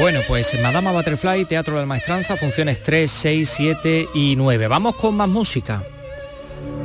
Bueno, 0.00 0.20
pues 0.26 0.60
Madama 0.60 0.90
Butterfly, 0.90 1.44
Teatro 1.44 1.74
de 1.74 1.82
la 1.82 1.86
Maestranza, 1.86 2.36
funciones 2.36 2.82
3, 2.82 3.08
6, 3.08 3.48
7 3.56 4.08
y 4.14 4.34
9. 4.34 4.66
Vamos 4.66 4.96
con 4.96 5.14
más 5.14 5.28
música. 5.28 5.84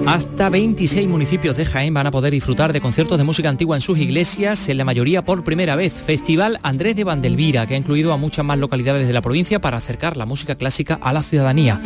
Hasta 0.05 0.49
26 0.49 1.07
municipios 1.07 1.55
de 1.55 1.65
Jaén 1.65 1.93
van 1.93 2.07
a 2.07 2.11
poder 2.11 2.33
disfrutar 2.33 2.73
de 2.73 2.81
conciertos 2.81 3.17
de 3.17 3.23
música 3.23 3.49
antigua 3.49 3.75
en 3.77 3.81
sus 3.81 3.99
iglesias, 3.99 4.67
en 4.69 4.77
la 4.77 4.85
mayoría 4.85 5.23
por 5.23 5.43
primera 5.43 5.75
vez. 5.75 5.93
Festival 5.93 6.59
Andrés 6.63 6.95
de 6.95 7.03
Vandelvira, 7.03 7.67
que 7.67 7.75
ha 7.75 7.77
incluido 7.77 8.11
a 8.13 8.17
muchas 8.17 8.45
más 8.45 8.57
localidades 8.57 9.07
de 9.07 9.13
la 9.13 9.21
provincia 9.21 9.59
para 9.59 9.77
acercar 9.77 10.17
la 10.17 10.25
música 10.25 10.55
clásica 10.55 10.99
a 11.01 11.13
la 11.13 11.23
ciudadanía. 11.23 11.79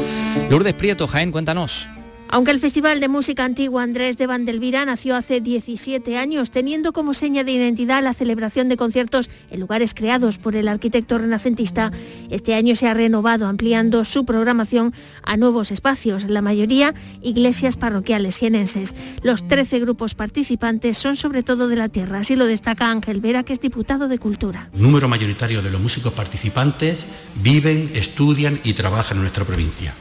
Lourdes 0.49 0.74
Prieto, 0.74 1.07
Jaén, 1.07 1.32
cuéntanos. 1.32 1.89
Aunque 2.34 2.49
el 2.49 2.59
Festival 2.59 2.99
de 2.99 3.09
Música 3.09 3.45
Antigua 3.45 3.84
Andrés 3.84 4.17
de 4.17 4.25
Vandelvira 4.25 4.84
nació 4.86 5.15
hace 5.15 5.39
17 5.39 6.17
años, 6.17 6.49
teniendo 6.49 6.91
como 6.91 7.13
seña 7.13 7.43
de 7.43 7.51
identidad 7.51 8.01
la 8.01 8.15
celebración 8.15 8.69
de 8.69 8.75
conciertos 8.75 9.29
en 9.51 9.59
lugares 9.59 9.93
creados 9.93 10.39
por 10.39 10.55
el 10.55 10.67
arquitecto 10.67 11.19
renacentista, 11.19 11.91
este 12.31 12.55
año 12.55 12.75
se 12.75 12.88
ha 12.88 12.95
renovado 12.95 13.45
ampliando 13.45 14.03
su 14.03 14.25
programación 14.25 14.95
a 15.21 15.38
nuevos 15.38 15.69
espacios, 15.69 16.23
la 16.23 16.41
mayoría 16.41 16.95
iglesias 17.21 17.77
parroquiales 17.77 18.39
jienenses. 18.39 18.95
Los 19.21 19.47
13 19.47 19.81
grupos 19.81 20.15
participantes 20.15 20.97
son 20.97 21.17
sobre 21.17 21.43
todo 21.43 21.67
de 21.67 21.75
la 21.75 21.89
tierra, 21.89 22.21
así 22.21 22.36
lo 22.36 22.47
destaca 22.47 22.89
Ángel 22.89 23.21
Vera, 23.21 23.43
que 23.43 23.53
es 23.53 23.61
diputado 23.61 24.07
de 24.07 24.17
Cultura. 24.17 24.71
número 24.73 25.07
mayoritario 25.07 25.61
de 25.61 25.69
los 25.69 25.79
músicos 25.79 26.13
participantes 26.13 27.05
viven, 27.43 27.91
estudian 27.93 28.59
y 28.63 28.73
trabajan 28.73 29.17
en 29.17 29.21
nuestra 29.21 29.45
provincia. 29.45 29.93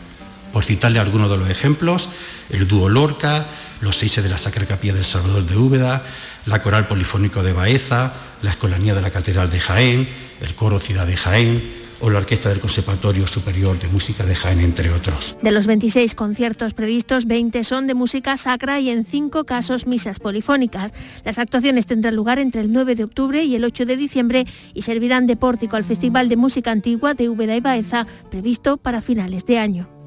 Por 0.52 0.64
citarle 0.64 0.98
algunos 0.98 1.30
de 1.30 1.38
los 1.38 1.48
ejemplos, 1.48 2.08
el 2.50 2.68
dúo 2.68 2.88
Lorca, 2.88 3.46
los 3.80 3.96
seis 3.96 4.16
de 4.16 4.28
la 4.28 4.38
Sacra 4.38 4.66
Capilla 4.66 4.94
del 4.94 5.04
Salvador 5.04 5.46
de 5.46 5.56
Úbeda, 5.56 6.02
la 6.46 6.60
Coral 6.60 6.86
Polifónico 6.86 7.42
de 7.42 7.52
Baeza, 7.52 8.12
la 8.42 8.50
Escolanía 8.50 8.94
de 8.94 9.02
la 9.02 9.10
Catedral 9.10 9.50
de 9.50 9.60
Jaén, 9.60 10.08
el 10.40 10.54
Coro 10.54 10.78
Ciudad 10.78 11.06
de 11.06 11.16
Jaén 11.16 11.82
o 12.02 12.10
la 12.10 12.18
Orquesta 12.18 12.48
del 12.48 12.58
Conservatorio 12.58 13.28
Superior 13.28 13.78
de 13.78 13.86
Música 13.86 14.26
de 14.26 14.34
Jaén, 14.34 14.58
entre 14.58 14.90
otros. 14.90 15.36
De 15.40 15.52
los 15.52 15.66
26 15.68 16.16
conciertos 16.16 16.74
previstos, 16.74 17.26
20 17.26 17.62
son 17.62 17.86
de 17.86 17.94
música 17.94 18.36
sacra 18.36 18.80
y 18.80 18.90
en 18.90 19.04
5 19.04 19.44
casos 19.44 19.86
misas 19.86 20.18
polifónicas. 20.18 20.92
Las 21.24 21.38
actuaciones 21.38 21.86
tendrán 21.86 22.16
lugar 22.16 22.40
entre 22.40 22.60
el 22.60 22.72
9 22.72 22.96
de 22.96 23.04
octubre 23.04 23.44
y 23.44 23.54
el 23.54 23.64
8 23.64 23.86
de 23.86 23.96
diciembre 23.96 24.46
y 24.74 24.82
servirán 24.82 25.26
de 25.26 25.36
pórtico 25.36 25.76
al 25.76 25.84
Festival 25.84 26.28
de 26.28 26.36
Música 26.36 26.72
Antigua 26.72 27.14
de 27.14 27.28
Úbeda 27.28 27.54
y 27.54 27.60
Baeza, 27.60 28.06
previsto 28.30 28.78
para 28.78 29.00
finales 29.00 29.46
de 29.46 29.58
año. 29.60 30.01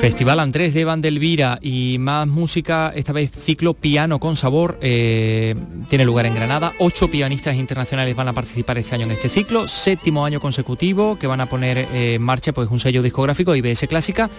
Festival 0.00 0.40
Andrés 0.40 0.74
de 0.74 0.84
Vandelvira 0.84 1.58
y 1.62 1.96
más 1.98 2.28
música, 2.28 2.92
esta 2.94 3.12
vez 3.12 3.30
ciclo 3.32 3.72
Piano 3.74 4.20
con 4.20 4.36
Sabor, 4.36 4.78
eh, 4.82 5.54
tiene 5.88 6.04
lugar 6.04 6.26
en 6.26 6.34
Granada. 6.34 6.74
Ocho 6.78 7.08
pianistas 7.08 7.56
internacionales 7.56 8.14
van 8.14 8.28
a 8.28 8.34
participar 8.34 8.76
este 8.76 8.94
año 8.94 9.06
en 9.06 9.12
este 9.12 9.30
ciclo, 9.30 9.66
séptimo 9.66 10.26
año 10.26 10.38
consecutivo 10.38 11.18
que 11.18 11.26
van 11.26 11.40
a 11.40 11.46
poner 11.48 11.78
eh, 11.78 12.14
en 12.14 12.22
marcha 12.22 12.52
pues, 12.52 12.70
un 12.70 12.78
sello 12.78 13.02
discográfico 13.02 13.56
IBS 13.56 13.86
Clásica, 13.88 14.30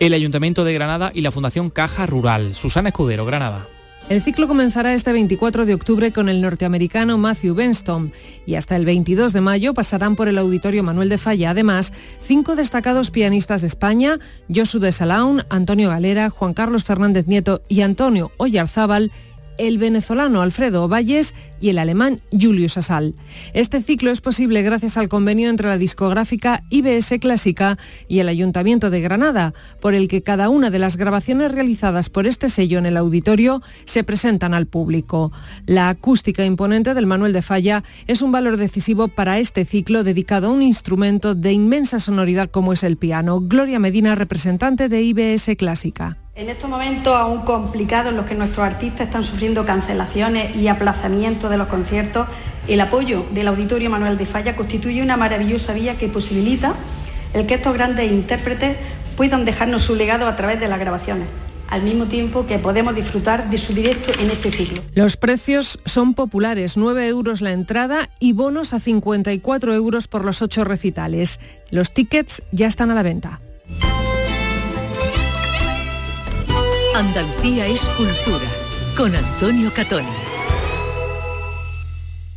el 0.00 0.14
Ayuntamiento 0.14 0.64
de 0.64 0.72
Granada 0.72 1.12
y 1.14 1.20
la 1.20 1.30
Fundación 1.30 1.70
Caja 1.70 2.06
Rural. 2.06 2.54
Susana 2.54 2.88
Escudero, 2.88 3.26
Granada. 3.26 3.68
El 4.10 4.20
ciclo 4.20 4.46
comenzará 4.46 4.92
este 4.92 5.14
24 5.14 5.64
de 5.64 5.72
octubre 5.72 6.12
con 6.12 6.28
el 6.28 6.42
norteamericano 6.42 7.16
Matthew 7.16 7.54
Benston 7.54 8.12
y 8.44 8.56
hasta 8.56 8.76
el 8.76 8.84
22 8.84 9.32
de 9.32 9.40
mayo 9.40 9.72
pasarán 9.72 10.14
por 10.14 10.28
el 10.28 10.36
Auditorio 10.36 10.82
Manuel 10.82 11.08
de 11.08 11.16
Falla. 11.16 11.50
Además, 11.50 11.94
cinco 12.20 12.54
destacados 12.54 13.10
pianistas 13.10 13.62
de 13.62 13.66
España, 13.66 14.18
Josu 14.54 14.78
de 14.78 14.92
Salaun, 14.92 15.44
Antonio 15.48 15.88
Galera, 15.88 16.28
Juan 16.28 16.52
Carlos 16.52 16.84
Fernández 16.84 17.26
Nieto 17.26 17.62
y 17.66 17.80
Antonio 17.80 18.30
Oyarzábal, 18.36 19.10
el 19.58 19.78
venezolano 19.78 20.42
Alfredo 20.42 20.88
Valles 20.88 21.34
y 21.60 21.70
el 21.70 21.78
alemán 21.78 22.20
Julius 22.30 22.76
Asal. 22.76 23.14
Este 23.52 23.80
ciclo 23.80 24.10
es 24.10 24.20
posible 24.20 24.62
gracias 24.62 24.96
al 24.96 25.08
convenio 25.08 25.48
entre 25.48 25.68
la 25.68 25.78
discográfica 25.78 26.62
IBS 26.70 27.18
Clásica 27.20 27.78
y 28.08 28.18
el 28.18 28.28
Ayuntamiento 28.28 28.90
de 28.90 29.00
Granada, 29.00 29.54
por 29.80 29.94
el 29.94 30.08
que 30.08 30.22
cada 30.22 30.48
una 30.48 30.70
de 30.70 30.78
las 30.78 30.96
grabaciones 30.96 31.52
realizadas 31.52 32.10
por 32.10 32.26
este 32.26 32.48
sello 32.48 32.78
en 32.78 32.86
el 32.86 32.96
auditorio 32.96 33.62
se 33.84 34.04
presentan 34.04 34.54
al 34.54 34.66
público. 34.66 35.32
La 35.66 35.88
acústica 35.88 36.44
imponente 36.44 36.94
del 36.94 37.06
Manuel 37.06 37.32
de 37.32 37.42
Falla 37.42 37.84
es 38.06 38.22
un 38.22 38.32
valor 38.32 38.56
decisivo 38.56 39.08
para 39.08 39.38
este 39.38 39.64
ciclo 39.64 40.04
dedicado 40.04 40.48
a 40.48 40.50
un 40.50 40.62
instrumento 40.62 41.34
de 41.34 41.52
inmensa 41.52 42.00
sonoridad 42.00 42.50
como 42.50 42.72
es 42.72 42.82
el 42.84 42.96
piano. 42.96 43.40
Gloria 43.40 43.78
Medina, 43.78 44.14
representante 44.14 44.88
de 44.88 45.02
IBS 45.02 45.56
Clásica. 45.56 46.23
En 46.36 46.48
estos 46.48 46.68
momentos 46.68 47.14
aún 47.14 47.42
complicados 47.42 48.10
en 48.10 48.16
los 48.16 48.26
que 48.26 48.34
nuestros 48.34 48.66
artistas 48.66 49.06
están 49.06 49.22
sufriendo 49.22 49.64
cancelaciones 49.64 50.56
y 50.56 50.66
aplazamientos 50.66 51.48
de 51.48 51.56
los 51.56 51.68
conciertos, 51.68 52.26
el 52.66 52.80
apoyo 52.80 53.24
del 53.30 53.46
Auditorio 53.46 53.88
Manuel 53.88 54.18
de 54.18 54.26
Falla 54.26 54.56
constituye 54.56 55.00
una 55.00 55.16
maravillosa 55.16 55.74
vía 55.74 55.96
que 55.96 56.08
posibilita 56.08 56.74
el 57.34 57.46
que 57.46 57.54
estos 57.54 57.72
grandes 57.72 58.10
intérpretes 58.10 58.76
puedan 59.16 59.44
dejarnos 59.44 59.82
su 59.82 59.94
legado 59.94 60.26
a 60.26 60.34
través 60.34 60.58
de 60.58 60.66
las 60.66 60.80
grabaciones 60.80 61.28
al 61.68 61.82
mismo 61.82 62.06
tiempo 62.06 62.46
que 62.46 62.58
podemos 62.58 62.94
disfrutar 62.96 63.48
de 63.48 63.58
su 63.58 63.72
directo 63.72 64.10
en 64.20 64.30
este 64.30 64.50
ciclo. 64.50 64.82
Los 64.92 65.16
precios 65.16 65.78
son 65.84 66.14
populares, 66.14 66.76
9 66.76 67.06
euros 67.08 67.40
la 67.42 67.52
entrada 67.52 68.10
y 68.18 68.32
bonos 68.32 68.74
a 68.74 68.80
54 68.80 69.72
euros 69.72 70.08
por 70.08 70.24
los 70.24 70.42
ocho 70.42 70.64
recitales. 70.64 71.38
Los 71.70 71.94
tickets 71.94 72.42
ya 72.52 72.66
están 72.66 72.90
a 72.90 72.94
la 72.94 73.02
venta. 73.02 73.40
Andalucía 76.94 77.66
es 77.66 77.82
cultura 77.96 78.46
con 78.96 79.12
Antonio 79.16 79.68
Catoni. 79.74 80.06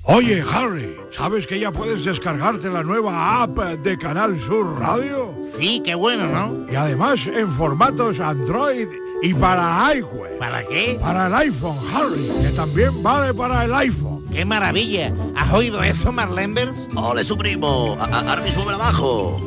Oye, 0.02 0.44
Harry, 0.52 0.96
¿sabes 1.12 1.46
que 1.46 1.60
ya 1.60 1.72
puedes 1.72 2.04
descargarte 2.06 2.68
la 2.68 2.82
nueva 2.82 3.44
app 3.44 3.60
de 3.60 3.98
Canal 4.00 4.40
Sur 4.40 4.80
Radio? 4.80 5.36
Sí, 5.46 5.84
qué 5.86 5.94
bueno, 5.94 6.26
¿no? 6.28 6.72
Y 6.72 6.76
además 6.76 7.28
en 7.28 7.52
formatos 7.52 8.20
Android 8.20 8.88
y 9.22 9.36
para 9.36 9.94
iWeb. 9.96 10.40
¿Para 10.40 10.66
qué? 10.66 10.98
Para 11.00 11.28
el 11.28 11.36
iPhone, 11.36 11.78
Harry, 11.94 12.28
que 12.42 12.50
también 12.56 13.04
vale 13.04 13.36
para 13.36 13.64
el 13.64 13.76
iPhone. 13.76 14.26
¡Qué 14.32 14.44
maravilla! 14.44 15.14
¿Has 15.36 15.54
oído 15.54 15.84
eso, 15.84 16.12
Marlenbers? 16.12 16.88
¡Ole, 16.96 17.24
su 17.24 17.38
primo! 17.38 17.96
¡Ahora 18.00 18.42
mismo 18.42 18.66
me 18.66 18.72
la 18.72 18.80
bajo! 18.80 19.47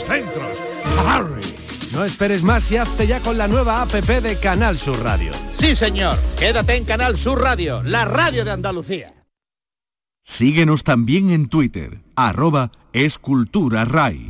centros. 0.03 0.57
Harry. 1.05 1.41
No 1.93 2.05
esperes 2.05 2.43
más 2.43 2.71
y 2.71 2.77
hazte 2.77 3.05
ya 3.05 3.19
con 3.19 3.37
la 3.37 3.47
nueva 3.47 3.81
app 3.81 3.91
de 3.91 4.37
Canal 4.37 4.77
Sur 4.77 5.03
Radio. 5.03 5.31
Sí, 5.53 5.75
señor. 5.75 6.17
Quédate 6.39 6.75
en 6.75 6.85
Canal 6.85 7.17
Sur 7.17 7.41
Radio, 7.41 7.83
la 7.83 8.05
radio 8.05 8.45
de 8.45 8.51
Andalucía. 8.51 9.13
Síguenos 10.23 10.83
también 10.83 11.31
en 11.31 11.47
Twitter, 11.49 11.99
arroba 12.15 12.71
escultura 12.93 13.83
RAI. 13.83 14.29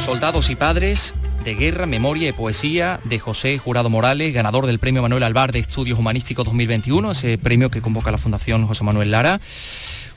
Soldados 0.00 0.50
y 0.50 0.56
padres 0.56 1.14
de 1.44 1.54
guerra, 1.54 1.86
memoria 1.86 2.28
y 2.28 2.32
poesía 2.32 3.00
de 3.04 3.18
José 3.18 3.58
Jurado 3.58 3.88
Morales, 3.88 4.32
ganador 4.34 4.66
del 4.66 4.78
Premio 4.78 5.02
Manuel 5.02 5.22
Alvar 5.22 5.52
de 5.52 5.58
Estudios 5.58 5.98
Humanísticos 5.98 6.44
2021, 6.44 7.10
ese 7.12 7.38
premio 7.38 7.70
que 7.70 7.80
convoca 7.80 8.10
la 8.10 8.18
Fundación 8.18 8.66
José 8.66 8.84
Manuel 8.84 9.10
Lara. 9.10 9.40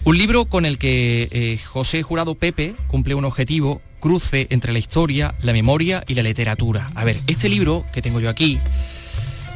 Un 0.04 0.18
libro 0.18 0.46
con 0.46 0.66
el 0.66 0.78
que 0.78 1.30
eh, 1.32 1.60
José 1.66 2.04
Jurado 2.04 2.36
Pepe 2.36 2.74
cumple 2.88 3.16
un 3.16 3.24
objetivo, 3.24 3.82
cruce 4.02 4.48
entre 4.50 4.74
la 4.74 4.80
historia, 4.80 5.34
la 5.42 5.54
memoria 5.54 6.04
y 6.08 6.16
la 6.16 6.24
literatura. 6.24 6.92
A 6.94 7.06
ver, 7.06 7.18
este 7.28 7.48
libro 7.48 7.86
que 7.94 8.02
tengo 8.02 8.20
yo 8.20 8.30
aquí, 8.30 8.60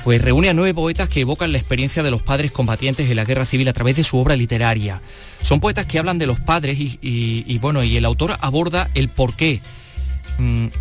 pues 0.06 0.22
reúne 0.22 0.48
a 0.48 0.54
nueve 0.54 0.74
poetas 0.74 1.10
que 1.10 1.20
evocan 1.20 1.52
la 1.52 1.58
experiencia 1.58 2.02
de 2.02 2.12
los 2.12 2.22
padres 2.22 2.54
combatientes 2.54 3.10
en 3.10 3.18
la 3.18 3.26
guerra 3.26 3.46
civil 3.46 3.68
a 3.68 3.74
través 3.74 3.98
de 3.98 4.06
su 4.06 4.18
obra 4.18 4.38
literaria. 4.38 5.02
Son 5.42 5.60
poetas 5.60 5.86
que 5.86 6.00
hablan 6.00 6.18
de 6.18 6.28
los 6.28 6.40
padres 6.40 6.80
y, 6.80 6.98
y- 7.02 7.58
bueno, 7.60 7.84
y 7.84 7.98
el 7.98 8.06
autor 8.06 8.38
aborda 8.40 8.90
el 8.94 9.10
porqué, 9.10 9.60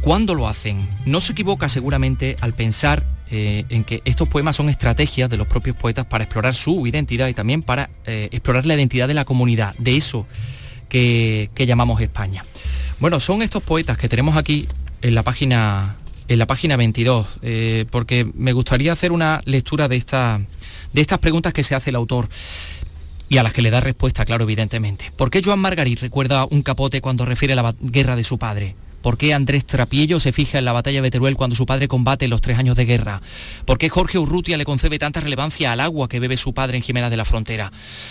cuándo 0.01 0.35
lo 0.35 0.49
hacen. 0.49 0.87
No 1.05 1.21
se 1.21 1.33
equivoca 1.33 1.69
seguramente 1.69 2.37
al 2.41 2.55
pensar 2.55 3.05
eh, 3.31 3.65
en 3.69 3.85
que 3.85 4.03
estos 4.05 4.29
poemas 4.29 4.57
son 4.57 4.69
estrategias 4.69 5.29
de 5.29 5.37
los 5.37 5.47
propios 5.47 5.77
poetas 5.77 6.07
para 6.07 6.25
explorar 6.25 6.55
su 6.55 6.87
identidad 6.87 7.29
y 7.29 7.35
también 7.35 7.63
para 7.63 7.91
eh, 8.05 8.29
explorar 8.31 8.67
la 8.67 8.75
identidad 8.75 9.09
de 9.09 9.15
la 9.15 9.25
comunidad, 9.25 9.75
de 9.79 9.97
eso 9.97 10.27
que, 10.89 11.51
que 11.55 11.67
llamamos 11.67 12.01
España. 12.01 12.45
Bueno, 13.01 13.19
son 13.19 13.43
estos 13.43 13.63
poetas 13.63 13.99
que 13.99 14.09
tenemos 14.09 14.37
aquí 14.37 14.69
en 15.03 15.15
la 15.15 15.23
página 15.23 15.97
en 16.29 16.39
la 16.39 16.47
página 16.47 16.77
22, 16.77 17.27
eh, 17.43 17.85
porque 17.91 18.29
me 18.35 18.53
gustaría 18.53 18.93
hacer 18.93 19.13
una 19.13 19.41
lectura 19.45 19.89
de, 19.89 19.97
esta, 19.97 20.41
de 20.93 21.01
estas 21.01 21.19
preguntas 21.19 21.53
que 21.53 21.63
se 21.63 21.75
hace 21.75 21.91
el 21.91 21.97
autor 21.97 22.29
y 23.29 23.39
a 23.39 23.43
las 23.43 23.53
que 23.53 23.63
le 23.63 23.71
da 23.71 23.81
respuesta, 23.81 24.25
claro, 24.25 24.45
evidentemente. 24.45 25.13
¿Por 25.17 25.31
qué 25.31 25.43
Joan 25.43 25.59
Margarit 25.59 26.01
recuerda 26.01 26.47
un 26.51 26.63
capote 26.63 27.01
cuando 27.01 27.25
refiere 27.25 27.55
a 27.55 27.63
la 27.63 27.75
guerra 27.81 28.17
de 28.17 28.25
su 28.25 28.39
padre? 28.39 28.75
¿Por 29.07 29.19
qué 29.19 29.33
Andrés 29.35 29.65
Trapiello 29.65 30.19
se 30.19 30.33
fija 30.33 30.59
en 30.59 30.65
la 30.65 30.73
batalla 30.73 31.01
de 31.01 31.13
Teruel 31.13 31.37
cuando 31.37 31.55
su 31.55 31.65
padre 31.65 31.87
combate 31.87 32.27
los 32.27 32.41
tres 32.41 32.59
años 32.59 32.75
de 32.75 32.87
guerra? 32.87 33.23
¿Por 33.65 33.79
qué 33.79 33.89
Jorge 33.89 34.19
Urrutia 34.19 34.57
le 34.57 34.65
concede 34.65 34.99
tanta 34.99 35.21
relevancia 35.21 35.71
al 35.71 35.79
agua 35.79 36.09
que 36.09 36.19
bebe 36.19 36.37
su 36.37 36.53
padre 36.53 36.79
en 36.79 36.83
Jimena 36.83 37.09
de 37.09 37.17
la 37.17 37.25
Frontera? 37.25 37.71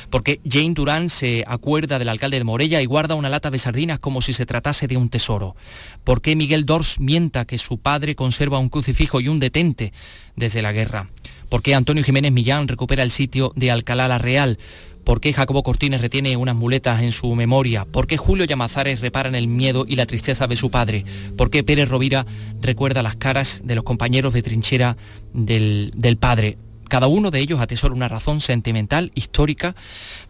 ¿Por 0.09 0.23
qué 0.23 0.39
Jane 0.49 0.73
Durán 0.73 1.09
se 1.09 1.43
acuerda 1.47 1.99
del 1.99 2.07
alcalde 2.07 2.37
de 2.37 2.45
Morella 2.45 2.81
y 2.81 2.85
guarda 2.85 3.15
una 3.15 3.29
lata 3.29 3.51
de 3.51 3.59
sardinas 3.59 3.99
como 3.99 4.21
si 4.21 4.31
se 4.31 4.45
tratase 4.45 4.87
de 4.87 4.95
un 4.95 5.09
tesoro? 5.09 5.57
¿Por 6.05 6.21
qué 6.21 6.37
Miguel 6.37 6.65
Dors 6.65 6.97
mienta 7.01 7.43
que 7.43 7.57
su 7.57 7.77
padre 7.77 8.15
conserva 8.15 8.59
un 8.59 8.69
crucifijo 8.69 9.19
y 9.19 9.27
un 9.27 9.41
detente 9.41 9.91
desde 10.37 10.61
la 10.61 10.71
guerra? 10.71 11.09
¿Por 11.55 11.61
qué 11.61 11.73
Antonio 11.73 12.03
Jiménez 12.03 12.33
Millán 12.33 12.67
recupera 12.67 13.01
el 13.01 13.11
sitio 13.11 13.53
de 13.55 13.71
Alcalá 13.71 14.09
la 14.09 14.17
Real? 14.17 14.59
¿Por 15.05 15.21
qué 15.21 15.31
Jacobo 15.31 15.63
Cortines 15.63 16.01
retiene 16.01 16.35
unas 16.35 16.53
muletas 16.53 17.01
en 17.01 17.13
su 17.13 17.33
memoria? 17.33 17.85
¿Por 17.85 18.07
qué 18.07 18.17
Julio 18.17 18.43
Llamazares 18.43 18.99
repara 18.99 19.29
en 19.29 19.35
el 19.35 19.47
miedo 19.47 19.85
y 19.87 19.95
la 19.95 20.05
tristeza 20.05 20.47
de 20.47 20.57
su 20.57 20.69
padre? 20.69 21.05
¿Por 21.37 21.49
qué 21.49 21.63
Pérez 21.63 21.87
Rovira 21.87 22.25
recuerda 22.59 23.01
las 23.03 23.15
caras 23.15 23.61
de 23.63 23.73
los 23.73 23.85
compañeros 23.85 24.33
de 24.33 24.41
trinchera 24.41 24.97
del, 25.31 25.93
del 25.95 26.17
padre? 26.17 26.57
Cada 26.89 27.07
uno 27.07 27.31
de 27.31 27.39
ellos 27.39 27.61
atesora 27.61 27.93
una 27.93 28.09
razón 28.09 28.41
sentimental, 28.41 29.13
histórica, 29.15 29.75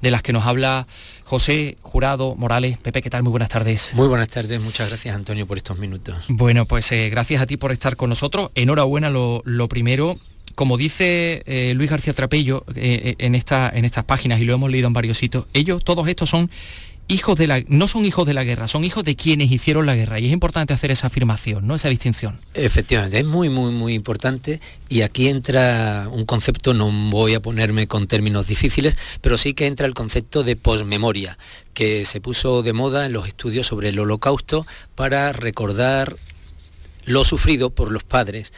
de 0.03 0.11
las 0.11 0.21
que 0.21 0.31
nos 0.31 0.45
habla 0.45 0.85
José 1.23 1.79
Jurado 1.81 2.35
Morales. 2.35 2.77
Pepe, 2.77 3.01
¿qué 3.01 3.09
tal? 3.09 3.23
Muy 3.23 3.31
buenas 3.31 3.49
tardes. 3.49 3.95
Muy 3.95 4.07
buenas 4.07 4.27
tardes, 4.27 4.61
muchas 4.61 4.89
gracias 4.89 5.15
Antonio 5.15 5.47
por 5.47 5.57
estos 5.57 5.79
minutos. 5.79 6.17
Bueno, 6.27 6.67
pues 6.67 6.91
eh, 6.91 7.09
gracias 7.09 7.41
a 7.41 7.47
ti 7.47 7.57
por 7.57 7.71
estar 7.71 7.95
con 7.95 8.09
nosotros. 8.09 8.51
Enhorabuena 8.53 9.09
lo, 9.09 9.41
lo 9.43 9.67
primero 9.67 10.19
como 10.55 10.77
dice 10.77 11.43
eh, 11.45 11.73
Luis 11.75 11.89
García 11.89 12.13
Trapello 12.13 12.65
eh, 12.75 13.15
en, 13.19 13.35
esta, 13.35 13.69
en 13.73 13.85
estas 13.85 14.05
páginas, 14.05 14.39
y 14.39 14.45
lo 14.45 14.53
hemos 14.53 14.71
leído 14.71 14.87
en 14.87 14.93
varios 14.93 15.17
sitios, 15.17 15.45
ellos, 15.53 15.83
todos 15.83 16.07
estos 16.07 16.29
son 16.29 16.49
hijos 17.07 17.37
de 17.37 17.47
la, 17.47 17.63
no 17.67 17.87
son 17.87 18.05
hijos 18.05 18.25
de 18.25 18.33
la 18.33 18.43
guerra, 18.43 18.67
son 18.67 18.83
hijos 18.83 19.03
de 19.03 19.15
quienes 19.15 19.51
hicieron 19.51 19.85
la 19.85 19.95
guerra. 19.95 20.19
Y 20.19 20.27
es 20.27 20.31
importante 20.31 20.73
hacer 20.73 20.91
esa 20.91 21.07
afirmación, 21.07 21.67
¿no? 21.67 21.75
Esa 21.75 21.89
distinción. 21.89 22.39
Efectivamente, 22.53 23.19
es 23.19 23.25
muy, 23.25 23.49
muy, 23.49 23.71
muy 23.71 23.93
importante. 23.93 24.59
Y 24.89 25.01
aquí 25.01 25.27
entra 25.27 26.07
un 26.11 26.25
concepto, 26.25 26.73
no 26.73 26.91
voy 27.11 27.35
a 27.35 27.41
ponerme 27.41 27.87
con 27.87 28.07
términos 28.07 28.47
difíciles, 28.47 28.97
pero 29.21 29.37
sí 29.37 29.53
que 29.53 29.67
entra 29.67 29.85
el 29.85 29.93
concepto 29.93 30.43
de 30.43 30.55
posmemoria, 30.55 31.37
que 31.73 32.05
se 32.05 32.21
puso 32.21 32.63
de 32.63 32.73
moda 32.73 33.05
en 33.05 33.13
los 33.13 33.27
estudios 33.27 33.67
sobre 33.67 33.89
el 33.89 33.99
holocausto 33.99 34.65
para 34.95 35.31
recordar 35.33 36.15
lo 37.05 37.23
sufrido 37.23 37.69
por 37.69 37.91
los 37.91 38.03
padres 38.03 38.51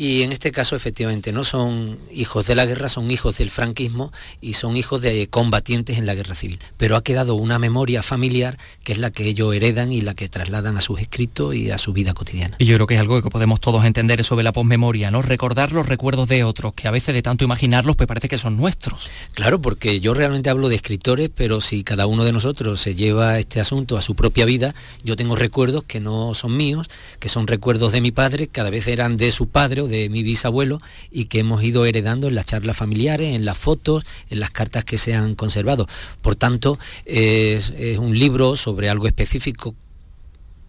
y 0.00 0.22
en 0.22 0.32
este 0.32 0.50
caso 0.50 0.76
efectivamente 0.76 1.30
no 1.30 1.44
son 1.44 1.98
hijos 2.10 2.46
de 2.46 2.54
la 2.54 2.64
guerra, 2.64 2.88
son 2.88 3.10
hijos 3.10 3.36
del 3.36 3.50
franquismo 3.50 4.14
y 4.40 4.54
son 4.54 4.78
hijos 4.78 5.02
de 5.02 5.28
combatientes 5.28 5.98
en 5.98 6.06
la 6.06 6.14
guerra 6.14 6.34
civil. 6.34 6.58
Pero 6.78 6.96
ha 6.96 7.04
quedado 7.04 7.34
una 7.34 7.58
memoria 7.58 8.02
familiar 8.02 8.56
que 8.82 8.92
es 8.92 8.98
la 8.98 9.10
que 9.10 9.26
ellos 9.26 9.54
heredan 9.54 9.92
y 9.92 10.00
la 10.00 10.14
que 10.14 10.30
trasladan 10.30 10.78
a 10.78 10.80
sus 10.80 11.00
escritos 11.00 11.54
y 11.54 11.70
a 11.70 11.76
su 11.76 11.92
vida 11.92 12.14
cotidiana. 12.14 12.56
Y 12.58 12.64
yo 12.64 12.76
creo 12.76 12.86
que 12.86 12.94
es 12.94 13.00
algo 13.00 13.20
que 13.20 13.28
podemos 13.28 13.60
todos 13.60 13.84
entender 13.84 14.24
sobre 14.24 14.42
la 14.42 14.52
posmemoria, 14.52 15.10
¿no? 15.10 15.20
Recordar 15.20 15.72
los 15.72 15.84
recuerdos 15.84 16.30
de 16.30 16.44
otros, 16.44 16.72
que 16.72 16.88
a 16.88 16.90
veces 16.90 17.14
de 17.14 17.20
tanto 17.20 17.44
imaginarlos 17.44 17.96
pues 17.96 18.06
parece 18.06 18.30
que 18.30 18.38
son 18.38 18.56
nuestros. 18.56 19.10
Claro, 19.34 19.60
porque 19.60 20.00
yo 20.00 20.14
realmente 20.14 20.48
hablo 20.48 20.70
de 20.70 20.76
escritores, 20.76 21.28
pero 21.28 21.60
si 21.60 21.84
cada 21.84 22.06
uno 22.06 22.24
de 22.24 22.32
nosotros 22.32 22.80
se 22.80 22.94
lleva 22.94 23.38
este 23.38 23.60
asunto 23.60 23.98
a 23.98 24.00
su 24.00 24.14
propia 24.14 24.46
vida, 24.46 24.74
yo 25.04 25.14
tengo 25.14 25.36
recuerdos 25.36 25.84
que 25.84 26.00
no 26.00 26.34
son 26.34 26.56
míos, 26.56 26.88
que 27.18 27.28
son 27.28 27.46
recuerdos 27.46 27.92
de 27.92 28.00
mi 28.00 28.12
padre, 28.12 28.46
cada 28.46 28.70
vez 28.70 28.86
eran 28.86 29.18
de 29.18 29.30
su 29.30 29.46
padre 29.46 29.82
o 29.82 29.89
de 29.90 30.08
mi 30.08 30.22
bisabuelo 30.22 30.80
y 31.10 31.26
que 31.26 31.40
hemos 31.40 31.62
ido 31.62 31.84
heredando 31.84 32.28
en 32.28 32.34
las 32.34 32.46
charlas 32.46 32.76
familiares, 32.76 33.34
en 33.34 33.44
las 33.44 33.58
fotos, 33.58 34.04
en 34.30 34.40
las 34.40 34.50
cartas 34.50 34.84
que 34.84 34.98
se 34.98 35.14
han 35.14 35.34
conservado. 35.34 35.86
Por 36.22 36.36
tanto, 36.36 36.78
es, 37.04 37.72
un 37.98 38.18
libro 38.18 38.56
sobre 38.56 38.88
algo 38.88 39.06
específico 39.06 39.74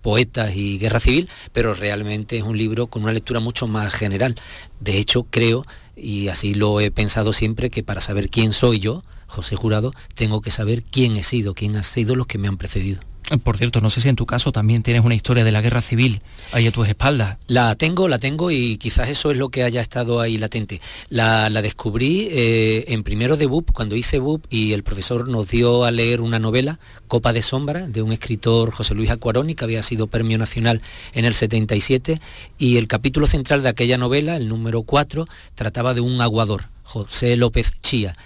poetas 0.02 0.56
y 0.56 0.80
guerra 0.80 1.00
civil, 1.00 1.30
pero 1.54 1.76
realmente 1.76 2.38
es 2.38 2.44
un 2.44 2.58
libro 2.58 2.88
con 2.88 3.04
una 3.04 3.14
lectura 3.14 3.40
mucho 3.40 3.68
más 3.68 3.94
general. 3.94 4.36
De 4.80 4.98
hecho, 4.98 5.24
creo, 5.30 5.66
y 5.96 6.30
así 6.30 6.56
lo 6.56 6.82
he 6.82 6.90
pensado 6.90 7.34
siempre, 7.34 7.70
que 7.70 7.84
para 7.84 8.02
saber 8.02 8.30
quién 8.30 8.52
soy 8.52 8.80
yo, 8.80 9.04
José 9.28 9.56
Jurado, 9.56 9.94
tengo 10.16 10.42
que 10.42 10.52
saber 10.52 10.84
quién 10.84 11.16
he 11.18 11.24
sido, 11.24 11.54
quién 11.54 11.76
ha 11.76 11.84
sido 11.84 12.16
los 12.16 12.28
que 12.28 12.40
me 12.40 12.48
han 12.48 12.58
precedido. 12.58 13.02
Por 13.40 13.58
cierto, 13.58 13.80
no 13.80 13.90
sé 13.90 14.02
si 14.02 14.10
en 14.10 14.18
tu 14.18 14.26
caso 14.26 14.52
también 14.52 14.84
tienes 14.84 15.06
una 15.06 15.16
historia 15.16 15.46
de 15.46 15.54
la 15.54 15.62
guerra 15.62 15.82
civil 15.82 16.22
ahí 16.52 16.68
a 16.68 16.72
tus 16.72 16.88
espaldas. 16.90 17.38
La 17.48 17.76
tengo, 17.76 18.10
la 18.10 18.20
tengo 18.20 18.52
y 18.52 18.78
quizás 18.78 19.08
eso 19.08 19.32
es 19.32 19.38
lo 19.38 19.50
que 19.50 19.64
haya 19.64 19.80
estado 19.80 20.20
ahí 20.20 20.38
latente. 20.38 20.82
La, 21.08 21.50
descubrí 21.62 22.28
eh, 22.32 22.86
en 22.90 23.04
primero 23.04 23.38
de 23.38 23.46
BUP, 23.46 23.72
cuando 23.72 23.96
hice 23.96 24.20
BUP 24.20 24.46
y 24.50 24.74
el 24.74 24.84
profesor 24.84 25.30
nos 25.30 25.48
dio 25.48 25.86
a 25.86 25.92
leer 25.92 26.20
una 26.20 26.40
novela, 26.40 26.80
Copa 27.08 27.32
de 27.32 27.42
Sombra, 27.42 27.88
de 27.88 28.02
un 28.02 28.12
escritor 28.12 28.72
José 28.72 28.96
Luis 28.96 29.10
Acuaroni, 29.10 29.56
que 29.56 29.64
había 29.64 29.84
sido 29.84 30.08
premio 30.08 30.38
nacional 30.38 30.82
en 31.14 31.26
el 31.26 31.34
77, 31.34 32.20
y 32.58 32.78
el 32.78 32.88
capítulo 32.88 33.28
central 33.28 33.64
de 33.64 33.70
aquella 33.70 33.98
novela, 33.98 34.36
el 34.36 34.50
número 34.50 34.84
4, 34.84 35.28
trataba 35.56 35.94
de 35.94 36.02
un 36.02 36.20
aguador, 36.20 36.66
José 36.84 37.38
López 37.38 37.72
Chía. 37.82 38.18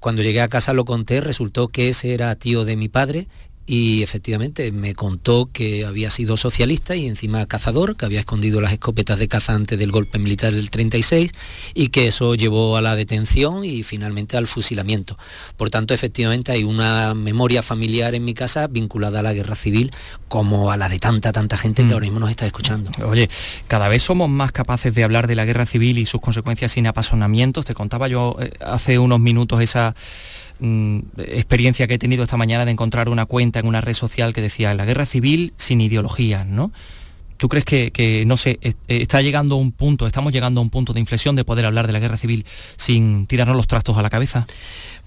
Cuando 0.00 0.22
llegué 0.22 0.40
a 0.40 0.48
casa 0.48 0.72
lo 0.72 0.84
conté, 0.84 1.20
resultó 1.20 1.68
que 1.68 1.88
ese 1.88 2.14
era 2.14 2.34
tío 2.36 2.64
de 2.64 2.76
mi 2.76 2.88
padre 2.88 3.26
y 3.68 4.02
efectivamente 4.02 4.72
me 4.72 4.94
contó 4.94 5.50
que 5.52 5.84
había 5.84 6.08
sido 6.08 6.38
socialista 6.38 6.96
y 6.96 7.06
encima 7.06 7.44
cazador, 7.44 7.96
que 7.96 8.06
había 8.06 8.20
escondido 8.20 8.62
las 8.62 8.72
escopetas 8.72 9.18
de 9.18 9.28
caza 9.28 9.54
antes 9.54 9.78
del 9.78 9.92
golpe 9.92 10.18
militar 10.18 10.54
del 10.54 10.70
36 10.70 11.32
y 11.74 11.88
que 11.88 12.08
eso 12.08 12.34
llevó 12.34 12.78
a 12.78 12.80
la 12.80 12.96
detención 12.96 13.66
y 13.66 13.82
finalmente 13.82 14.38
al 14.38 14.46
fusilamiento. 14.46 15.18
Por 15.58 15.68
tanto, 15.68 15.92
efectivamente 15.92 16.50
hay 16.50 16.64
una 16.64 17.12
memoria 17.12 17.62
familiar 17.62 18.14
en 18.14 18.24
mi 18.24 18.32
casa 18.32 18.68
vinculada 18.68 19.20
a 19.20 19.22
la 19.22 19.34
guerra 19.34 19.54
civil 19.54 19.92
como 20.28 20.72
a 20.72 20.78
la 20.78 20.88
de 20.88 20.98
tanta, 20.98 21.30
tanta 21.32 21.58
gente 21.58 21.82
que 21.82 21.90
mm. 21.90 21.92
ahora 21.92 22.04
mismo 22.04 22.20
nos 22.20 22.30
está 22.30 22.46
escuchando. 22.46 22.90
Oye, 23.06 23.28
cada 23.66 23.88
vez 23.88 24.02
somos 24.02 24.30
más 24.30 24.50
capaces 24.50 24.94
de 24.94 25.04
hablar 25.04 25.26
de 25.26 25.34
la 25.34 25.44
guerra 25.44 25.66
civil 25.66 25.98
y 25.98 26.06
sus 26.06 26.22
consecuencias 26.22 26.72
sin 26.72 26.86
apasionamientos. 26.86 27.66
Te 27.66 27.74
contaba 27.74 28.08
yo 28.08 28.34
eh, 28.40 28.50
hace 28.60 28.98
unos 28.98 29.20
minutos 29.20 29.60
esa 29.60 29.94
Mm, 30.60 31.00
experiencia 31.18 31.86
que 31.86 31.94
he 31.94 31.98
tenido 31.98 32.24
esta 32.24 32.36
mañana 32.36 32.64
de 32.64 32.72
encontrar 32.72 33.08
una 33.08 33.26
cuenta 33.26 33.60
en 33.60 33.66
una 33.66 33.80
red 33.80 33.94
social 33.94 34.34
que 34.34 34.40
decía 34.40 34.74
la 34.74 34.84
guerra 34.84 35.06
civil 35.06 35.52
sin 35.56 35.80
ideología, 35.80 36.44
¿no? 36.44 36.72
¿Tú 37.36 37.48
crees 37.48 37.64
que, 37.64 38.24
no 38.26 38.36
sé, 38.36 38.58
está 38.88 39.22
llegando 39.22 39.54
a 39.54 39.58
un 39.58 39.70
punto, 39.70 40.08
estamos 40.08 40.32
llegando 40.32 40.60
a 40.60 40.64
un 40.64 40.70
punto 40.70 40.92
de 40.92 40.98
inflexión 40.98 41.36
de 41.36 41.44
poder 41.44 41.66
hablar 41.66 41.86
de 41.86 41.92
la 41.92 42.00
guerra 42.00 42.16
civil 42.16 42.44
sin 42.76 43.26
tirarnos 43.26 43.56
los 43.56 43.68
trastos 43.68 43.96
a 43.96 44.02
la 44.02 44.10
cabeza? 44.10 44.48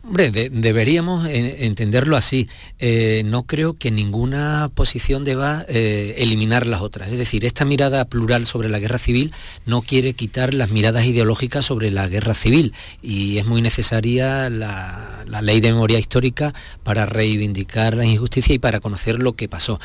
Hombre, 0.03 0.31
deberíamos 0.31 1.27
entenderlo 1.29 2.17
así. 2.17 2.49
Eh, 2.79 3.21
no 3.25 3.43
creo 3.43 3.73
que 3.73 3.91
ninguna 3.91 4.71
posición 4.73 5.23
deba 5.23 5.63
eh, 5.67 6.15
eliminar 6.17 6.65
las 6.65 6.81
otras. 6.81 7.11
Es 7.11 7.19
decir, 7.19 7.45
esta 7.45 7.65
mirada 7.65 8.05
plural 8.05 8.47
sobre 8.47 8.67
la 8.67 8.79
guerra 8.79 8.97
civil 8.97 9.31
no 9.67 9.83
quiere 9.83 10.13
quitar 10.13 10.55
las 10.55 10.71
miradas 10.71 11.05
ideológicas 11.05 11.65
sobre 11.65 11.91
la 11.91 12.07
guerra 12.07 12.33
civil 12.33 12.73
y 13.03 13.37
es 13.37 13.45
muy 13.45 13.61
necesaria 13.61 14.49
la, 14.49 15.20
la 15.31 15.41
ley 15.41 15.61
de 15.61 15.71
memoria 15.71 15.97
histórica 15.97 16.53
para 16.83 17.05
reivindicar 17.05 17.95
la 17.95 18.05
injusticia 18.05 18.53
y 18.53 18.59
para 18.59 18.79
conocer 18.79 19.19
lo 19.19 19.33
que 19.33 19.49
pasó. 19.49 19.79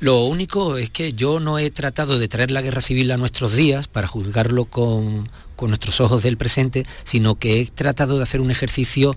Lo 0.00 0.24
único 0.24 0.78
es 0.78 0.88
que 0.88 1.12
yo 1.12 1.40
no 1.40 1.58
he 1.58 1.70
tratado 1.70 2.18
de 2.18 2.26
traer 2.26 2.50
la 2.50 2.62
guerra 2.62 2.80
civil 2.80 3.12
a 3.12 3.18
nuestros 3.18 3.54
días 3.54 3.86
para 3.86 4.08
juzgarlo 4.08 4.64
con, 4.64 5.28
con 5.56 5.68
nuestros 5.68 6.00
ojos 6.00 6.22
del 6.22 6.38
presente, 6.38 6.86
sino 7.04 7.34
que 7.34 7.60
he 7.60 7.66
tratado 7.66 8.16
de 8.16 8.22
hacer 8.22 8.40
un 8.40 8.50
ejercicio 8.50 9.14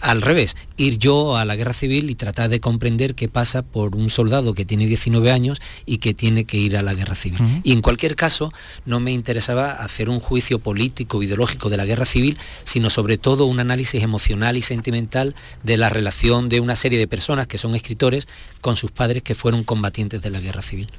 al 0.00 0.22
revés, 0.22 0.56
ir 0.76 0.98
yo 0.98 1.36
a 1.36 1.44
la 1.44 1.56
guerra 1.56 1.74
civil 1.74 2.10
y 2.10 2.14
tratar 2.14 2.48
de 2.50 2.60
comprender 2.60 3.14
qué 3.14 3.28
pasa 3.28 3.62
por 3.62 3.96
un 3.96 4.10
soldado 4.10 4.54
que 4.54 4.64
tiene 4.64 4.86
19 4.86 5.30
años 5.30 5.60
y 5.84 5.98
que 5.98 6.14
tiene 6.14 6.44
que 6.44 6.56
ir 6.58 6.76
a 6.76 6.82
la 6.82 6.94
guerra 6.94 7.14
civil. 7.14 7.40
Y 7.62 7.72
en 7.72 7.82
cualquier 7.82 8.16
caso, 8.16 8.52
no 8.84 9.00
me 9.00 9.12
interesaba 9.12 9.72
hacer 9.72 10.08
un 10.08 10.20
juicio 10.20 10.58
político, 10.58 11.22
ideológico 11.22 11.70
de 11.70 11.76
la 11.76 11.84
guerra 11.84 12.06
civil, 12.06 12.38
sino 12.64 12.90
sobre 12.90 13.18
todo 13.18 13.46
un 13.46 13.60
análisis 13.60 14.02
emocional 14.02 14.56
y 14.56 14.62
sentimental 14.62 15.34
de 15.62 15.76
la 15.76 15.88
relación 15.88 16.48
de 16.48 16.60
una 16.60 16.76
serie 16.76 16.98
de 16.98 17.08
personas 17.08 17.46
que 17.46 17.58
son 17.58 17.74
escritores 17.74 18.28
con 18.60 18.76
sus 18.76 18.90
padres 18.90 19.22
que 19.22 19.34
fueron 19.34 19.64
combatientes 19.64 20.20
de 20.22 20.30
la 20.30 20.40
guerra 20.40 20.62
civil. 20.62 20.90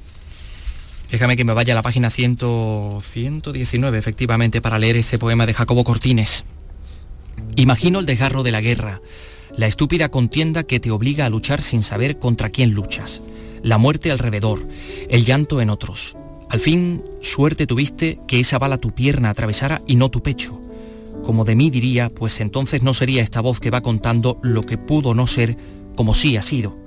Déjame 1.12 1.38
que 1.38 1.45
me 1.45 1.54
vaya 1.54 1.74
a 1.74 1.76
la 1.76 1.82
página 1.84 2.10
119, 2.10 3.98
efectivamente, 3.98 4.62
para 4.62 4.78
leer 4.78 4.98
ese 4.98 5.18
poema 5.18 5.45
de 5.45 5.54
Jacobo 5.54 5.86
Cortines. 5.86 6.43
Imagino 7.55 7.99
el 7.99 8.05
desgarro 8.05 8.43
de 8.43 8.51
la 8.51 8.61
guerra, 8.61 9.01
la 9.55 9.67
estúpida 9.67 10.09
contienda 10.09 10.63
que 10.63 10.79
te 10.79 10.91
obliga 10.91 11.25
a 11.25 11.29
luchar 11.29 11.61
sin 11.61 11.81
saber 11.81 12.19
contra 12.19 12.49
quién 12.49 12.73
luchas, 12.73 13.21
la 13.63 13.77
muerte 13.77 14.11
alrededor, 14.11 14.65
el 15.09 15.25
llanto 15.25 15.61
en 15.61 15.69
otros. 15.69 16.15
Al 16.49 16.59
fin, 16.59 17.03
suerte 17.21 17.67
tuviste 17.67 18.19
que 18.27 18.39
esa 18.39 18.59
bala 18.59 18.77
tu 18.77 18.91
pierna 18.91 19.29
atravesara 19.29 19.81
y 19.88 19.95
no 19.95 20.09
tu 20.09 20.21
pecho. 20.21 20.61
Como 21.25 21.43
de 21.43 21.55
mí 21.55 21.69
diría, 21.69 22.09
pues 22.09 22.39
entonces 22.39 22.83
no 22.83 22.93
sería 22.93 23.21
esta 23.21 23.41
voz 23.41 23.59
que 23.59 23.71
va 23.71 23.81
contando 23.81 24.39
lo 24.43 24.61
que 24.61 24.77
pudo 24.77 25.13
no 25.13 25.27
ser 25.27 25.57
como 25.95 26.13
sí 26.13 26.38
ha 26.38 26.41
sido. 26.41 26.77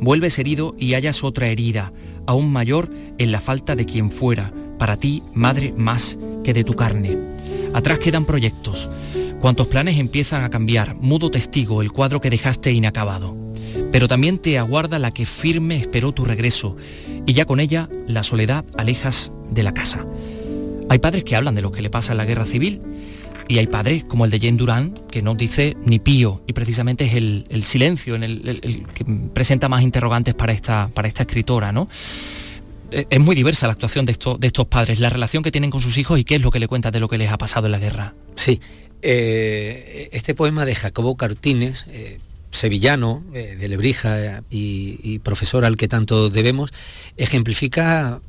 Vuelves 0.00 0.38
herido 0.38 0.74
y 0.78 0.94
hallas 0.94 1.24
otra 1.24 1.48
herida, 1.48 1.92
aún 2.26 2.52
mayor 2.52 2.90
en 3.16 3.32
la 3.32 3.40
falta 3.40 3.76
de 3.76 3.86
quien 3.86 4.10
fuera, 4.10 4.52
para 4.78 4.98
ti, 4.98 5.22
madre, 5.32 5.72
más 5.76 6.18
que 6.44 6.52
de 6.52 6.64
tu 6.64 6.74
carne. 6.74 7.16
Atrás 7.72 7.98
quedan 7.98 8.24
proyectos. 8.24 8.90
Cuantos 9.40 9.68
planes 9.68 9.98
empiezan 9.98 10.42
a 10.42 10.50
cambiar, 10.50 10.96
mudo 10.96 11.30
testigo 11.30 11.80
el 11.80 11.92
cuadro 11.92 12.20
que 12.20 12.28
dejaste 12.28 12.72
inacabado. 12.72 13.36
Pero 13.92 14.08
también 14.08 14.38
te 14.38 14.58
aguarda 14.58 14.98
la 14.98 15.12
que 15.12 15.26
firme 15.26 15.76
esperó 15.76 16.12
tu 16.12 16.24
regreso 16.24 16.76
y 17.24 17.34
ya 17.34 17.44
con 17.44 17.60
ella 17.60 17.88
la 18.08 18.24
soledad 18.24 18.64
alejas 18.76 19.30
de 19.50 19.62
la 19.62 19.72
casa. 19.72 20.04
Hay 20.88 20.98
padres 20.98 21.22
que 21.22 21.36
hablan 21.36 21.54
de 21.54 21.62
lo 21.62 21.70
que 21.70 21.82
le 21.82 21.88
pasa 21.88 22.12
en 22.12 22.18
la 22.18 22.24
guerra 22.24 22.46
civil 22.46 22.82
y 23.46 23.58
hay 23.58 23.68
padres 23.68 24.04
como 24.04 24.24
el 24.24 24.32
de 24.32 24.40
Jane 24.40 24.56
Durán 24.56 24.94
que 25.08 25.22
no 25.22 25.36
dice 25.36 25.76
ni 25.84 26.00
pío 26.00 26.42
y 26.48 26.52
precisamente 26.52 27.04
es 27.04 27.14
el, 27.14 27.62
silencio 27.62 28.16
en 28.16 28.24
el, 28.24 28.86
que 28.92 29.04
presenta 29.32 29.68
más 29.68 29.82
interrogantes 29.82 30.34
para 30.34 30.52
esta, 30.52 30.90
para 30.92 31.06
esta 31.06 31.22
escritora, 31.22 31.70
¿no? 31.70 31.88
Eh, 32.90 33.06
es 33.08 33.20
muy 33.20 33.36
diversa 33.36 33.66
la 33.66 33.74
actuación 33.74 34.04
de, 34.04 34.12
estos, 34.12 34.40
de 34.40 34.48
estos 34.48 34.66
padres, 34.66 34.98
la 34.98 35.10
relación 35.10 35.42
que 35.44 35.52
tienen 35.52 35.70
con 35.70 35.80
sus 35.80 35.96
hijos 35.96 36.18
y 36.18 36.24
qué 36.24 36.36
es 36.36 36.42
lo 36.42 36.50
que 36.50 36.58
le 36.58 36.66
cuenta 36.66 36.90
de 36.90 36.98
lo 36.98 37.08
que 37.08 37.18
les 37.18 37.30
ha 37.30 37.38
pasado 37.38 37.66
en 37.66 37.72
la 37.72 37.78
guerra. 37.78 38.14
Sí, 38.34 38.60
eh, 39.02 40.08
este 40.12 40.34
poema 40.34 40.64
de 40.64 40.74
Jacobo 40.74 41.16
Cartines, 41.16 41.86
eh, 41.90 42.18
sevillano, 42.50 43.22
de 43.30 43.68
Lebrija 43.68 44.42
y 44.50 45.18
profesor 45.18 45.66
al 45.66 45.76
que 45.76 45.86
tanto 45.86 46.30
debemos, 46.30 46.72
ejemplifica 47.18 48.22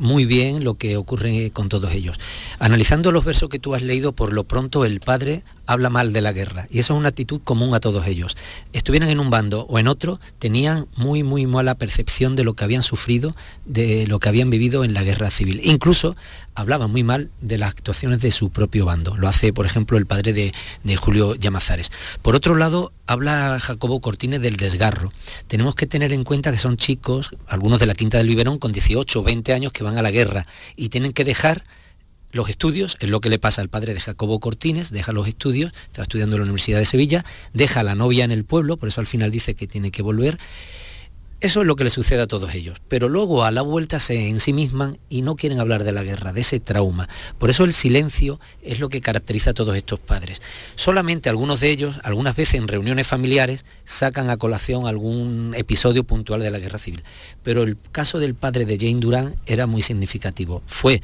muy 0.00 0.24
bien 0.24 0.64
lo 0.64 0.74
que 0.74 0.96
ocurre 0.96 1.50
con 1.52 1.68
todos 1.68 1.92
ellos. 1.92 2.18
Analizando 2.58 3.12
los 3.12 3.24
versos 3.24 3.50
que 3.50 3.58
tú 3.58 3.74
has 3.74 3.82
leído, 3.82 4.12
por 4.12 4.32
lo 4.32 4.44
pronto 4.44 4.86
el 4.86 4.98
padre 4.98 5.44
habla 5.66 5.90
mal 5.90 6.12
de 6.12 6.22
la 6.22 6.32
guerra 6.32 6.66
y 6.70 6.80
esa 6.80 6.94
es 6.94 6.98
una 6.98 7.10
actitud 7.10 7.40
común 7.44 7.74
a 7.74 7.80
todos 7.80 8.06
ellos. 8.06 8.36
Estuvieran 8.72 9.10
en 9.10 9.20
un 9.20 9.30
bando 9.30 9.66
o 9.68 9.78
en 9.78 9.88
otro, 9.88 10.18
tenían 10.38 10.86
muy, 10.96 11.22
muy 11.22 11.46
mala 11.46 11.74
percepción 11.74 12.34
de 12.34 12.44
lo 12.44 12.54
que 12.54 12.64
habían 12.64 12.82
sufrido, 12.82 13.36
de 13.66 14.06
lo 14.06 14.18
que 14.20 14.30
habían 14.30 14.48
vivido 14.48 14.84
en 14.84 14.94
la 14.94 15.02
guerra 15.02 15.30
civil. 15.30 15.60
Incluso 15.64 16.16
hablaban 16.54 16.90
muy 16.90 17.04
mal 17.04 17.30
de 17.40 17.58
las 17.58 17.70
actuaciones 17.70 18.20
de 18.20 18.30
su 18.30 18.50
propio 18.50 18.86
bando. 18.86 19.16
Lo 19.16 19.28
hace, 19.28 19.52
por 19.52 19.66
ejemplo, 19.66 19.98
el 19.98 20.06
padre 20.06 20.32
de, 20.32 20.52
de 20.82 20.96
Julio 20.96 21.34
Llamazares. 21.34 21.92
Por 22.22 22.34
otro 22.34 22.56
lado, 22.56 22.92
habla 23.06 23.58
Jacobo 23.60 24.00
Cortines 24.00 24.40
del 24.40 24.56
desgarro. 24.56 25.12
Tenemos 25.46 25.74
que 25.74 25.86
tener 25.86 26.12
en 26.12 26.24
cuenta 26.24 26.50
que 26.52 26.58
son 26.58 26.76
chicos, 26.76 27.30
algunos 27.46 27.80
de 27.80 27.86
la 27.86 27.94
Quinta 27.94 28.18
del 28.18 28.28
Biberón, 28.28 28.58
con 28.58 28.72
18 28.72 29.20
o 29.20 29.22
20 29.22 29.52
años 29.52 29.72
que 29.72 29.84
van 29.84 29.89
a 29.98 30.02
la 30.02 30.10
guerra 30.10 30.46
y 30.76 30.88
tienen 30.88 31.12
que 31.12 31.24
dejar 31.24 31.64
los 32.32 32.48
estudios, 32.48 32.96
es 33.00 33.10
lo 33.10 33.20
que 33.20 33.28
le 33.28 33.38
pasa 33.38 33.60
al 33.60 33.68
padre 33.68 33.94
de 33.94 34.00
Jacobo 34.00 34.38
Cortines, 34.38 34.90
deja 34.90 35.12
los 35.12 35.26
estudios, 35.26 35.72
está 35.86 36.02
estudiando 36.02 36.36
en 36.36 36.40
la 36.40 36.44
Universidad 36.44 36.78
de 36.78 36.84
Sevilla, 36.84 37.24
deja 37.52 37.82
la 37.82 37.94
novia 37.94 38.24
en 38.24 38.30
el 38.30 38.44
pueblo, 38.44 38.76
por 38.76 38.88
eso 38.88 39.00
al 39.00 39.06
final 39.06 39.30
dice 39.30 39.54
que 39.54 39.66
tiene 39.66 39.90
que 39.90 40.02
volver, 40.02 40.38
eso 41.40 41.62
es 41.62 41.66
lo 41.66 41.74
que 41.76 41.84
le 41.84 41.90
sucede 41.90 42.20
a 42.20 42.26
todos 42.26 42.54
ellos, 42.54 42.80
pero 42.88 43.08
luego 43.08 43.44
a 43.44 43.50
la 43.50 43.62
vuelta 43.62 43.98
se 43.98 44.28
ensimisman 44.28 44.98
y 45.08 45.22
no 45.22 45.36
quieren 45.36 45.58
hablar 45.58 45.84
de 45.84 45.92
la 45.92 46.02
guerra, 46.02 46.32
de 46.32 46.42
ese 46.42 46.60
trauma. 46.60 47.08
Por 47.38 47.48
eso 47.48 47.64
el 47.64 47.72
silencio 47.72 48.38
es 48.62 48.78
lo 48.78 48.90
que 48.90 49.00
caracteriza 49.00 49.50
a 49.50 49.54
todos 49.54 49.76
estos 49.76 50.00
padres. 50.00 50.42
Solamente 50.74 51.30
algunos 51.30 51.60
de 51.60 51.70
ellos, 51.70 51.96
algunas 52.02 52.36
veces 52.36 52.56
en 52.56 52.68
reuniones 52.68 53.06
familiares, 53.06 53.64
sacan 53.86 54.28
a 54.28 54.36
colación 54.36 54.86
algún 54.86 55.54
episodio 55.56 56.04
puntual 56.04 56.40
de 56.40 56.50
la 56.50 56.58
guerra 56.58 56.78
civil. 56.78 57.02
Pero 57.42 57.62
el 57.62 57.78
caso 57.90 58.18
del 58.18 58.34
padre 58.34 58.66
de 58.66 58.76
Jane 58.76 59.00
Durán 59.00 59.36
era 59.46 59.66
muy 59.66 59.80
significativo. 59.80 60.62
Fue 60.66 61.00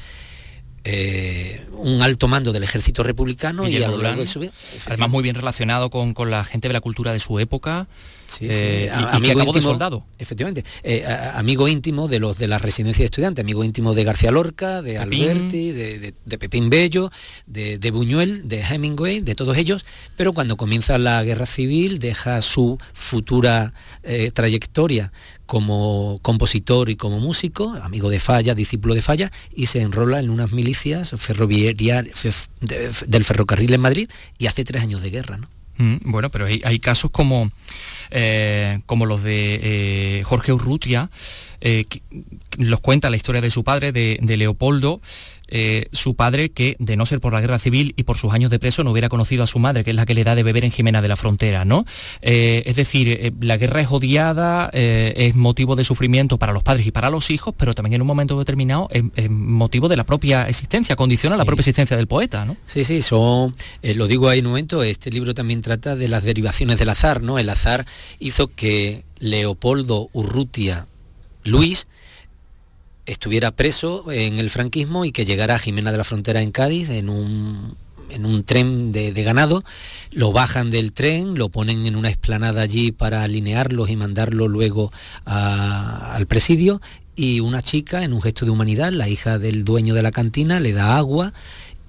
eh, 0.89 1.65
un 1.73 2.01
alto 2.01 2.29
mando 2.29 2.53
del 2.53 2.63
ejército 2.63 3.03
republicano 3.03 3.67
y, 3.67 3.83
a 3.83 3.89
lo 3.89 3.97
largo 3.97 4.21
de 4.21 4.27
su 4.27 4.39
vida. 4.39 4.53
Además 4.85 5.09
muy 5.09 5.21
bien 5.21 5.35
relacionado 5.35 5.89
con, 5.89 6.13
con 6.13 6.31
la 6.31 6.45
gente 6.45 6.69
de 6.69 6.73
la 6.73 6.79
cultura 6.79 7.11
de 7.11 7.19
su 7.19 7.39
época 7.39 7.87
Sí, 8.27 8.45
eh, 8.49 8.89
amigo 8.91 9.39
íntimo, 9.39 9.53
de 9.53 9.61
soldado. 9.61 10.05
Efectivamente, 10.17 10.65
eh, 10.83 11.05
amigo 11.33 11.67
íntimo 11.67 12.09
de 12.09 12.19
los 12.19 12.37
de 12.37 12.47
la 12.47 12.57
residencia 12.57 13.03
de 13.03 13.05
estudiantes, 13.05 13.41
amigo 13.41 13.63
íntimo 13.63 13.93
de 13.93 14.03
García 14.03 14.31
Lorca, 14.31 14.81
de 14.81 14.97
Alberti, 14.97 15.71
de, 15.71 16.13
Pepín 16.37 16.69
Bello, 16.69 17.09
de, 17.45 17.91
Buñuel, 17.91 18.47
de 18.47 18.61
Hemingway, 18.61 19.21
de 19.21 19.33
todos 19.33 19.55
ellos, 19.57 19.85
pero 20.17 20.33
cuando 20.33 20.57
comienza 20.57 20.97
la 20.97 21.23
guerra 21.23 21.45
civil 21.45 21.99
deja 21.99 22.41
su 22.41 22.77
futura 22.93 23.73
trayectoria 24.33 25.11
como 25.47 26.19
compositor 26.21 26.89
y 26.89 26.95
como 26.95 27.19
músico, 27.19 27.73
amigo 27.81 28.09
de 28.11 28.19
Falla, 28.19 28.53
discípulo 28.53 28.93
de 28.93 29.01
Falla, 29.01 29.31
y 29.55 29.65
se 29.65 29.81
enrola 29.81 30.19
en 30.19 30.29
unas 30.29 30.51
milicias 30.51 31.11
ferroviarias 31.17 32.39
del 32.59 33.23
ferrocarril 33.23 33.73
en 33.73 33.81
Madrid 33.81 34.09
y 34.37 34.45
hace 34.45 34.63
tres 34.63 34.83
años 34.83 35.01
de 35.01 35.09
guerra. 35.09 35.37
¿no? 35.37 35.47
Mm, 35.77 36.11
bueno, 36.11 36.29
pero 36.29 36.45
hay, 36.45 36.79
casos 36.79 37.11
como, 37.11 37.51
eh, 38.09 38.79
como 38.85 39.05
los 39.05 39.23
de 39.23 39.59
eh, 40.19 40.23
Jorge 40.23 40.51
Urrutia, 40.51 41.09
eh, 41.61 41.85
que 41.85 42.01
los 42.57 42.79
cuenta 42.81 43.09
la 43.09 43.17
historia 43.17 43.41
de 43.41 43.51
su 43.51 43.63
padre, 43.63 43.91
de, 43.91 44.37
Leopoldo, 44.37 45.01
eh, 45.47 45.87
su 45.91 46.15
padre 46.15 46.49
que, 46.49 46.75
de 46.79 46.97
no 46.97 47.05
ser 47.05 47.19
por 47.19 47.33
la 47.33 47.41
guerra 47.41 47.59
civil 47.59 47.93
y 47.97 48.03
por 48.03 48.17
sus 48.17 48.33
años 48.33 48.51
de 48.51 48.59
preso, 48.59 48.83
no 48.83 48.91
hubiera 48.91 49.09
conocido 49.09 49.43
a 49.43 49.47
su 49.47 49.59
madre, 49.59 49.83
que 49.83 49.91
es 49.91 49.95
la 49.95 50.05
que 50.05 50.13
le 50.13 50.23
da 50.23 50.35
de 50.35 50.43
beber 50.43 50.65
en 50.65 50.71
Jimena 50.71 51.01
de 51.01 51.07
la 51.07 51.15
Frontera, 51.15 51.65
¿no? 51.65 51.85
Eh, 52.21 52.63
es 52.65 52.75
decir, 52.75 53.33
la 53.39 53.57
guerra 53.57 53.81
es 53.81 53.87
odiada, 53.89 54.69
es 54.73 55.35
motivo 55.35 55.75
de 55.75 55.83
sufrimiento 55.83 56.37
para 56.37 56.53
los 56.53 56.63
padres 56.63 56.85
y 56.85 56.91
para 56.91 57.09
los 57.09 57.29
hijos, 57.31 57.53
pero 57.57 57.73
también 57.73 57.95
en 57.95 58.01
un 58.01 58.07
momento 58.07 58.37
determinado 58.37 58.89
es, 58.91 59.29
motivo 59.29 59.87
de 59.87 59.95
la 59.95 60.05
propia 60.05 60.47
existencia, 60.47 60.95
condiciona 60.95 61.37
la 61.37 61.45
propia 61.45 61.61
existencia 61.61 61.97
del 61.97 62.07
poeta, 62.07 62.45
¿no? 62.45 62.57
Sí, 62.67 62.83
sí, 62.83 63.01
son, 63.01 63.55
lo 63.81 64.07
digo 64.07 64.29
ahí 64.29 64.39
en 64.39 64.45
un 64.45 64.51
momento, 64.51 64.83
este 64.83 65.11
libro 65.11 65.33
también 65.33 65.61
trata 65.61 65.95
de 65.95 66.07
las 66.07 66.23
derivaciones 66.23 66.79
del 66.79 66.89
azar, 66.89 67.21
¿no? 67.21 67.39
El 67.39 67.49
azar 67.49 67.85
hizo 68.19 68.47
que 68.47 69.03
Leopoldo 69.19 70.09
Urrutia 70.13 70.87
Luis 71.43 71.87
estuviera 73.07 73.51
preso 73.51 74.11
en 74.11 74.37
el 74.37 74.49
franquismo 74.49 75.05
y 75.05 75.11
que 75.11 75.25
llegara 75.25 75.55
a 75.55 75.59
Jimena 75.59 75.91
de 75.91 75.97
la 75.97 76.03
Frontera 76.03 76.41
en 76.41 76.51
Cádiz 76.51 76.89
en 76.89 77.09
un, 77.09 77.75
en 78.11 78.25
un 78.25 78.43
tren 78.43 78.91
de, 78.91 79.11
ganado, 79.23 79.63
lo 80.11 80.31
bajan 80.31 80.69
del 80.69 80.91
tren, 80.91 81.37
lo 81.37 81.49
ponen 81.49 81.85
en 81.85 81.95
una 81.95 82.09
explanada 82.09 82.61
allí 82.61 82.91
para 82.91 83.23
alinearlos 83.23 83.89
y 83.89 83.95
mandarlo 83.95 84.47
luego 84.47 84.91
al 85.25 86.27
presidio 86.27 86.81
y 87.15 87.39
una 87.39 87.61
chica 87.61 88.03
en 88.03 88.13
un 88.13 88.21
gesto 88.21 88.45
de 88.45 88.51
humanidad, 88.51 88.91
la 88.91 89.09
hija 89.09 89.39
del 89.39 89.63
dueño 89.63 89.95
de 89.95 90.03
la 90.03 90.11
cantina, 90.11 90.59
le 90.59 90.73
da 90.73 90.97
agua 90.97 91.33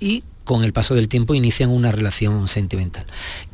y 0.00 0.24
con 0.44 0.64
el 0.64 0.72
paso 0.72 0.94
del 0.94 1.08
tiempo 1.08 1.34
inician 1.34 1.68
una 1.68 1.92
relación 1.92 2.48
sentimental. 2.48 3.04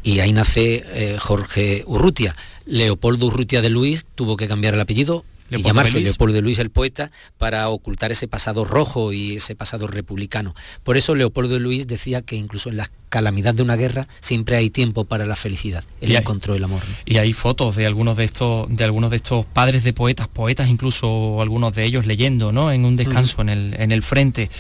Y 0.04 0.20
ahí 0.20 0.32
nace 0.32 0.84
eh, 0.86 1.16
Jorge 1.18 1.82
Urrutia. 1.88 2.36
Leopoldo 2.66 3.26
Urrutia 3.26 3.60
de 3.62 3.70
Luis 3.70 4.04
tuvo 4.14 4.36
que 4.36 4.46
cambiar 4.46 4.74
el 4.74 4.80
apellido, 4.80 5.24
y 5.50 5.62
llamarse 5.62 6.00
Leopoldo 6.00 6.34
de 6.34 6.42
Luis 6.42 6.58
el 6.58 6.70
poeta 6.70 7.10
para 7.38 7.68
ocultar 7.68 8.12
ese 8.12 8.28
pasado 8.28 8.64
rojo 8.64 9.12
y 9.12 9.36
ese 9.36 9.54
pasado 9.54 9.86
republicano. 9.86 10.54
Por 10.82 10.96
eso 10.96 11.14
Leopoldo 11.14 11.54
de 11.54 11.60
Luis 11.60 11.86
decía 11.86 12.22
que 12.22 12.36
incluso 12.36 12.68
en 12.68 12.76
la 12.76 12.90
calamidad 13.08 13.54
de 13.54 13.62
una 13.62 13.76
guerra 13.76 14.08
siempre 14.20 14.56
hay 14.56 14.70
tiempo 14.70 15.04
para 15.04 15.24
la 15.24 15.36
felicidad. 15.36 15.84
Él 16.00 16.16
encontró 16.16 16.54
el 16.54 16.64
amor. 16.64 16.82
Y 17.04 17.18
hay 17.18 17.32
fotos 17.32 17.76
de 17.76 17.86
algunos 17.86 18.16
de 18.16 18.24
estos 18.24 18.66
de 18.68 18.82
algunos 18.82 19.10
de 19.10 19.16
estos 19.16 19.46
padres 19.46 19.84
de 19.84 19.92
poetas, 19.92 20.26
poetas 20.26 20.68
incluso 20.68 21.40
algunos 21.40 21.74
de 21.74 21.84
ellos 21.84 22.06
leyendo, 22.06 22.50
¿no? 22.50 22.72
En 22.72 22.84
un 22.84 22.96
descanso 22.96 23.42
en, 23.42 23.50
el, 23.50 23.74
en 23.78 23.92
el 23.92 24.02
frente. 24.02 24.50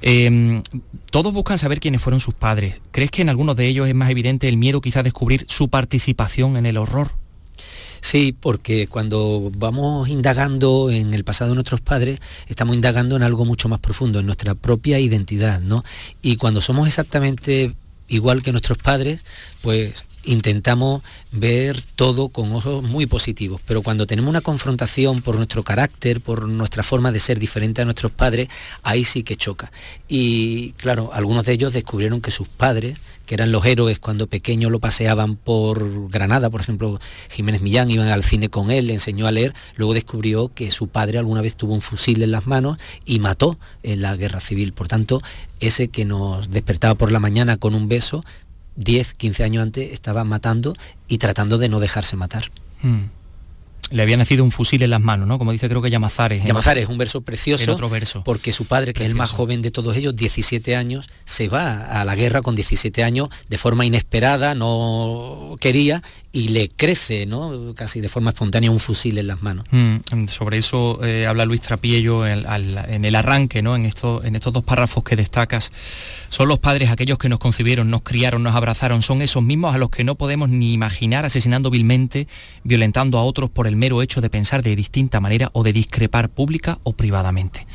Em, 0.00 0.62
todos 1.10 1.32
buscan 1.34 1.58
saber 1.58 1.80
quiénes 1.80 2.00
fueron 2.00 2.20
sus 2.20 2.34
padres. 2.34 2.80
¿Crees 2.92 3.10
que 3.10 3.22
en 3.22 3.28
algunos 3.28 3.56
de 3.56 3.66
ellos 3.66 3.86
es 3.88 3.94
más 3.94 4.10
evidente 4.10 4.48
el 4.48 4.56
miedo 4.56 4.80
quizá 4.80 5.00
a 5.00 5.02
descubrir 5.02 5.44
su 5.48 5.68
participación 5.68 6.56
en 6.56 6.64
el 6.64 6.78
horror? 6.78 7.10
Sí, 8.00 8.34
porque 8.38 8.86
cuando 8.86 9.50
vamos 9.56 10.08
indagando 10.08 10.90
en 10.90 11.14
el 11.14 11.24
pasado 11.24 11.50
de 11.50 11.54
nuestros 11.56 11.80
padres, 11.80 12.20
estamos 12.46 12.74
indagando 12.74 13.16
en 13.16 13.22
algo 13.22 13.44
mucho 13.44 13.68
más 13.68 13.80
profundo, 13.80 14.20
en 14.20 14.26
nuestra 14.26 14.54
propia 14.54 14.98
identidad, 14.98 15.60
¿no? 15.60 15.84
Y 16.22 16.36
cuando 16.36 16.60
somos 16.60 16.86
exactamente 16.88 17.74
igual 18.08 18.42
que 18.42 18.52
nuestros 18.52 18.78
padres, 18.78 19.24
pues 19.62 20.04
intentamos 20.24 21.02
ver 21.32 21.80
todo 21.96 22.28
con 22.28 22.52
ojos 22.52 22.82
muy 22.82 23.06
positivos, 23.06 23.60
pero 23.66 23.82
cuando 23.82 24.06
tenemos 24.06 24.28
una 24.28 24.40
confrontación 24.40 25.22
por 25.22 25.36
nuestro 25.36 25.62
carácter, 25.62 26.20
por 26.20 26.46
nuestra 26.48 26.82
forma 26.82 27.12
de 27.12 27.20
ser 27.20 27.38
diferente 27.38 27.80
a 27.80 27.84
nuestros 27.84 28.12
padres, 28.12 28.48
ahí 28.82 29.04
sí 29.04 29.22
que 29.22 29.36
choca. 29.36 29.72
Y 30.06 30.72
claro, 30.72 31.10
algunos 31.14 31.46
de 31.46 31.52
ellos 31.52 31.72
descubrieron 31.72 32.20
que 32.20 32.30
sus 32.30 32.48
padres, 32.48 32.98
que 33.28 33.34
eran 33.34 33.52
los 33.52 33.66
héroes 33.66 33.98
cuando 33.98 34.26
pequeños 34.26 34.72
lo 34.72 34.80
paseaban 34.80 35.36
por 35.36 36.08
Granada, 36.08 36.48
por 36.48 36.62
ejemplo, 36.62 36.98
Jiménez 37.28 37.60
Millán, 37.60 37.90
iban 37.90 38.08
al 38.08 38.24
cine 38.24 38.48
con 38.48 38.70
él, 38.70 38.86
le 38.86 38.94
enseñó 38.94 39.26
a 39.26 39.30
leer, 39.32 39.52
luego 39.76 39.92
descubrió 39.92 40.50
que 40.54 40.70
su 40.70 40.88
padre 40.88 41.18
alguna 41.18 41.42
vez 41.42 41.54
tuvo 41.54 41.74
un 41.74 41.82
fusil 41.82 42.22
en 42.22 42.30
las 42.30 42.46
manos 42.46 42.78
y 43.04 43.18
mató 43.18 43.58
en 43.82 44.00
la 44.00 44.16
guerra 44.16 44.40
civil. 44.40 44.72
Por 44.72 44.88
tanto, 44.88 45.20
ese 45.60 45.88
que 45.88 46.06
nos 46.06 46.50
despertaba 46.50 46.94
por 46.94 47.12
la 47.12 47.20
mañana 47.20 47.58
con 47.58 47.74
un 47.74 47.86
beso, 47.86 48.24
10, 48.76 49.12
15 49.12 49.44
años 49.44 49.62
antes 49.62 49.92
estaba 49.92 50.24
matando 50.24 50.74
y 51.06 51.18
tratando 51.18 51.58
de 51.58 51.68
no 51.68 51.80
dejarse 51.80 52.16
matar. 52.16 52.50
Hmm. 52.80 53.08
Le 53.90 54.02
había 54.02 54.16
nacido 54.16 54.44
un 54.44 54.50
fusil 54.50 54.82
en 54.82 54.90
las 54.90 55.00
manos, 55.00 55.26
¿no? 55.26 55.38
Como 55.38 55.52
dice 55.52 55.68
creo 55.68 55.82
que 55.82 55.90
Llamazares. 55.90 56.44
Llamazares 56.44 56.84
es 56.84 56.90
un 56.90 56.98
verso 56.98 57.22
precioso. 57.22 57.64
En 57.64 57.70
otro 57.70 57.88
verso. 57.88 58.22
Porque 58.24 58.52
su 58.52 58.66
padre, 58.66 58.92
que 58.92 59.04
es 59.04 59.10
el 59.10 59.16
más 59.16 59.30
joven 59.30 59.62
de 59.62 59.70
todos 59.70 59.96
ellos, 59.96 60.14
17 60.14 60.76
años, 60.76 61.08
se 61.24 61.48
va 61.48 62.00
a 62.00 62.04
la 62.04 62.14
guerra 62.14 62.42
con 62.42 62.54
17 62.54 63.02
años 63.02 63.28
de 63.48 63.58
forma 63.58 63.86
inesperada, 63.86 64.54
no 64.54 65.56
quería, 65.60 66.02
y 66.38 66.50
le 66.50 66.68
crece, 66.68 67.26
¿no? 67.26 67.74
Casi 67.74 68.00
de 68.00 68.08
forma 68.08 68.30
espontánea 68.30 68.70
un 68.70 68.78
fusil 68.78 69.18
en 69.18 69.26
las 69.26 69.42
manos. 69.42 69.66
Mm, 69.72 70.28
sobre 70.28 70.58
eso 70.58 71.04
eh, 71.04 71.26
habla 71.26 71.44
Luis 71.44 71.60
Trapiello 71.60 72.24
en, 72.28 73.04
el 73.04 73.14
arranque, 73.16 73.60
¿no? 73.60 73.74
En, 73.74 73.84
esto, 73.84 74.22
en 74.22 74.36
estos 74.36 74.52
dos 74.52 74.62
párrafos 74.62 75.02
que 75.02 75.16
destacas. 75.16 75.72
Son 76.28 76.46
los 76.46 76.60
padres 76.60 76.90
aquellos 76.90 77.18
que 77.18 77.28
nos 77.28 77.40
concibieron, 77.40 77.90
nos 77.90 78.02
criaron, 78.02 78.44
nos 78.44 78.54
abrazaron, 78.54 79.02
son 79.02 79.20
esos 79.20 79.42
mismos 79.42 79.74
a 79.74 79.78
los 79.78 79.90
que 79.90 80.04
no 80.04 80.14
podemos 80.14 80.48
ni 80.48 80.72
imaginar 80.72 81.24
asesinando 81.24 81.70
vilmente, 81.70 82.28
violentando 82.62 83.18
a 83.18 83.24
otros 83.24 83.50
por 83.50 83.66
el 83.66 83.74
mero 83.74 84.00
hecho 84.00 84.20
de 84.20 84.30
pensar 84.30 84.62
de 84.62 84.76
distinta 84.76 85.18
manera 85.18 85.50
o 85.54 85.64
de 85.64 85.72
discrepar 85.72 86.28
pública 86.28 86.78
o 86.84 86.92
privadamente. 86.92 87.66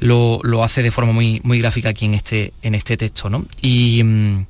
Lo, 0.00 0.42
hace 0.62 0.82
de 0.82 0.90
forma 0.90 1.12
muy, 1.12 1.40
muy 1.44 1.60
gráfica 1.60 1.88
aquí 1.88 2.04
en 2.04 2.12
este, 2.12 2.52
en 2.60 2.74
este 2.74 2.98
texto. 2.98 3.30
¿no? 3.30 3.46
Y 3.62 4.02
mm, 4.04 4.46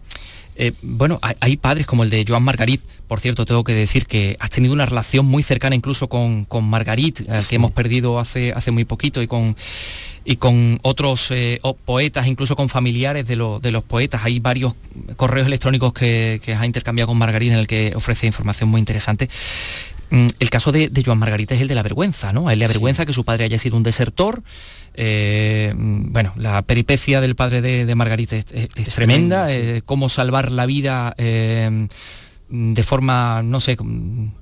eh, 0.62 0.74
bueno, 0.82 1.18
hay, 1.22 1.56
padres 1.56 1.86
como 1.86 2.04
el 2.04 2.10
de 2.10 2.22
Joan 2.28 2.42
Margarit, 2.42 2.82
por 3.08 3.18
cierto, 3.18 3.46
tengo 3.46 3.64
que 3.64 3.72
decir 3.72 4.04
que 4.04 4.36
has 4.40 4.50
tenido 4.50 4.74
una 4.74 4.84
relación 4.84 5.24
muy 5.24 5.42
cercana 5.42 5.74
incluso 5.74 6.08
con, 6.08 6.44
con 6.44 6.68
Margarit, 6.68 7.20
eh, 7.20 7.24
que 7.48 7.56
hemos 7.56 7.70
perdido 7.70 8.18
hace, 8.18 8.52
hace 8.52 8.70
muy 8.70 8.84
poquito, 8.84 9.22
y 9.22 9.26
con, 9.26 9.56
y 10.22 10.36
con 10.36 10.78
otros 10.82 11.30
eh, 11.30 11.62
poetas, 11.86 12.26
incluso 12.26 12.56
con 12.56 12.68
familiares 12.68 13.26
de, 13.26 13.36
de, 13.62 13.72
los 13.72 13.84
poetas. 13.84 14.20
Hay 14.22 14.38
varios 14.38 14.74
correos 15.16 15.46
electrónicos 15.46 15.94
que, 15.94 16.42
que 16.44 16.52
has 16.52 16.66
intercambiado 16.66 17.08
con 17.08 17.16
Margarit 17.16 17.52
en 17.52 17.58
el 17.58 17.66
que 17.66 17.94
ofrece 17.96 18.26
información 18.26 18.68
muy 18.68 18.80
interesante. 18.80 19.30
Mm, 20.10 20.26
el 20.38 20.50
caso 20.50 20.72
de, 20.72 20.90
Joan 21.04 21.18
Margarita 21.18 21.54
es 21.54 21.60
el 21.60 21.68
de 21.68 21.74
la 21.74 21.82
vergüenza, 21.82 22.32
¿no? 22.32 22.48
A 22.48 22.52
él 22.52 22.58
le 22.58 22.64
avergüenza 22.64 23.06
que 23.06 23.12
su 23.12 23.24
padre 23.24 23.44
haya 23.44 23.58
sido 23.58 23.76
un 23.76 23.82
desertor. 23.82 24.42
Eh, 24.94 25.72
mm, 25.76 26.12
bueno, 26.12 26.32
la 26.36 26.62
peripecia 26.62 27.20
del 27.20 27.36
padre 27.36 27.62
de, 27.62 27.94
Margarita 27.94 28.36
es, 28.36 28.46
tremenda, 28.94 29.52
eh, 29.52 29.82
cómo 29.84 30.08
salvar 30.08 30.50
la 30.50 30.66
vida 30.66 31.14
eh, 31.16 31.86
de 32.48 32.82
forma, 32.82 33.42
no 33.44 33.60
sé, 33.60 33.76
como 33.76 34.32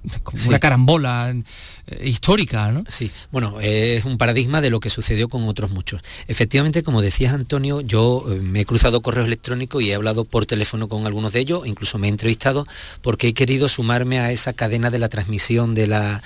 una 0.46 0.58
carambola 0.58 1.34
histórica, 2.02 2.70
¿no? 2.72 2.84
Sí, 2.88 3.10
bueno, 3.30 3.60
es 3.60 4.04
un 4.04 4.18
paradigma 4.18 4.60
de 4.60 4.70
lo 4.70 4.80
que 4.80 4.90
sucedió 4.90 5.28
con 5.28 5.48
otros 5.48 5.70
muchos. 5.70 6.02
Efectivamente, 6.26 6.82
como 6.82 7.02
decías 7.02 7.32
Antonio, 7.32 7.80
yo 7.80 8.24
eh, 8.28 8.36
me 8.36 8.60
he 8.60 8.64
cruzado 8.64 9.00
correos 9.00 9.26
electrónicos 9.26 9.82
y 9.82 9.90
he 9.90 9.94
hablado 9.94 10.24
por 10.24 10.46
teléfono 10.46 10.88
con 10.88 11.06
algunos 11.06 11.32
de 11.32 11.40
ellos, 11.40 11.66
incluso 11.66 11.98
me 11.98 12.08
he 12.08 12.10
entrevistado 12.10 12.66
porque 13.02 13.28
he 13.28 13.34
querido 13.34 13.68
sumarme 13.68 14.18
a 14.18 14.30
esa 14.32 14.52
cadena 14.52 14.90
de 14.90 14.98
la 14.98 15.08
transmisión 15.08 15.74
de 15.74 15.86
la 15.86 16.22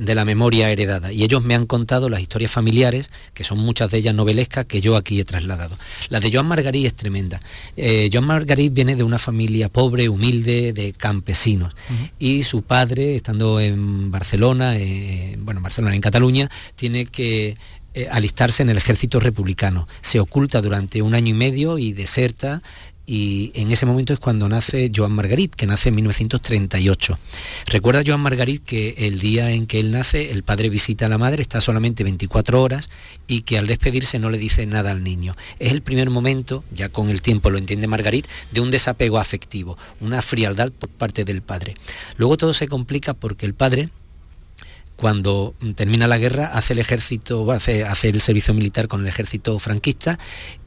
de 0.00 0.14
la 0.14 0.24
memoria 0.24 0.70
heredada. 0.70 1.12
Y 1.12 1.22
ellos 1.22 1.44
me 1.44 1.54
han 1.54 1.66
contado 1.66 2.08
las 2.08 2.20
historias 2.20 2.50
familiares, 2.50 3.10
que 3.34 3.44
son 3.44 3.58
muchas 3.58 3.90
de 3.90 3.98
ellas 3.98 4.14
novelescas, 4.14 4.64
que 4.64 4.80
yo 4.80 4.96
aquí 4.96 5.20
he 5.20 5.24
trasladado. 5.24 5.76
La 6.08 6.20
de 6.20 6.30
Joan 6.32 6.46
Margarit 6.46 6.86
es 6.86 6.94
tremenda. 6.94 7.40
Eh, 7.76 8.10
Joan 8.12 8.26
Margarit 8.26 8.72
viene 8.72 8.96
de 8.96 9.04
una 9.04 9.18
familia 9.18 9.68
pobre, 9.68 10.08
humilde, 10.08 10.72
de 10.72 10.92
campesinos. 10.92 11.74
Y 12.18 12.42
su 12.42 12.62
padre, 12.62 13.16
estando 13.16 13.60
en 13.60 14.10
Barcelona, 14.10 14.76
eh, 14.76 15.05
bueno, 15.38 15.58
en 15.58 15.62
Barcelona, 15.64 15.94
en 15.94 16.00
Cataluña, 16.00 16.50
tiene 16.74 17.06
que 17.06 17.56
eh, 17.94 18.08
alistarse 18.10 18.62
en 18.62 18.70
el 18.70 18.76
ejército 18.76 19.20
republicano. 19.20 19.88
Se 20.02 20.20
oculta 20.20 20.60
durante 20.60 21.02
un 21.02 21.14
año 21.14 21.30
y 21.30 21.34
medio 21.34 21.78
y 21.78 21.92
deserta 21.92 22.62
y 23.06 23.52
en 23.54 23.70
ese 23.70 23.86
momento 23.86 24.12
es 24.12 24.18
cuando 24.18 24.48
nace 24.48 24.90
Joan 24.94 25.12
Margarit, 25.12 25.54
que 25.54 25.66
nace 25.66 25.90
en 25.90 25.94
1938. 25.94 27.18
Recuerda 27.66 28.02
Joan 28.04 28.20
Margarit 28.20 28.64
que 28.64 28.94
el 28.98 29.20
día 29.20 29.52
en 29.52 29.66
que 29.66 29.78
él 29.78 29.92
nace, 29.92 30.32
el 30.32 30.42
padre 30.42 30.68
visita 30.68 31.06
a 31.06 31.08
la 31.08 31.16
madre, 31.16 31.40
está 31.40 31.60
solamente 31.60 32.02
24 32.02 32.60
horas 32.60 32.90
y 33.28 33.42
que 33.42 33.58
al 33.58 33.68
despedirse 33.68 34.18
no 34.18 34.28
le 34.28 34.38
dice 34.38 34.66
nada 34.66 34.90
al 34.90 35.04
niño. 35.04 35.36
Es 35.60 35.70
el 35.70 35.82
primer 35.82 36.10
momento, 36.10 36.64
ya 36.72 36.88
con 36.88 37.08
el 37.08 37.22
tiempo 37.22 37.50
lo 37.50 37.58
entiende 37.58 37.86
Margarit, 37.86 38.26
de 38.50 38.60
un 38.60 38.72
desapego 38.72 39.18
afectivo, 39.18 39.78
una 40.00 40.20
frialdad 40.20 40.72
por 40.72 40.90
parte 40.90 41.24
del 41.24 41.42
padre. 41.42 41.76
Luego 42.16 42.36
todo 42.36 42.54
se 42.54 42.66
complica 42.66 43.14
porque 43.14 43.46
el 43.46 43.54
padre, 43.54 43.90
cuando 44.96 45.54
termina 45.74 46.06
la 46.06 46.18
guerra, 46.18 46.46
hace 46.46 46.72
el 46.72 46.78
ejército, 46.78 47.50
hace, 47.52 47.84
hace 47.84 48.08
el 48.08 48.20
servicio 48.20 48.54
militar 48.54 48.88
con 48.88 49.02
el 49.02 49.08
ejército 49.08 49.58
franquista 49.58 50.18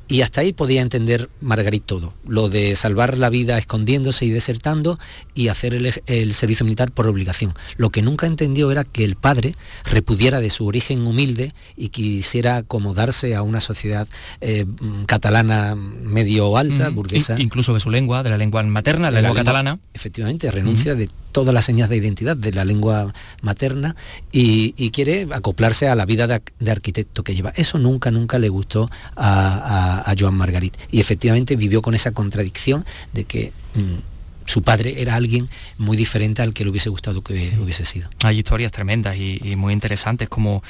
y 0.10 0.22
hasta 0.24 0.42
ahí 0.42 0.54
podía 0.54 0.82
entender 0.82 1.30
Margarit 1.40 1.86
todo, 1.86 2.14
lo 2.28 2.50
de 2.50 2.76
salvar 2.76 3.18
la 3.18 3.30
vida 3.30 3.58
escondiéndose 3.58 4.26
y 4.26 4.32
desertando 4.32 5.00
y 5.36 5.50
hacer 5.50 5.74
el, 6.08 6.34
servicio 6.34 6.66
militar 6.66 6.92
por 6.92 7.08
obligación. 7.08 7.54
Lo 7.78 7.92
que 7.92 8.02
nunca 8.02 8.26
entendió 8.26 8.72
era 8.72 8.84
que 8.84 9.04
el 9.04 9.16
padre 9.16 9.56
repudiera 9.86 10.40
de 10.42 10.50
su 10.50 10.66
origen 10.66 11.06
humilde 11.06 11.54
y 11.78 11.90
quisiera 11.90 12.58
acomodarse 12.58 13.36
a 13.36 13.44
una 13.44 13.62
sociedad 13.62 14.08
eh, 14.42 14.66
catalana 15.06 15.76
medio 15.76 16.58
alta, 16.58 16.90
burguesa. 16.90 17.40
incluso 17.40 17.74
de 17.74 17.80
su 17.80 17.92
lengua, 17.92 18.24
de 18.24 18.32
la 18.32 18.38
lengua 18.38 18.64
materna, 18.64 19.12
la, 19.12 19.22
lengua, 19.22 19.38
catalana. 19.38 19.80
Efectivamente, 19.94 20.50
renuncia 20.50 20.96
de 20.96 21.08
todas 21.32 21.54
las 21.54 21.66
señas 21.66 21.88
de 21.90 21.98
identidad 21.98 22.36
de 22.36 22.52
la 22.52 22.66
lengua 22.66 23.14
materna 23.42 23.96
y, 24.32 24.90
quiere 24.90 25.28
acoplarse 25.32 25.88
a 25.88 25.94
la 25.94 26.06
vida 26.06 26.26
de, 26.28 26.72
arquitecto 26.72 27.24
que 27.24 27.36
lleva. 27.36 27.52
Eso 27.56 27.78
nunca, 27.78 28.10
nunca 28.10 28.40
le 28.40 28.50
gustó 28.50 28.90
a 29.16 29.99
a, 29.99 29.99
Joan 30.18 30.36
Margarit. 30.36 30.76
Y 30.92 31.00
efectivamente 31.00 31.56
vivió 31.56 31.82
con 31.82 31.96
esa 31.96 32.12
contradicción 32.12 32.86
de 33.14 33.26
que 33.26 33.52
mm, 33.76 34.09
su 34.50 34.64
padre 34.64 34.96
era 34.98 35.14
alguien 35.14 35.48
muy 35.78 35.96
diferente 35.96 36.42
al 36.42 36.56
que 36.56 36.64
le 36.64 36.72
hubiese 36.72 36.90
gustado 36.90 37.22
que 37.22 37.56
hubiese 37.62 37.86
sido. 37.86 38.10
Hay 38.24 38.40
historias 38.40 38.72
tremendas 38.72 39.16
y, 39.16 39.56
muy 39.56 39.74
interesantes, 39.74 40.28
como 40.28 40.64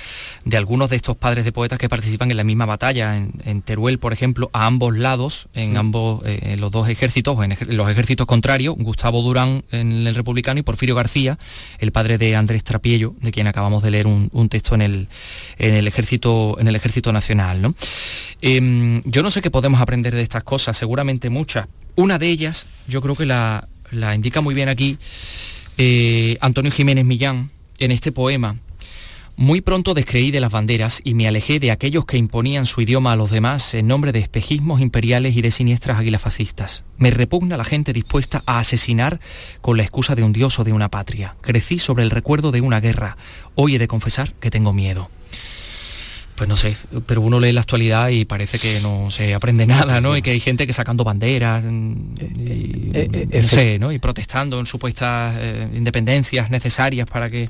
de 0.44 0.58
algunos 0.58 0.90
de 0.90 0.98
estos 0.98 1.16
padres 1.16 1.46
de 1.46 1.54
poetas 1.54 1.80
que 1.80 1.88
participan 1.88 2.30
en 2.30 2.36
la 2.36 2.44
misma 2.44 2.66
batalla, 2.66 3.16
en, 3.16 3.62
Teruel, 3.62 3.98
por 3.98 4.12
ejemplo, 4.12 4.50
a 4.52 4.66
ambos 4.66 4.98
lados, 4.98 5.48
en 5.54 5.78
ambos, 5.78 6.22
eh, 6.26 6.58
los 6.60 6.72
dos 6.72 6.90
ejércitos, 6.90 7.42
en, 7.42 7.56
los 7.76 7.90
ejércitos 7.90 8.28
contrarios, 8.28 8.76
Gustavo 8.78 9.22
Durán 9.22 9.64
en 9.72 10.06
el 10.08 10.14
republicano 10.14 10.60
y 10.60 10.64
Porfirio 10.64 10.96
García, 10.96 11.38
el 11.80 11.94
padre 11.94 12.18
de 12.18 12.36
Andrés 12.36 12.66
Trapiello, 12.66 13.16
de 13.22 13.32
quien 13.32 13.48
acabamos 13.48 13.82
de 13.82 13.92
leer 13.92 14.08
un, 14.08 14.50
texto 14.50 14.76
en 14.76 14.82
el, 14.82 15.08
en 15.58 15.74
el 15.74 15.88
ejército, 15.88 16.58
en 16.60 16.68
el 16.68 16.76
ejército 16.76 17.14
nacional. 17.14 17.62
¿no? 17.62 17.76
Em, 18.42 19.02
yo 19.06 19.24
no 19.24 19.32
sé 19.32 19.42
qué 19.42 19.52
podemos 19.52 19.80
aprender 19.80 20.14
de 20.14 20.22
estas 20.22 20.44
cosas, 20.44 20.76
seguramente 20.76 21.30
muchas, 21.30 21.68
una 21.96 22.18
de 22.18 22.30
ellas, 22.30 22.66
yo 22.88 23.02
creo 23.02 23.16
que 23.16 23.26
la, 23.26 23.69
indica 23.92 24.42
muy 24.42 24.56
bien 24.56 24.70
aquí 24.70 24.98
eh, 25.78 26.38
Antonio 26.42 26.72
Jiménez 26.72 27.06
Millán 27.06 27.50
en 27.80 27.92
este 27.92 28.12
poema. 28.12 28.56
Muy 29.38 29.62
pronto 29.62 29.94
descreí 29.94 30.32
de 30.32 30.42
las 30.42 30.52
banderas 30.52 31.00
y 31.06 31.14
me 31.14 31.26
alejé 31.26 31.62
de 31.62 31.72
aquellos 31.72 32.04
que 32.04 32.18
imponían 32.18 32.66
su 32.66 32.82
idioma 32.82 33.14
a 33.14 33.16
los 33.16 33.32
demás 33.32 33.74
en 33.74 33.88
nombre 33.88 34.12
de 34.12 34.20
espejismos 34.20 34.82
imperiales 34.82 35.38
y 35.38 35.42
de 35.42 35.52
siniestras 35.52 35.98
águilas 35.98 36.22
fascistas. 36.22 36.84
Me 36.98 37.10
repugna 37.10 37.56
la 37.56 37.64
gente 37.64 37.94
dispuesta 37.94 38.44
a 38.46 38.60
asesinar 38.60 39.22
con 39.62 39.78
la 39.78 39.84
excusa 39.84 40.16
de 40.16 40.24
un 40.24 40.34
dios 40.34 40.60
o 40.60 40.66
de 40.66 40.74
una 40.74 40.90
patria. 40.90 41.36
Crecí 41.40 41.80
sobre 41.80 42.04
el 42.04 42.10
recuerdo 42.10 42.52
de 42.52 42.60
una 42.60 42.82
guerra. 42.82 43.16
Hoy 43.56 43.76
he 43.76 43.80
de 43.80 43.88
confesar 43.88 44.34
que 44.42 44.52
tengo 44.52 44.74
miedo 44.74 45.10
pues 46.40 46.48
no 46.48 46.56
sé, 46.56 46.78
pero 47.06 47.20
uno 47.20 47.38
lee 47.38 47.52
la 47.52 47.60
actualidad 47.60 48.08
y 48.08 48.24
parece 48.24 48.60
que 48.60 48.80
no 48.80 49.12
se 49.12 49.34
aprende 49.34 49.68
nada, 49.68 50.00
¿no? 50.00 50.16
Y 50.16 50.22
que 50.22 50.32
hay 50.32 50.40
gente 50.40 50.66
que 50.66 50.72
sacando 50.72 51.04
banderas 51.04 51.66
mm, 51.66 52.16
y, 52.18 52.92
eh, 52.94 53.10
eh, 53.12 53.42
no 53.42 53.48
sé, 53.50 53.78
¿no? 53.78 53.92
y 53.92 54.00
protestando 54.00 54.58
en 54.58 54.66
supuestas 54.66 55.36
eh, 55.38 55.68
independencias 55.76 56.50
necesarias 56.50 57.10
para 57.10 57.30
que 57.30 57.50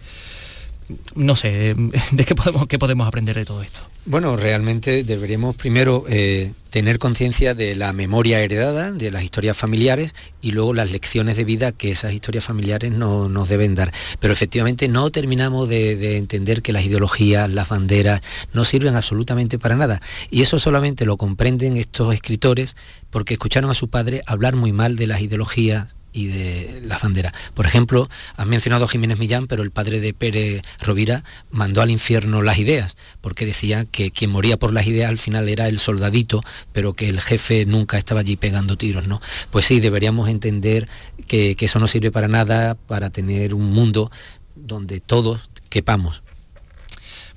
no 1.16 1.36
sé, 1.36 1.76
¿de 2.12 2.26
qué 2.26 2.36
podemos, 2.36 2.68
qué 2.68 2.80
podemos 2.80 3.08
aprender 3.08 3.36
de 3.36 3.46
todo 3.46 3.62
esto? 3.62 3.82
Bueno, 4.06 4.36
realmente 4.38 5.04
deberíamos 5.04 5.56
primero 5.56 6.06
eh, 6.10 6.54
tener 6.72 6.98
conciencia 6.98 7.54
de 7.54 7.76
la 7.76 7.94
memoria 7.94 8.40
heredada, 8.40 8.92
de 8.92 9.12
las 9.12 9.24
historias 9.24 9.56
familiares 9.56 10.16
y 10.42 10.52
luego 10.52 10.74
las 10.74 10.92
lecciones 10.92 11.38
de 11.38 11.44
vida 11.44 11.72
que 11.72 11.92
esas 11.92 12.14
historias 12.14 12.44
familiares 12.44 12.92
no, 12.92 13.30
nos 13.30 13.50
deben 13.50 13.76
dar. 13.76 13.94
Pero 14.20 14.34
efectivamente 14.34 14.88
no 14.88 15.12
terminamos 15.12 15.70
de, 15.70 15.96
de, 15.96 16.18
entender 16.18 16.62
que 16.62 16.74
las 16.74 16.86
ideologías, 16.86 17.52
las 17.52 17.70
banderas, 17.70 18.22
no 18.54 18.64
sirven 18.64 18.96
absolutamente 18.96 19.60
para 19.60 19.76
nada. 19.76 20.02
Y 20.32 20.42
eso 20.42 20.58
solamente 20.58 21.06
lo 21.06 21.18
comprenden 21.18 21.78
estos 21.78 22.14
escritores 22.14 22.76
porque 23.12 23.36
escucharon 23.36 23.70
a 23.70 23.76
su 23.76 23.90
padre 23.90 24.24
hablar 24.26 24.56
muy 24.56 24.72
mal 24.72 24.96
de 24.96 25.08
las 25.08 25.22
ideologías 25.22 25.99
de 26.28 26.82
las 26.84 27.02
banderas. 27.02 27.34
Por 27.54 27.66
ejemplo, 27.66 28.10
has 28.36 28.48
mencionado 28.48 28.88
Jiménez 28.88 29.20
Millán, 29.20 29.48
pero 29.48 29.64
el 29.64 29.72
padre 29.72 30.00
de 30.00 30.14
Pérez 30.14 30.62
Rovira 30.82 31.24
mandó 31.52 31.82
al 31.82 31.92
infierno 31.92 32.42
las 32.42 32.58
ideas, 32.58 32.98
porque 33.22 33.46
decía 33.46 33.86
que 33.86 34.12
quien 34.12 34.32
moría 34.32 34.58
por 34.58 34.74
las 34.74 34.88
ideas 34.88 35.10
al 35.10 35.18
final 35.18 35.50
era 35.50 35.68
el 35.68 35.80
soldadito, 35.80 36.42
pero 36.72 36.94
que 36.94 37.10
el 37.10 37.22
jefe 37.22 37.66
nunca 37.66 37.98
estaba 37.98 38.22
allí 38.22 38.36
pegando 38.36 38.78
tiros, 38.78 39.08
¿no? 39.08 39.22
Pues 39.52 39.66
sí, 39.66 39.80
deberíamos 39.80 40.30
entender 40.30 40.88
que, 41.28 41.56
que 41.56 41.66
eso 41.66 41.80
no 41.80 41.88
sirve 41.88 42.12
para 42.12 42.28
nada, 42.28 42.76
para 42.76 43.10
tener 43.10 43.54
un 43.54 43.72
mundo 43.72 44.12
donde 44.56 45.00
todos 45.00 45.50
quepamos. 45.70 46.24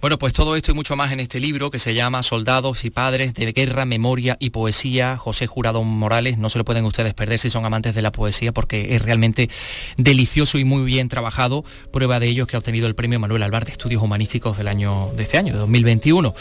Bueno, 0.03 0.18
pues 0.18 0.32
todo 0.32 0.57
esto 0.57 0.72
y 0.72 0.74
mucho 0.74 0.96
más 0.96 1.12
en 1.12 1.20
este 1.20 1.38
libro 1.38 1.70
que 1.70 1.78
se 1.78 1.94
llama 1.94 2.24
Soldados 2.24 2.84
y 2.84 2.90
Padres 2.90 3.34
de 3.34 3.53
Guerra, 3.53 3.84
Memoria 3.84 4.36
y 4.40 4.50
Poesía, 4.50 5.16
José 5.16 5.46
Jurado 5.46 5.84
Morales. 5.84 6.38
No 6.38 6.50
se 6.50 6.59
lo 6.59 6.64
pueden 6.64 6.84
ustedes 6.86 7.14
perder 7.14 7.38
si 7.38 7.50
son 7.50 7.64
amantes 7.64 7.94
de 7.94 8.03
la 8.03 8.11
poesía 8.11 8.50
porque 8.50 8.96
es 8.96 9.03
realmente 9.03 9.48
delicioso 9.96 10.59
y 10.59 10.64
muy 10.64 10.82
bien 10.82 11.09
trabajado. 11.09 11.64
Prueba 11.92 12.18
de 12.18 12.26
ello 12.26 12.42
es 12.42 12.48
que 12.48 12.57
ha 12.57 12.59
obtenido 12.59 12.88
el 12.88 12.96
premio 12.96 13.20
Manuel 13.20 13.44
Alvar 13.44 13.64
de 13.64 13.70
Estudios 13.70 14.03
Humanísticos 14.03 14.59
del 14.59 14.66
año 14.66 15.11
de 15.16 15.22
este 15.22 15.38
año, 15.38 15.53
de 15.53 15.61
2021. 15.61 16.34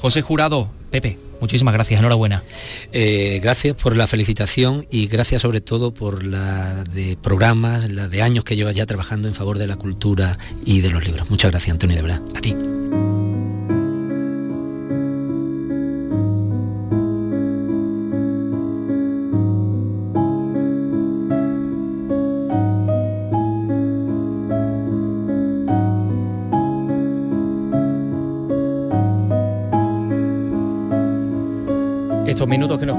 José 0.00 0.22
Jurado, 0.22 0.70
Pepe, 0.90 1.18
muchísimas 1.38 1.74
gracias, 1.74 2.00
enhorabuena. 2.00 2.42
Eh, 2.92 3.40
gracias 3.42 3.74
por 3.74 3.94
la 3.94 4.06
felicitación 4.06 4.86
y 4.90 5.06
gracias 5.06 5.42
sobre 5.42 5.60
todo 5.60 5.92
por 5.92 6.24
la 6.24 6.82
de 6.84 7.18
programas, 7.20 7.92
la 7.92 8.08
de 8.08 8.22
años 8.22 8.44
que 8.44 8.56
llevas 8.56 8.74
ya 8.74 8.86
trabajando 8.86 9.28
en 9.28 9.34
favor 9.34 9.58
de 9.58 9.66
la 9.66 9.76
cultura 9.76 10.38
y 10.64 10.80
de 10.80 10.88
los 10.88 11.04
libros. 11.04 11.28
Muchas 11.28 11.50
gracias, 11.50 11.74
Antonio, 11.74 11.96
de 11.96 12.02
verdad. 12.02 12.22
A 12.34 12.40
ti. 12.40 12.56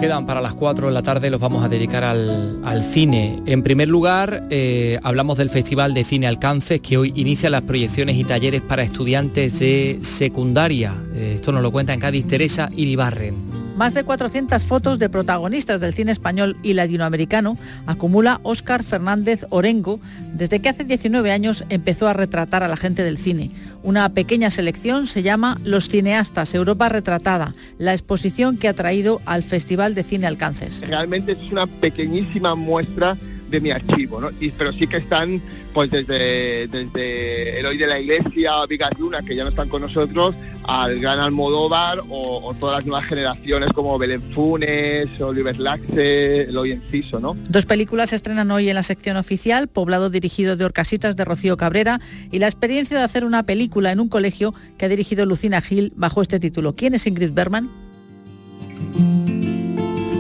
Quedan 0.04 0.26
para 0.26 0.42
las 0.42 0.54
4 0.54 0.88
de 0.88 0.94
la 0.94 1.02
tarde 1.02 1.30
los 1.30 1.40
vamos 1.40 1.64
a 1.64 1.70
dedicar 1.70 2.04
al, 2.04 2.84
cine. 2.84 3.42
En 3.46 3.64
primer 3.64 3.88
lugar, 3.88 4.44
eh, 4.50 5.00
hablamos 5.02 5.38
del 5.38 5.50
Festival 5.50 5.94
de 5.94 6.04
Cine 6.04 6.28
Alcances, 6.28 6.82
que 6.82 6.98
hoy 6.98 7.14
inicia 7.16 7.50
las 7.50 7.62
proyecciones 7.62 8.18
y 8.18 8.26
talleres 8.26 8.62
para 8.62 8.84
estudiantes 8.84 9.60
de 9.60 10.00
secundaria. 10.02 10.94
Eh, 11.16 11.36
esto 11.36 11.54
nos 11.54 11.62
lo 11.62 11.72
cuenta 11.72 11.94
en 11.94 12.02
Cádiz 12.02 12.28
Teresa 12.28 12.70
Iribarren. 12.76 13.36
Más 13.78 13.94
de 13.94 14.04
400 14.04 14.66
fotos 14.66 15.00
de 15.00 15.10
protagonistas 15.10 15.80
del 15.80 15.94
cine 15.94 16.12
español 16.12 16.58
y 16.64 16.74
latinoamericano 16.74 17.58
acumula 17.88 18.42
Óscar 18.44 18.84
Fernández 18.84 19.46
Orengo 19.52 20.02
desde 20.34 20.60
que 20.60 20.68
hace 20.68 20.84
19 20.84 21.32
años 21.32 21.64
empezó 21.70 22.10
a 22.10 22.14
retratar 22.14 22.62
a 22.62 22.68
la 22.68 22.76
gente 22.76 23.04
del 23.04 23.18
cine. 23.18 23.52
Una 23.84 24.08
pequeña 24.14 24.50
selección 24.50 25.08
se 25.08 25.24
llama 25.24 25.60
Los 25.66 25.90
cineastas, 25.90 26.56
Europa 26.56 26.88
retratada, 26.88 27.54
la 27.78 27.92
exposición 27.92 28.58
que 28.58 28.70
ha 28.70 28.74
traído 28.74 29.22
al 29.26 29.44
Festival 29.44 29.94
de 29.94 30.04
Cine 30.04 30.26
Alcances. 30.26 30.80
Realmente 30.80 31.34
es 31.34 31.52
una 31.52 31.68
pequeñísima 31.68 32.56
muestra 32.56 33.18
de 33.54 33.62
mi 33.62 33.72
archivo, 33.72 34.20
¿no? 34.20 34.32
Y, 34.40 34.50
pero 34.50 34.74
sí 34.74 34.88
que 34.88 34.98
están 34.98 35.40
pues 35.74 35.92
desde, 35.92 36.68
desde 36.68 37.60
Eloy 37.60 37.78
de 37.78 37.88
la 37.88 38.00
Iglesia, 38.00 38.66
Vigas 38.68 38.92
Luna, 39.00 39.22
que 39.22 39.36
ya 39.36 39.44
no 39.44 39.52
están 39.52 39.70
con 39.70 39.82
nosotros, 39.82 40.36
al 40.64 40.98
gran 41.00 41.20
Almodóvar 41.20 42.02
o, 42.10 42.56
todas 42.60 42.78
las 42.78 42.86
nuevas 42.86 43.08
generaciones 43.08 43.72
como 43.74 43.98
Belén 43.98 44.22
Funes, 44.22 45.22
Oliver 45.22 45.60
Laxe, 45.60 46.42
Eloy 46.42 46.72
Enciso, 46.72 47.20
¿no? 47.20 47.36
Dos 47.48 47.66
películas 47.66 48.10
se 48.10 48.16
estrenan 48.16 48.50
hoy 48.50 48.70
en 48.70 48.76
la 48.76 48.84
sección 48.84 49.18
oficial, 49.18 49.68
Poblado 49.68 50.10
dirigido 50.10 50.56
de 50.58 50.66
Orcasitas 50.66 51.16
de 51.16 51.26
Rocío 51.26 51.56
Cabrera 51.56 52.02
y 52.32 52.40
la 52.40 52.48
experiencia 52.48 52.98
de 52.98 53.04
hacer 53.04 53.24
una 53.24 53.44
película 53.44 53.92
en 53.92 54.00
un 54.00 54.10
colegio 54.10 54.54
que 54.78 54.86
ha 54.86 54.90
dirigido 54.90 55.26
Lucina 55.26 55.62
Gil 55.62 55.94
bajo 55.96 56.22
este 56.22 56.40
título. 56.40 56.76
¿Quién 56.76 56.96
es 56.96 57.06
Ingrid 57.06 57.32
Bergman? 57.32 57.70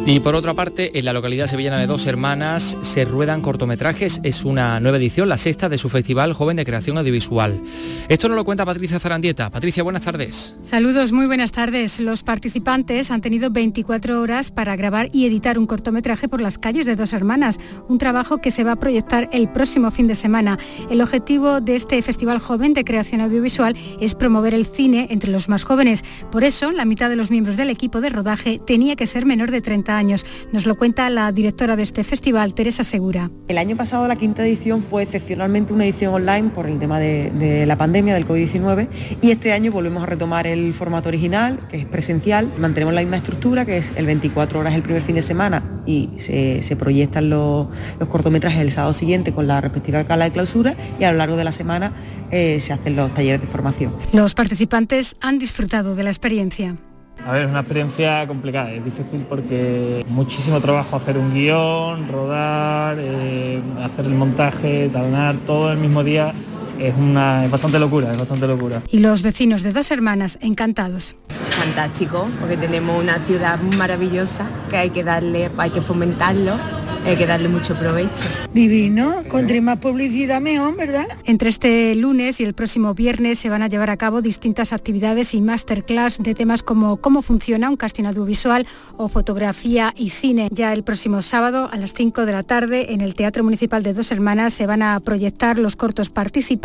Y 0.06 0.20
por 0.20 0.36
otra 0.36 0.54
parte, 0.54 1.00
en 1.00 1.06
la 1.06 1.14
localidad 1.14 1.48
sevillana 1.48 1.80
de 1.80 1.88
Dos 1.88 2.06
Hermanas 2.08 2.78
se 2.82 3.06
ruedan 3.06 3.42
cortometrajes. 3.42 4.20
Es 4.24 4.44
una 4.44 4.82
nueva 4.82 4.98
edición, 4.98 5.30
la 5.30 5.38
sexta 5.38 5.70
de 5.70 5.78
su 5.78 5.88
Festival 5.88 6.34
Joven 6.34 6.58
de 6.58 6.66
Creación 6.66 6.98
Audiovisual. 6.98 7.62
Esto 8.10 8.28
nos 8.28 8.36
lo 8.36 8.44
cuenta 8.44 8.66
Patricia 8.66 9.00
Zarandieta. 9.00 9.50
Patricia, 9.50 9.82
buenas 9.82 10.02
tardes. 10.02 10.58
Saludos, 10.62 11.14
muy 11.14 11.26
buenas 11.28 11.54
tardes. 11.54 12.02
Los 12.02 12.22
participantes 12.22 13.12
han 13.12 13.22
tenido 13.22 13.50
24 13.50 14.20
horas 14.20 14.52
para 14.52 14.76
grabar 14.76 15.10
y 15.14 15.26
editar 15.26 15.58
un 15.58 15.68
cortometraje 15.68 16.28
por 16.28 16.42
las 16.42 16.58
calles 16.58 16.86
de 16.86 16.98
Dos 16.98 17.14
Hermanas, 17.14 17.58
un 17.88 17.98
trabajo 17.98 18.40
que 18.40 18.52
se 18.52 18.66
va 18.66 18.74
a 18.74 18.76
proyectar 18.76 19.30
el 19.32 19.48
próximo 19.48 19.90
fin 19.90 20.08
de 20.08 20.16
semana. 20.16 20.60
El 20.90 21.00
objetivo 21.00 21.62
de 21.62 21.78
este 21.78 22.02
Festival 22.02 22.40
Joven 22.40 22.74
de 22.74 22.84
Creación 22.84 23.22
Audiovisual 23.22 23.78
es 24.02 24.16
promover 24.16 24.54
el 24.54 24.66
cine 24.66 25.08
entre 25.12 25.32
los 25.32 25.48
más 25.48 25.64
jóvenes. 25.64 26.04
Por 26.30 26.44
eso, 26.44 26.74
la 26.74 26.84
mitad 26.84 27.10
de 27.10 27.16
los 27.16 27.32
miembros 27.32 27.56
del 27.56 27.70
equipo 27.70 28.02
de 28.02 28.10
rodaje 28.10 28.60
tenía 28.60 28.98
que 28.98 29.08
ser 29.08 29.26
menor 29.26 29.50
de 29.50 29.62
30 29.62 29.93
años. 29.98 30.26
Nos 30.52 30.66
lo 30.66 30.76
cuenta 30.76 31.10
la 31.10 31.32
directora 31.32 31.76
de 31.76 31.84
este 31.84 32.04
festival, 32.04 32.54
Teresa 32.54 32.84
Segura. 32.84 33.32
El 33.48 33.58
año 33.58 33.76
pasado 33.76 34.08
la 34.08 34.16
quinta 34.16 34.46
edición 34.46 34.82
fue 34.82 35.04
excepcionalmente 35.04 35.74
una 35.74 35.86
edición 35.86 36.14
online 36.14 36.50
por 36.50 36.68
el 36.68 36.80
tema 36.80 37.00
de, 37.00 37.32
de 37.32 37.66
la 37.66 37.78
pandemia 37.78 38.14
del 38.14 38.28
COVID-19 38.28 38.88
y 39.22 39.32
este 39.32 39.54
año 39.54 39.72
volvemos 39.72 40.04
a 40.04 40.06
retomar 40.06 40.48
el 40.48 40.74
formato 40.74 41.10
original, 41.10 41.60
que 41.70 41.78
es 41.78 41.86
presencial. 41.86 42.50
Mantenemos 42.58 42.94
la 42.94 43.02
misma 43.02 43.18
estructura, 43.18 43.66
que 43.66 43.78
es 43.78 43.92
el 43.96 44.06
24 44.06 44.60
horas 44.60 44.74
el 44.74 44.82
primer 44.82 45.02
fin 45.02 45.16
de 45.16 45.22
semana 45.22 45.64
y 45.86 46.10
se, 46.18 46.64
se 46.64 46.76
proyectan 46.76 47.30
los, 47.30 47.68
los, 48.00 48.10
cortometrajes 48.10 48.62
el 48.62 48.72
sábado 48.72 48.94
siguiente 48.94 49.34
con 49.34 49.48
la 49.48 49.62
respectiva 49.62 50.04
cala 50.04 50.26
de 50.26 50.32
clausura 50.32 50.76
y 51.00 51.04
a 51.04 51.12
lo 51.12 51.18
largo 51.18 51.36
de 51.36 51.44
la 51.44 51.52
semana 51.52 51.94
eh, 52.32 52.60
se 52.60 52.74
hacen 52.74 52.96
los 52.96 53.14
talleres 53.14 53.42
de 53.42 53.48
formación. 53.48 53.94
Los 54.12 54.34
participantes 54.34 55.16
han 55.22 55.40
disfrutado 55.40 55.96
de 55.96 56.04
la 56.04 56.10
experiencia. 56.10 56.78
A 57.26 57.32
ver, 57.32 57.44
es 57.44 57.50
una 57.50 57.60
experiencia 57.60 58.28
complicada, 58.28 58.72
es 58.74 58.84
difícil 58.84 59.26
porque 59.30 60.04
muchísimo 60.10 60.60
trabajo 60.60 60.98
hacer 60.98 61.18
un 61.18 61.34
guion, 61.34 62.10
rodar, 62.10 62.98
eh, 63.00 63.62
hacer 63.82 64.06
el 64.06 64.14
montaje, 64.14 64.90
talonar 64.90 65.36
todo 65.46 65.72
el 65.72 65.78
mismo 65.78 66.04
día. 66.04 66.34
Es, 66.80 66.94
una, 66.98 67.46
es 67.46 67.52
bastante 67.52 67.80
locura, 67.80 68.12
es 68.12 68.18
bastante 68.18 68.48
locura. 68.48 68.82
Y 68.90 69.00
los 69.00 69.22
vecinos 69.22 69.64
de 69.64 69.72
dos 69.72 69.92
hermanas 69.92 70.38
encantados. 70.42 71.16
Fantástico, 71.52 72.28
porque 72.40 72.58
tenemos 72.58 73.02
una 73.02 73.20
ciudad 73.20 73.60
maravillosa 73.78 74.48
que 74.70 74.78
hay 74.78 74.90
que 74.90 75.04
darle, 75.04 75.50
hay 75.58 75.70
que 75.70 75.82
fomentarlo 75.82 76.58
hay 77.06 77.18
que 77.18 77.28
darle 77.28 77.50
mucho 77.50 77.76
provecho. 77.76 78.24
Divino, 78.54 79.24
con 79.30 79.46
más 79.64 79.78
publicidad 79.78 80.42
mejor, 80.42 80.76
¿verdad? 80.78 81.06
Entre 81.26 81.50
este 81.50 81.96
lunes 81.96 82.40
y 82.40 82.44
el 82.44 82.54
próximo 82.54 82.94
viernes 82.94 83.40
se 83.40 83.50
van 83.50 83.62
a 83.62 83.68
llevar 83.68 83.90
a 83.90 83.98
cabo 83.98 84.22
distintas 84.22 84.74
actividades 84.74 85.34
y 85.34 85.42
masterclass 85.42 86.20
de 86.20 86.34
temas 86.34 86.64
como 86.64 86.98
cómo 86.98 87.22
funciona 87.22 87.70
un 87.70 87.76
casting 87.76 88.06
audiovisual 88.06 88.66
o 88.98 89.10
fotografía 89.10 89.94
y 89.98 90.12
cine. 90.12 90.48
Ya 90.52 90.72
el 90.74 90.84
próximo 90.84 91.22
sábado 91.22 91.70
a 91.72 91.78
las 91.78 91.94
5 91.94 92.26
de 92.26 92.32
la 92.32 92.44
tarde 92.44 92.94
en 92.94 93.02
el 93.02 93.16
Teatro 93.16 93.44
Municipal 93.44 93.84
de 93.84 93.94
Dos 93.94 94.12
Hermanas 94.12 94.54
se 94.54 94.66
van 94.66 94.82
a 94.82 95.00
proyectar 95.00 95.60
los 95.60 95.76
cortos 95.76 96.10
participantes 96.10 96.63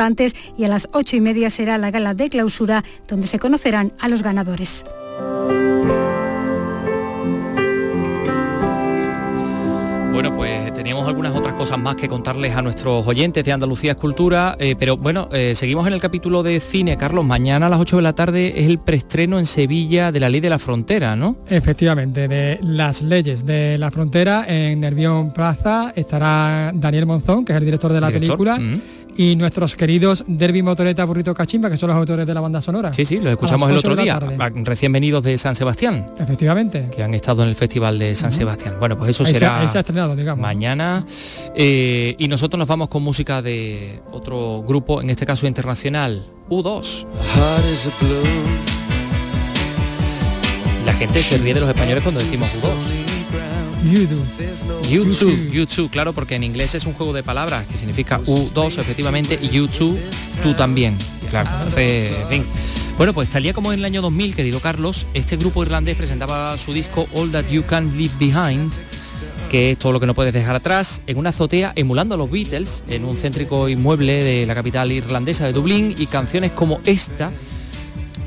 y 0.57 0.64
a 0.64 0.68
las 0.68 0.88
8 0.92 1.16
y 1.16 1.20
media 1.20 1.51
será 1.51 1.76
la 1.76 1.90
gala 1.90 2.14
de 2.14 2.30
clausura 2.30 2.84
donde 3.09 3.26
se 3.26 3.38
conocerán 3.40 3.92
a 3.99 4.09
los 4.09 4.22
ganadores. 4.22 4.84
Bueno, 10.12 10.34
pues 10.34 10.74
teníamos 10.74 11.07
algunas 11.07 11.36
otras 11.36 11.55
cosas 11.55 11.78
más 11.78 11.94
que 11.94 12.09
contarles 12.09 12.57
a 12.57 12.62
nuestros 12.62 13.07
oyentes 13.07 13.44
de 13.44 13.53
Andalucía 13.53 13.92
Escultura, 13.92 14.57
eh, 14.59 14.74
pero 14.76 14.96
bueno, 14.96 15.28
eh, 15.32 15.55
seguimos 15.55 15.86
en 15.86 15.92
el 15.92 16.01
capítulo 16.01 16.42
de 16.42 16.59
cine. 16.59 16.96
Carlos, 16.96 17.24
mañana 17.24 17.66
a 17.66 17.68
las 17.68 17.78
8 17.78 17.96
de 17.96 18.03
la 18.03 18.14
tarde 18.14 18.61
es 18.61 18.66
el 18.68 18.78
preestreno 18.78 19.38
en 19.38 19.46
Sevilla 19.46 20.11
de 20.11 20.18
La 20.18 20.28
Ley 20.28 20.40
de 20.40 20.51
la 20.51 20.59
Frontera, 20.59 21.14
¿no? 21.14 21.36
Efectivamente, 21.49 22.26
de 22.26 22.59
las 22.62 23.03
leyes 23.03 23.46
de 23.46 23.78
la 23.78 23.92
frontera 23.92 24.44
en 24.49 24.80
Nervión 24.80 25.32
Plaza 25.32 25.92
estará 25.94 26.72
Daniel 26.74 27.07
Monzón, 27.07 27.44
que 27.44 27.53
es 27.53 27.59
el 27.59 27.64
director 27.64 27.92
de 27.92 28.01
la 28.01 28.09
Director, 28.09 28.38
película. 28.38 28.59
mm. 28.59 28.80
Y 29.21 29.35
nuestros 29.35 29.75
queridos 29.75 30.23
Derby 30.29 30.62
Motoreta 30.62 31.05
Burrito 31.05 31.35
Cachimba, 31.35 31.69
que 31.69 31.77
son 31.77 31.89
los 31.89 31.97
autores 31.97 32.25
de 32.25 32.33
la 32.33 32.41
banda 32.41 32.62
sonora. 32.62 32.93
Sí, 32.93 33.05
sí, 33.05 33.19
lo 33.19 33.31
A 33.31 33.33
escuchamos 33.33 33.69
el 33.69 33.77
otro 33.77 33.97
día, 33.97 34.16
recién 34.62 34.93
venidos 34.93 35.25
de 35.25 35.37
San 35.37 35.57
Sebastián, 35.57 36.07
Efectivamente. 36.21 36.89
que 36.95 37.03
han 37.03 37.12
estado 37.14 37.43
en 37.43 37.49
el 37.49 37.57
Festival 37.57 37.99
de 37.99 38.14
San 38.14 38.31
Sebastián. 38.31 38.77
Bueno, 38.79 38.97
pues 38.97 39.11
eso 39.11 39.25
Ahí 39.25 39.33
será 39.35 39.59
ahí 39.59 39.66
se 39.66 39.79
ha 39.79 39.81
estrenado, 39.81 40.14
digamos. 40.14 40.41
mañana. 40.41 41.05
Eh, 41.57 42.14
y 42.16 42.29
nosotros 42.29 42.59
nos 42.61 42.69
vamos 42.69 42.89
con 42.89 43.03
música 43.03 43.43
de 43.43 43.99
otro 44.12 44.62
grupo, 44.64 45.01
en 45.03 45.11
este 45.11 45.27
caso 45.27 45.49
internacional, 45.49 46.25
U2. 46.49 47.05
La 50.87 50.95
gente 50.95 51.23
se 51.25 51.39
ríe 51.39 51.55
de 51.55 51.61
los 51.61 51.69
españoles 51.69 52.05
cuando 52.05 52.21
decimos 52.21 52.61
U2. 52.62 53.08
YouTube, 53.85 55.51
YouTube, 55.51 55.91
claro, 55.91 56.12
porque 56.12 56.35
en 56.35 56.45
inglés 56.45 56.74
es 56.74 56.87
un 56.87 56.95
juego 56.95 57.12
de 57.12 57.22
palabras 57.22 57.66
que 57.66 57.76
significa 57.76 58.20
U2 58.20 58.79
efectivamente 58.79 59.39
y 59.41 59.49
YouTube, 59.49 59.99
tú 60.43 60.55
también. 60.55 60.97
Claro, 61.31 61.51
entonces, 61.53 62.16
en 62.22 62.29
fin. 62.29 62.47
Bueno, 62.97 63.12
pues 63.12 63.29
tal 63.29 63.43
día 63.43 63.53
como 63.53 63.72
en 63.72 63.79
el 63.79 63.85
año 63.85 64.03
2000, 64.03 64.35
querido 64.35 64.61
Carlos, 64.61 65.07
este 65.14 65.37
grupo 65.37 65.62
irlandés 65.62 65.97
presentaba 65.97 66.57
su 66.59 66.72
disco 66.72 67.07
All 67.12 67.31
That 67.31 67.49
You 67.49 67.64
Can 67.64 67.97
Leave 67.97 68.14
Behind, 68.18 68.72
que 69.51 69.70
es 69.70 69.79
todo 69.79 69.93
lo 69.93 70.01
que 70.01 70.07
no 70.07 70.14
puedes 70.14 70.33
dejar 70.33 70.57
atrás, 70.57 71.03
en 71.07 71.16
una 71.16 71.31
azotea 71.31 71.72
emulando 71.76 72.14
a 72.14 72.18
los 72.18 72.31
Beatles, 72.31 72.83
en 72.89 73.05
un 73.05 73.16
céntrico 73.16 73.68
inmueble 73.68 74.24
de 74.24 74.47
la 74.47 74.55
capital 74.55 74.91
irlandesa 74.91 75.47
de 75.47 75.53
Dublín, 75.53 75.95
y 75.97 76.07
canciones 76.07 76.51
como 76.53 76.81
esta 76.85 77.31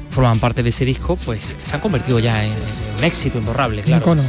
forman 0.10 0.40
parte 0.40 0.62
de 0.62 0.70
ese 0.70 0.86
disco, 0.86 1.16
pues 1.16 1.56
se 1.58 1.76
han 1.76 1.82
convertido 1.82 2.20
ya 2.20 2.46
en 2.46 2.54
un 2.98 3.04
éxito 3.04 3.40
imborrable, 3.40 3.82
claro. 3.82 4.02
Icono. 4.02 4.22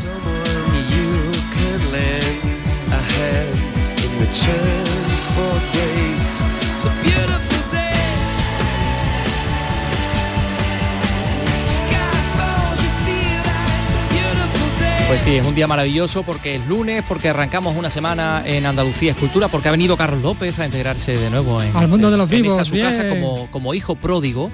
Pues 15.09 15.20
sí, 15.20 15.37
es 15.37 15.47
un 15.47 15.55
día 15.55 15.66
maravilloso 15.66 16.23
porque 16.23 16.57
es 16.57 16.66
lunes, 16.66 17.05
porque 17.07 17.29
arrancamos 17.29 17.77
una 17.77 17.91
semana 17.91 18.43
en 18.47 18.64
Andalucía 18.64 19.11
Escultura, 19.11 19.49
porque 19.49 19.68
ha 19.68 19.70
venido 19.70 19.95
Carlos 19.97 20.23
López 20.23 20.59
a 20.59 20.64
integrarse 20.64 21.18
de 21.18 21.29
nuevo 21.29 21.62
en, 21.62 21.77
al 21.77 21.89
mundo 21.89 22.11
de 22.11 22.16
los 22.16 22.31
vivos, 22.31 22.62
esta, 22.62 22.64
su 22.64 22.83
casa 22.83 23.09
como, 23.09 23.47
como 23.51 23.75
hijo 23.75 23.95
pródigo 23.95 24.51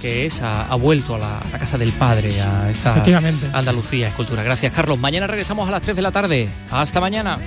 que 0.00 0.26
es, 0.26 0.40
ha, 0.42 0.74
vuelto 0.76 1.14
a 1.14 1.18
la, 1.18 1.38
a 1.38 1.48
la, 1.52 1.58
casa 1.58 1.78
del 1.78 1.92
padre, 1.92 2.40
a 2.40 2.70
esta 2.70 3.04
Andalucía 3.52 4.08
Escultura. 4.08 4.42
Gracias, 4.42 4.72
Carlos. 4.72 4.98
Mañana 4.98 5.26
regresamos 5.26 5.68
a 5.68 5.72
las 5.72 5.82
3 5.82 5.94
de 5.94 6.02
la 6.02 6.10
tarde. 6.10 6.48
Hasta 6.70 7.00
mañana. 7.00 7.38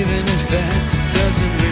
even 0.00 0.24
if 0.28 0.48
that 0.50 1.12
doesn't. 1.12 1.69